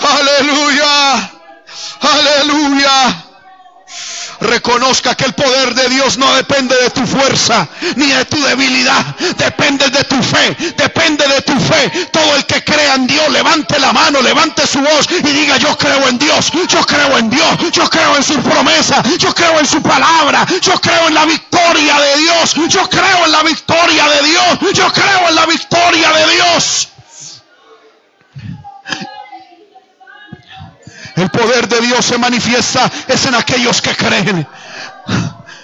Aleluya. 0.00 1.30
Aleluya. 2.00 3.27
Reconozca 4.40 5.14
que 5.14 5.24
el 5.24 5.32
poder 5.32 5.74
de 5.74 5.88
Dios 5.88 6.16
no 6.16 6.32
depende 6.36 6.76
de 6.76 6.90
tu 6.90 7.06
fuerza 7.06 7.68
ni 7.96 8.06
de 8.06 8.24
tu 8.24 8.40
debilidad. 8.42 9.04
Depende 9.36 9.90
de 9.90 10.04
tu 10.04 10.22
fe. 10.22 10.56
Depende 10.76 11.26
de 11.26 11.42
tu 11.42 11.58
fe. 11.58 12.08
Todo 12.12 12.36
el 12.36 12.46
que 12.46 12.62
crea 12.62 12.94
en 12.94 13.06
Dios, 13.06 13.28
levante 13.30 13.78
la 13.78 13.92
mano, 13.92 14.22
levante 14.22 14.66
su 14.66 14.80
voz 14.80 15.08
y 15.10 15.22
diga, 15.32 15.56
yo 15.56 15.76
creo 15.76 16.08
en 16.08 16.18
Dios. 16.18 16.50
Yo 16.68 16.84
creo 16.86 17.18
en 17.18 17.30
Dios. 17.30 17.72
Yo 17.72 17.88
creo 17.90 18.16
en 18.16 18.22
su 18.22 18.40
promesa. 18.40 19.02
Yo 19.18 19.34
creo 19.34 19.58
en 19.58 19.66
su 19.66 19.82
palabra. 19.82 20.46
Yo 20.62 20.80
creo 20.80 21.08
en 21.08 21.14
la 21.14 21.24
victoria 21.24 21.98
de 22.00 22.18
Dios. 22.18 22.54
Yo 22.68 22.88
creo 22.88 23.24
en 23.24 23.32
la 23.32 23.42
victoria 23.42 24.08
de 24.08 24.28
Dios. 24.28 24.74
Yo 24.74 24.92
creo 24.92 25.28
en 25.28 25.34
la 25.34 25.46
victoria 25.46 26.12
de 26.12 26.34
Dios. 26.34 26.88
El 31.18 31.30
poder 31.30 31.68
de 31.68 31.80
Dios 31.80 32.04
se 32.04 32.16
manifiesta 32.16 32.90
es 33.08 33.26
en 33.26 33.34
aquellos 33.34 33.82
que 33.82 33.94
creen. 33.96 34.46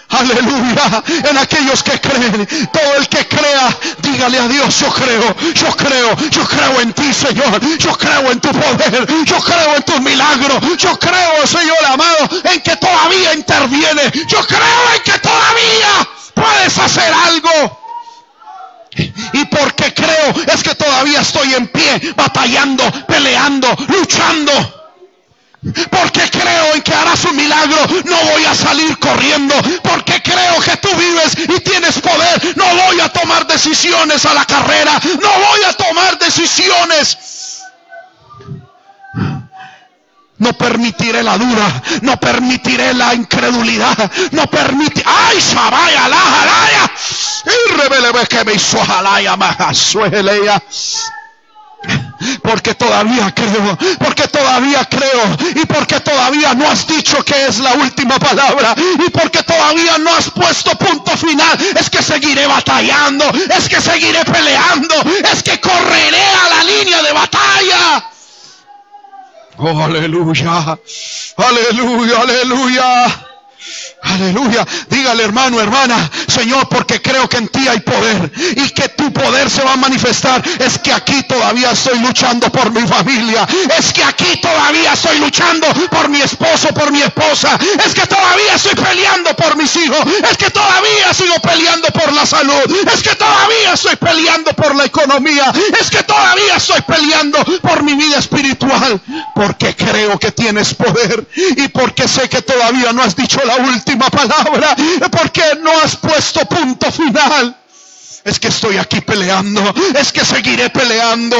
Aleluya. 0.09 1.03
En 1.31 1.39
aquellos 1.39 1.83
que 1.83 2.01
creen. 2.01 2.47
Todo 2.73 2.97
el 2.99 3.09
que 3.09 3.27
crea, 3.27 3.77
dígale 4.03 4.39
a 4.39 4.49
Dios, 4.49 4.81
yo 4.81 4.93
creo, 4.93 5.37
yo 5.55 5.77
creo, 5.77 6.17
yo 6.31 6.45
creo 6.45 6.81
en 6.81 6.93
ti, 6.93 7.13
Señor. 7.13 7.61
Yo 7.79 7.97
creo 7.97 8.33
en 8.33 8.41
tu 8.41 8.51
poder. 8.51 9.07
Yo 9.25 9.39
creo 9.41 9.77
en 9.77 9.83
tu 9.83 10.01
milagro. 10.01 10.61
Yo 10.77 10.99
creo, 10.99 11.47
Señor 11.47 11.85
amado, 11.87 12.29
en 12.45 12.61
que 12.61 12.77
todavía 12.77 13.35
interviene. 13.35 14.03
Yo 14.29 14.45
creo 14.47 14.95
en 14.97 15.03
que 15.05 15.19
todavía 15.19 16.09
puedes 16.35 16.79
hacer 16.79 17.13
algo. 17.13 17.81
Y 19.33 19.45
porque 19.47 19.93
creo 19.93 20.35
es 20.47 20.63
que 20.63 20.75
todavía 20.75 21.21
estoy 21.21 21.55
en 21.55 21.67
pie, 21.69 22.13
batallando, 22.17 22.85
peleando, 23.07 23.69
luchando. 23.89 24.74
Porque 25.91 26.31
creo 26.31 26.75
en 26.75 26.83
que 26.83 26.93
harás 26.93 27.25
un 27.25 27.37
milagro, 27.37 27.79
no 28.05 28.17
voy 28.33 28.45
a 28.45 28.55
salir 28.55 28.99
corriendo. 28.99 29.55
Porque 29.83 30.23
creo 30.23 30.61
que 30.61 30.77
tú 30.77 30.89
vives 30.97 31.37
y 31.39 31.61
tienes 31.61 32.01
poder, 32.01 32.57
no 32.57 32.65
voy 32.65 33.01
a 33.01 33.09
tomar 33.09 33.47
decisiones 33.47 34.27
a 34.27 34.35
la 34.35 34.45
carrera, 34.45 35.01
no 35.21 35.29
voy 35.29 35.63
a 35.67 35.73
tomar 35.73 36.19
decisiones 36.19 37.19
no 40.45 40.53
permitiré 40.53 41.23
la 41.23 41.39
duda, 41.39 41.83
no 42.03 42.19
permitiré 42.19 42.93
la 42.93 43.15
incredulidad, 43.15 43.97
no 44.33 44.47
permitiré. 44.47 45.05
¡Ay, 45.07 45.39
Shabaya, 45.41 46.09
la 46.09 46.17
jalaya! 46.17 46.91
Y 47.47 47.73
revele 47.77 48.27
que 48.29 48.45
me 48.45 48.55
hizo 48.55 48.79
jalaya, 48.85 49.37
sueleya. 49.73 50.63
Porque 52.43 52.75
todavía 52.75 53.33
creo, 53.35 53.77
porque 53.99 54.29
todavía 54.29 54.85
creo, 54.85 55.37
y 55.55 55.67
porque 55.67 56.01
todavía 56.01 56.55
no 56.55 56.69
has 56.69 56.87
dicho 56.87 57.23
que 57.25 57.47
es 57.47 57.59
la 57.59 57.75
última 57.75 58.19
palabra, 58.19 58.75
y 59.07 59.11
porque 59.11 59.43
todavía 59.43 59.99
no 59.99 60.15
has 60.15 60.31
puesto 60.31 60.77
punto 60.77 61.17
final, 61.17 61.59
es 61.79 61.91
que 61.91 62.03
seguiré 62.03 62.47
batallando, 62.47 63.25
es 63.57 63.69
que 63.69 63.81
seguiré 63.81 64.25
peleando, 64.25 64.95
es 65.33 65.43
que 65.43 65.61
correré 65.61 66.23
a 66.23 66.49
la 66.57 66.65
línea 66.65 67.03
de 67.03 67.13
batalla. 67.13 68.05
Oh, 69.57 69.85
aleluya. 69.85 70.79
Aleluya, 71.37 72.21
aleluya. 72.21 73.34
Aleluya. 74.05 74.67
Dígale 74.91 75.25
hermano, 75.25 75.61
hermana, 75.61 76.11
Señor, 76.29 76.69
porque 76.69 77.01
creo 77.01 77.27
que 77.29 77.39
en 77.39 77.49
ti 77.49 77.67
hay 77.67 77.81
poder 77.81 78.31
y 78.57 78.69
que 78.71 78.91
tu 78.91 79.11
poder 79.13 79.49
se 79.49 79.63
va 79.63 79.73
a 79.73 79.77
manifestar. 79.77 80.43
Es 80.59 80.79
que 80.79 80.93
aquí 80.93 81.23
todavía 81.23 81.71
estoy 81.71 81.99
luchando 82.01 82.53
por 82.53 82.71
mi 82.71 82.87
familia. 82.87 83.47
Es 83.79 83.93
que 83.93 84.05
aquí 84.05 84.41
todavía 84.43 84.93
estoy 84.93 85.19
luchando 85.21 85.67
por 85.91 86.09
mi 86.11 86.21
esposo, 86.21 86.69
por 86.75 86.93
mi 86.93 87.01
esposa. 87.01 87.59
Es 87.85 87.95
que 87.95 88.07
todavía 88.07 88.55
estoy 88.55 88.75
peleando 88.75 89.35
por 89.37 89.57
mis 89.57 89.75
hijos. 89.77 90.01
Es 90.31 90.37
que 90.37 90.51
todavía 90.51 91.15
sigo 91.15 91.37
peleando 91.43 91.89
por 91.89 92.13
la 92.13 92.27
salud. 92.27 92.87
Es 92.93 93.03
que 93.03 93.15
todavía 93.15 93.73
estoy 93.73 93.97
peleando 93.97 94.53
por 94.53 94.75
la 94.75 94.85
economía. 94.85 95.51
Es 95.81 95.91
que 95.91 96.03
todavía 96.03 96.57
estoy 96.57 96.83
peleando 96.83 97.43
por 97.63 97.83
mi 97.83 97.95
vida 97.95 98.19
espiritual. 98.19 99.01
Porque 99.35 99.75
creo 99.75 100.19
que 100.19 100.31
tienes 100.31 100.75
poder 100.75 101.27
y 101.57 101.69
porque 101.69 102.07
sé 102.07 102.29
que 102.29 102.43
todavía 102.43 102.93
no 102.93 103.03
has 103.03 103.17
dicho 103.17 103.41
la 103.45 103.57
última 103.57 103.94
palabra, 103.99 104.77
porque 105.11 105.43
no 105.61 105.71
has 105.81 105.97
puesto 105.97 106.41
punto 106.47 106.91
final. 106.91 107.57
Es 108.25 108.39
que 108.39 108.49
estoy 108.49 108.79
aquí 108.79 109.01
peleando, 109.03 109.63
es 109.99 110.13
que 110.13 110.25
seguiré 110.25 110.71
peleando. 110.71 111.37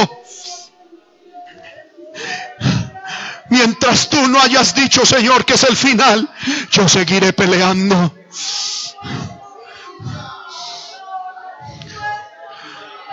Mientras 3.49 4.09
tú 4.09 4.27
no 4.27 4.39
hayas 4.41 4.73
dicho, 4.73 5.05
Señor, 5.05 5.45
que 5.45 5.53
es 5.53 5.63
el 5.63 5.75
final, 5.75 6.29
yo 6.71 6.87
seguiré 6.87 7.33
peleando. 7.33 8.13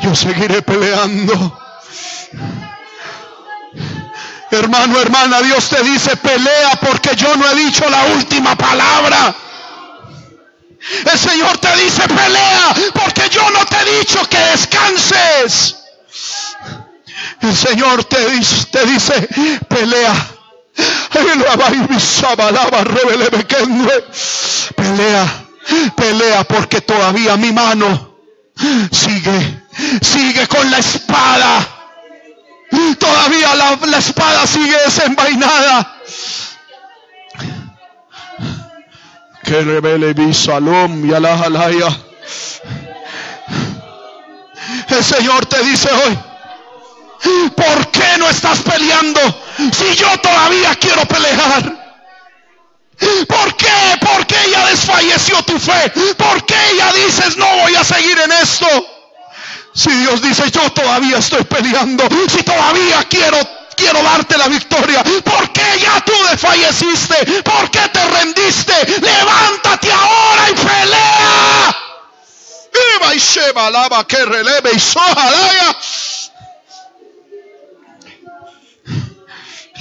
Yo 0.00 0.14
seguiré 0.14 0.62
peleando. 0.62 1.58
Hermano, 4.52 5.00
hermana, 5.00 5.40
Dios 5.40 5.66
te 5.70 5.82
dice, 5.82 6.14
pelea 6.16 6.72
porque 6.78 7.16
yo 7.16 7.34
no 7.36 7.50
he 7.50 7.54
dicho 7.54 7.88
la 7.88 8.04
última 8.14 8.54
palabra. 8.54 9.34
El 11.10 11.18
Señor 11.18 11.56
te 11.56 11.74
dice, 11.76 12.06
pelea 12.06 12.74
porque 12.92 13.30
yo 13.30 13.48
no 13.50 13.64
te 13.64 13.76
he 13.76 13.98
dicho 14.00 14.28
que 14.28 14.36
descanses. 14.36 15.76
El 17.40 17.56
Señor 17.56 18.04
te 18.04 18.28
dice, 18.28 18.66
te 18.70 18.84
dice 18.84 19.28
pelea. 19.68 20.14
Pelea, 24.76 25.46
pelea 25.96 26.44
porque 26.44 26.82
todavía 26.82 27.38
mi 27.38 27.52
mano 27.52 28.16
sigue, 28.90 29.62
sigue 30.02 30.46
con 30.46 30.70
la 30.70 30.78
espada 30.78 31.81
Todavía 32.98 33.54
la, 33.54 33.98
espada 33.98 34.46
sigue 34.46 34.76
desenvainada. 34.84 35.96
Que 39.44 39.60
revele 39.60 40.14
mi 40.14 40.32
salón 40.32 41.06
y 41.06 41.10
jalaya. 41.10 41.88
El 44.88 45.04
Señor 45.04 45.46
te 45.46 45.62
dice 45.64 45.90
hoy, 45.90 46.18
¿por 47.56 47.90
qué 47.90 48.18
no 48.18 48.28
estás 48.28 48.60
peleando 48.60 49.20
si 49.56 49.94
yo 49.94 50.18
todavía 50.18 50.74
quiero 50.76 51.04
pelear? 51.06 51.82
¿Por 53.26 53.56
qué? 53.56 53.98
¿Por 54.00 54.26
qué 54.26 54.36
ya 54.50 54.66
desfalleció 54.66 55.42
tu 55.42 55.58
fe? 55.58 55.90
¿Por 56.16 56.44
qué 56.46 56.54
ya 56.76 56.92
dices 56.92 57.36
no 57.36 57.46
voy 57.62 57.74
a 57.74 57.84
seguir 57.84 58.18
en 58.18 58.32
esto? 58.32 58.66
Si 59.74 59.90
Dios 59.90 60.20
dice, 60.20 60.50
yo 60.50 60.70
todavía 60.72 61.18
estoy 61.18 61.44
peleando, 61.44 62.04
si 62.28 62.42
todavía 62.42 63.04
quiero 63.08 63.38
quiero 63.74 64.02
darte 64.02 64.36
la 64.36 64.48
victoria. 64.48 65.02
¿Por 65.02 65.52
qué 65.52 65.80
ya 65.80 66.04
tú 66.04 66.12
desfalleciste? 66.30 67.42
¿Por 67.42 67.70
qué 67.70 67.88
te 67.88 68.04
rendiste? 68.04 69.00
Levántate 69.00 69.92
ahora 69.92 70.50
y 70.50 70.54
pelea. 70.54 71.76
y 73.14 73.18
Sheba 73.18 73.70
lava 73.70 74.06
que 74.06 74.24
releve 74.24 74.70
y 74.74 74.80
sojalaya. 74.80 75.76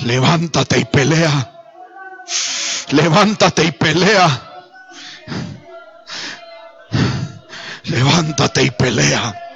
Levántate 0.03 0.79
y 0.79 0.85
pelea. 0.85 1.51
Levántate 2.89 3.65
y 3.65 3.71
pelea. 3.71 4.47
Levántate 7.83 8.63
y 8.63 8.71
pelea 8.71 9.50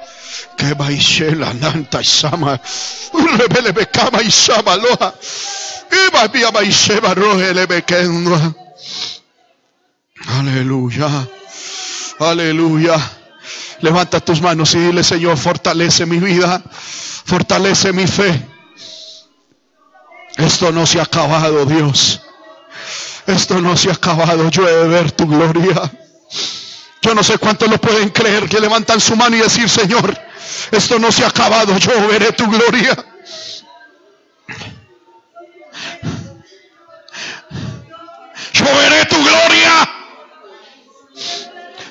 que 0.57 0.73
baishela 0.73 1.53
nanta 1.53 2.01
rebele 3.37 3.71
iba 5.91 6.27
baisheba 6.51 7.13
aleluya. 10.39 11.27
Aleluya. 12.19 12.95
Levanta 13.81 14.19
tus 14.19 14.41
manos 14.41 14.73
y 14.73 14.79
dile 14.79 15.03
Señor 15.03 15.37
fortalece 15.37 16.05
mi 16.05 16.19
vida. 16.19 16.63
Fortalece 17.25 17.93
mi 17.93 18.07
fe. 18.07 18.41
Esto 20.37 20.71
no 20.71 20.85
se 20.85 20.99
ha 20.99 21.03
acabado 21.03 21.65
Dios. 21.65 22.21
Esto 23.27 23.61
no 23.61 23.75
se 23.77 23.89
ha 23.89 23.93
acabado. 23.93 24.49
Yo 24.49 24.67
he 24.67 24.73
de 24.73 24.87
ver 24.87 25.11
tu 25.11 25.27
gloria 25.27 25.91
yo 27.05 27.13
no 27.13 27.23
sé 27.23 27.37
cuántos 27.37 27.69
lo 27.69 27.77
pueden 27.77 28.09
creer 28.09 28.49
que 28.49 28.59
levantan 28.59 28.99
su 28.99 29.15
mano 29.15 29.35
y 29.35 29.39
decir, 29.39 29.69
Señor, 29.69 30.19
esto 30.71 30.97
no 30.97 31.11
se 31.11 31.23
ha 31.23 31.27
acabado, 31.27 31.77
yo 31.77 32.07
veré 32.07 32.31
tu 32.31 32.49
gloria. 32.49 32.95
Yo 38.53 38.65
veré 38.65 39.05
tu 39.05 39.23
gloria. 39.23 39.89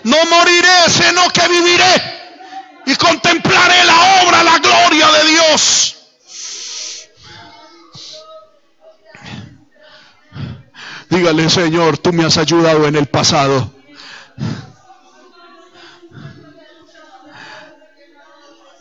No 0.02 0.16
moriré, 0.28 0.90
sino 0.90 1.28
que 1.30 1.48
viviré 1.48 2.02
y 2.86 2.96
contemplaré 2.96 3.84
la 3.84 4.22
obra, 4.24 4.42
la 4.42 4.58
gloria 4.58 5.12
de 5.12 5.30
Dios. 5.30 5.96
Dígale, 11.08 11.48
Señor, 11.48 11.98
tú 11.98 12.12
me 12.12 12.24
has 12.24 12.36
ayudado 12.36 12.88
en 12.88 12.96
el 12.96 13.06
pasado. 13.06 13.72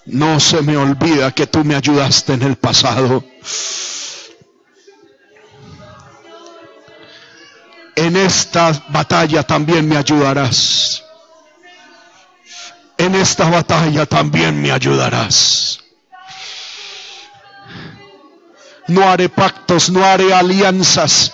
No 0.06 0.40
se 0.40 0.62
me 0.62 0.76
olvida 0.76 1.32
que 1.32 1.48
tú 1.48 1.64
me 1.64 1.76
ayudaste 1.76 2.34
en 2.34 2.42
el 2.42 2.56
pasado. 2.58 3.24
En 7.96 8.18
esta 8.18 8.72
batalla 8.90 9.44
también 9.44 9.88
me 9.88 9.98
ayudarás. 9.98 11.04
En 12.98 13.16
esta 13.16 13.50
batalla 13.50 14.06
también 14.06 14.62
me 14.62 14.72
ayudarás. 14.72 15.80
No 18.88 19.10
haré 19.10 19.30
pactos, 19.30 19.90
no 19.90 20.04
haré 20.04 20.34
alianzas. 20.34 21.34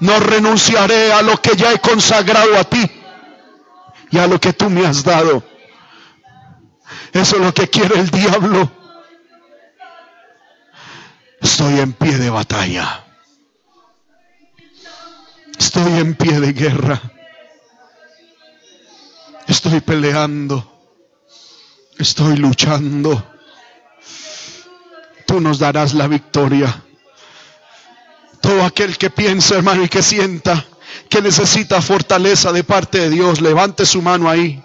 No 0.00 0.18
renunciaré 0.20 1.12
a 1.12 1.22
lo 1.22 1.36
que 1.42 1.56
ya 1.56 1.72
he 1.72 1.78
consagrado 1.80 2.56
a 2.56 2.64
ti 2.64 2.90
y 4.10 4.18
a 4.18 4.26
lo 4.26 4.40
que 4.40 4.52
tú 4.52 4.70
me 4.70 4.86
has 4.86 5.02
dado. 5.04 5.42
Eso 7.12 7.36
es 7.36 7.42
lo 7.42 7.52
que 7.54 7.68
quiere 7.68 8.00
el 8.00 8.10
diablo. 8.10 8.70
Estoy 11.40 11.80
en 11.80 11.92
pie 11.92 12.18
de 12.18 12.30
batalla. 12.30 13.04
Estoy 15.58 15.92
en 15.98 16.14
pie 16.14 16.40
de 16.40 16.52
guerra. 16.52 17.00
Estoy 19.46 19.80
peleando. 19.80 20.80
Estoy 21.98 22.36
luchando. 22.36 23.24
Tú 25.26 25.40
nos 25.40 25.58
darás 25.58 25.94
la 25.94 26.06
victoria. 26.06 26.84
Todo 28.40 28.64
aquel 28.64 28.96
que 28.96 29.10
piensa, 29.10 29.56
hermano, 29.56 29.84
y 29.84 29.88
que 29.88 30.02
sienta 30.02 30.64
que 31.08 31.22
necesita 31.22 31.80
fortaleza 31.82 32.52
de 32.52 32.64
parte 32.64 32.98
de 32.98 33.10
Dios, 33.10 33.40
levante 33.40 33.84
su 33.86 34.02
mano 34.02 34.28
ahí. 34.28 34.62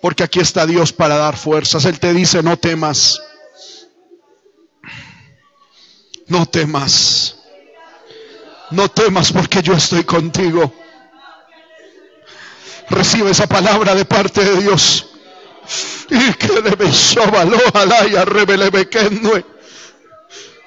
Porque 0.00 0.22
aquí 0.22 0.40
está 0.40 0.66
Dios 0.66 0.92
para 0.92 1.16
dar 1.16 1.36
fuerzas. 1.36 1.84
Él 1.84 1.98
te 1.98 2.12
dice, 2.12 2.42
no 2.42 2.56
temas. 2.56 3.20
No 6.26 6.46
temas. 6.46 7.36
No 8.70 8.90
temas 8.90 9.32
porque 9.32 9.62
yo 9.62 9.74
estoy 9.74 10.04
contigo. 10.04 10.72
Recibe 12.90 13.30
esa 13.30 13.46
palabra 13.46 13.94
de 13.94 14.04
parte 14.04 14.44
de 14.44 14.62
Dios. 14.62 15.06
Y 16.10 16.32
que 16.34 16.62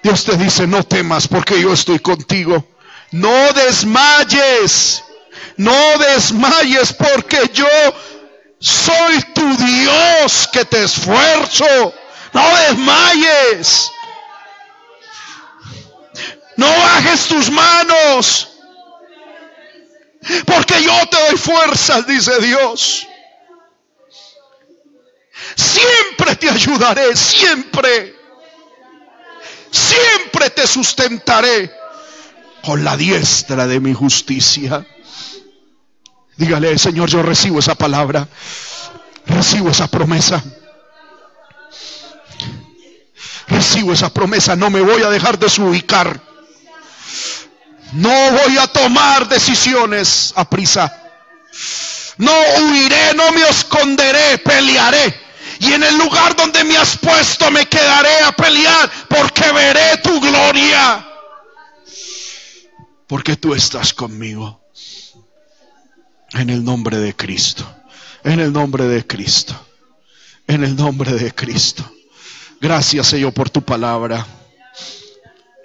Dios 0.03 0.23
te 0.25 0.37
dice, 0.37 0.67
no 0.67 0.83
temas 0.83 1.27
porque 1.27 1.61
yo 1.61 1.73
estoy 1.73 1.99
contigo. 1.99 2.65
No 3.11 3.53
desmayes. 3.53 5.03
No 5.57 5.97
desmayes 5.99 6.93
porque 6.93 7.51
yo 7.53 7.67
soy 8.61 9.23
tu 9.33 9.57
Dios 9.57 10.47
que 10.53 10.63
te 10.65 10.83
esfuerzo. 10.83 11.93
No 12.31 12.57
desmayes. 12.57 13.91
No 16.55 16.67
bajes 16.67 17.27
tus 17.27 17.49
manos. 17.49 18.49
Porque 20.45 20.83
yo 20.83 20.93
te 21.07 21.17
doy 21.17 21.37
fuerzas, 21.37 22.05
dice 22.05 22.39
Dios. 22.39 23.07
Siempre 25.55 26.35
te 26.35 26.49
ayudaré, 26.49 27.15
siempre. 27.15 28.15
Siempre 29.71 30.51
te 30.51 30.67
sustentaré 30.67 31.71
con 32.63 32.83
la 32.83 32.95
diestra 32.95 33.65
de 33.65 33.79
mi 33.79 33.95
justicia. 33.95 34.85
Dígale, 36.41 36.75
Señor, 36.79 37.07
yo 37.07 37.21
recibo 37.21 37.59
esa 37.59 37.75
palabra. 37.75 38.27
Recibo 39.27 39.69
esa 39.69 39.85
promesa. 39.85 40.43
Recibo 43.47 43.93
esa 43.93 44.11
promesa. 44.11 44.55
No 44.55 44.71
me 44.71 44.81
voy 44.81 45.03
a 45.03 45.11
dejar 45.11 45.37
desubicar. 45.37 46.19
No 47.91 48.09
voy 48.09 48.57
a 48.57 48.65
tomar 48.65 49.29
decisiones 49.29 50.33
a 50.35 50.49
prisa. 50.49 50.91
No 52.17 52.33
huiré, 52.63 53.13
no 53.13 53.31
me 53.33 53.47
esconderé, 53.47 54.39
pelearé. 54.39 55.21
Y 55.59 55.73
en 55.73 55.83
el 55.83 55.95
lugar 55.99 56.35
donde 56.35 56.63
me 56.63 56.75
has 56.75 56.97
puesto 56.97 57.51
me 57.51 57.67
quedaré 57.67 58.21
a 58.25 58.31
pelear 58.31 58.89
porque 59.07 59.51
veré 59.51 59.97
tu 59.97 60.19
gloria. 60.19 61.07
Porque 63.05 63.35
tú 63.35 63.53
estás 63.53 63.93
conmigo. 63.93 64.60
En 66.33 66.49
el 66.49 66.63
nombre 66.63 66.97
de 66.97 67.15
Cristo. 67.15 67.65
En 68.23 68.39
el 68.39 68.53
nombre 68.53 68.85
de 68.85 69.05
Cristo. 69.05 69.59
En 70.47 70.63
el 70.63 70.75
nombre 70.75 71.13
de 71.13 71.33
Cristo. 71.33 71.89
Gracias 72.59 73.07
Señor 73.07 73.33
por 73.33 73.49
tu 73.49 73.61
palabra. 73.61 74.25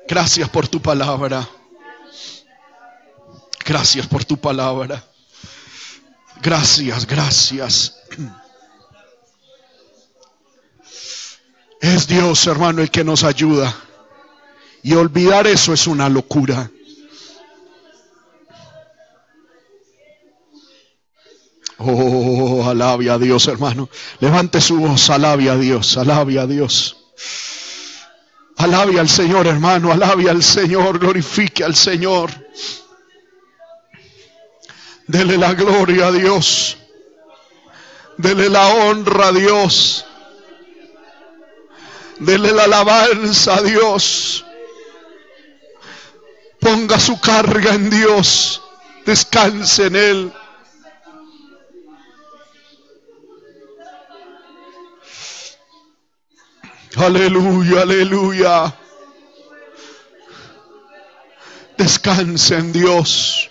Gracias 0.08 0.48
por 0.48 0.68
tu 0.68 0.80
palabra. 0.80 1.48
Gracias 3.64 4.06
por 4.06 4.24
tu 4.24 4.36
palabra. 4.38 5.04
Gracias, 6.40 7.06
gracias. 7.06 7.96
Es 11.80 12.06
Dios, 12.06 12.46
hermano, 12.46 12.82
el 12.82 12.90
que 12.90 13.04
nos 13.04 13.24
ayuda. 13.24 13.74
Y 14.82 14.94
olvidar 14.94 15.46
eso 15.46 15.72
es 15.72 15.86
una 15.86 16.08
locura. 16.08 16.70
Oh, 21.78 22.66
alabe 22.68 23.10
a 23.10 23.18
Dios, 23.18 23.46
hermano. 23.48 23.88
Levante 24.20 24.60
su 24.60 24.76
voz, 24.78 25.10
alabe 25.10 25.50
a 25.50 25.56
Dios, 25.56 25.96
alabe 25.96 26.38
a 26.38 26.46
Dios. 26.46 26.96
Alabe 28.56 28.98
al 28.98 29.08
Señor, 29.08 29.46
hermano, 29.46 29.92
alabe 29.92 30.30
al 30.30 30.42
Señor, 30.42 30.98
glorifique 30.98 31.62
al 31.62 31.76
Señor. 31.76 32.30
Dele 35.06 35.36
la 35.36 35.52
gloria 35.52 36.08
a 36.08 36.12
Dios. 36.12 36.78
Dele 38.16 38.48
la 38.48 38.66
honra 38.68 39.28
a 39.28 39.32
Dios. 39.32 40.06
Dele 42.18 42.52
la 42.52 42.64
alabanza 42.64 43.56
a 43.56 43.62
Dios. 43.62 44.44
Ponga 46.58 46.98
su 46.98 47.20
carga 47.20 47.74
en 47.74 47.90
Dios. 47.90 48.62
Descanse 49.04 49.86
en 49.86 49.96
Él. 49.96 50.32
Aleluya, 56.96 57.82
aleluya. 57.82 58.74
Descanse 61.76 62.56
en 62.56 62.72
Dios 62.72 63.50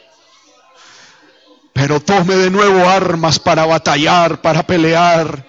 pero 1.76 2.00
tome 2.00 2.36
de 2.38 2.50
nuevo 2.50 2.88
armas 2.88 3.38
para 3.38 3.66
batallar, 3.66 4.42
para 4.42 4.64
pelear. 4.64 5.46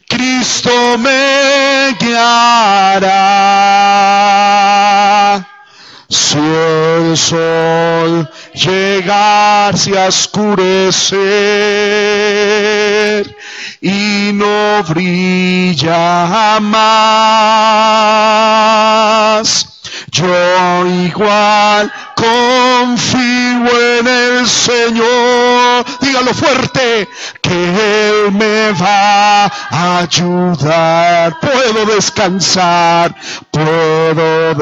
Cristo 0.08 0.98
me 0.98 1.94
guiará. 2.00 3.08
Si 6.08 6.38
el 6.38 7.16
sol 7.16 8.28
llegase 8.54 9.98
a 9.98 10.06
oscurecer 10.08 10.96
y 13.82 14.32
no 14.32 14.82
brilla 14.84 16.58
más, 16.60 17.28
igual 20.86 21.92
confío 22.18 23.98
en 23.98 24.06
el 24.06 24.46
Señor. 24.46 25.84
Dígalo 26.00 26.32
fuerte, 26.34 27.08
que 27.40 28.08
Él 28.08 28.32
me 28.32 28.72
va 28.72 29.44
a 29.44 29.98
ayudar. 29.98 31.38
Puedo 31.40 31.86
descansar, 31.94 33.14
puedo 33.50 34.54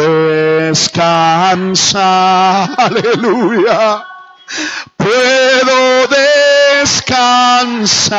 descansar. 0.69 2.69
Aleluya. 2.77 4.05
Puedo 4.97 6.07
descansar 6.83 8.19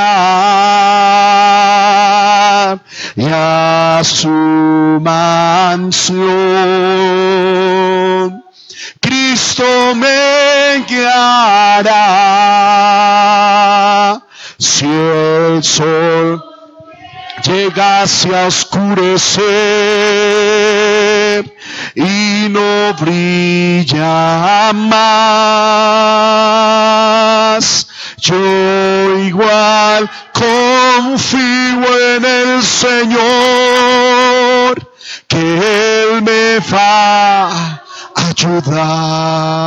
y 3.16 3.26
a 3.32 4.02
su 4.04 4.28
mansión. 5.02 6.28
Cristo 9.28 9.94
me 9.95 10.86
guiará. 10.88 11.94
Si 14.58 14.86
el 14.86 15.62
sol 15.62 16.41
llegase 17.44 18.34
a 18.34 18.48
oscurecer 18.48 19.44
y 21.94 22.48
no 22.49 22.94
brilla 23.02 24.72
más, 24.74 25.08
yo 28.20 29.20
igual 29.24 30.10
confío 30.32 32.16
en 32.16 32.24
el 32.24 32.64
Señor, 32.64 33.20
que 35.28 35.38
Él 35.38 36.22
me 36.22 36.60
va 36.74 37.84
ayudar. 38.48 39.57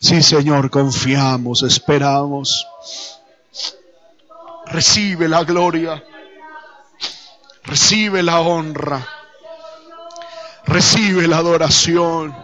Sí, 0.00 0.22
Señor, 0.22 0.70
confiamos, 0.70 1.62
esperamos. 1.62 2.66
Recibe 4.66 5.28
la 5.28 5.44
gloria. 5.44 6.02
Recibe 7.64 8.22
la 8.22 8.40
honra. 8.40 9.06
Recibe 10.66 11.26
la 11.28 11.38
adoración. 11.38 12.34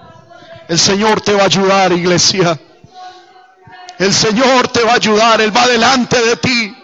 El 0.69 0.79
Señor 0.79 1.21
te 1.21 1.33
va 1.33 1.43
a 1.43 1.47
ayudar, 1.47 1.93
iglesia. 1.93 2.59
El 3.99 4.13
Señor 4.13 4.69
te 4.69 4.83
va 4.85 4.93
a 4.93 4.97
ayudar. 4.97 5.41
Él 5.41 5.57
va 5.57 5.67
delante 5.67 6.21
de 6.23 6.37
ti. 6.37 6.77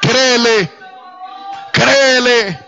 Créele. 0.00 0.70
Créele. 1.72 2.63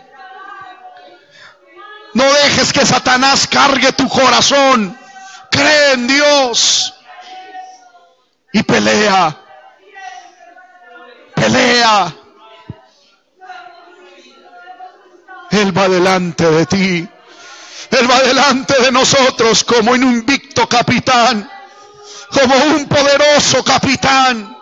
No 2.17 2.23
dejes 2.33 2.73
que 2.73 2.83
Satanás 2.83 3.47
cargue 3.47 3.93
tu 3.93 4.09
corazón. 4.09 4.97
Cree 5.51 5.91
en 5.93 6.07
Dios. 6.07 6.91
Y 8.53 8.63
pelea. 8.63 9.37
Pelea. 11.35 12.15
Él 15.51 15.77
va 15.77 15.87
delante 15.87 16.49
de 16.49 16.65
ti. 16.65 17.07
Él 17.91 18.09
va 18.09 18.19
delante 18.21 18.81
de 18.81 18.91
nosotros 18.91 19.63
como 19.63 19.91
un 19.91 20.01
invicto 20.01 20.67
capitán, 20.67 21.47
como 22.31 22.55
un 22.55 22.87
poderoso 22.87 23.63
capitán. 23.63 24.56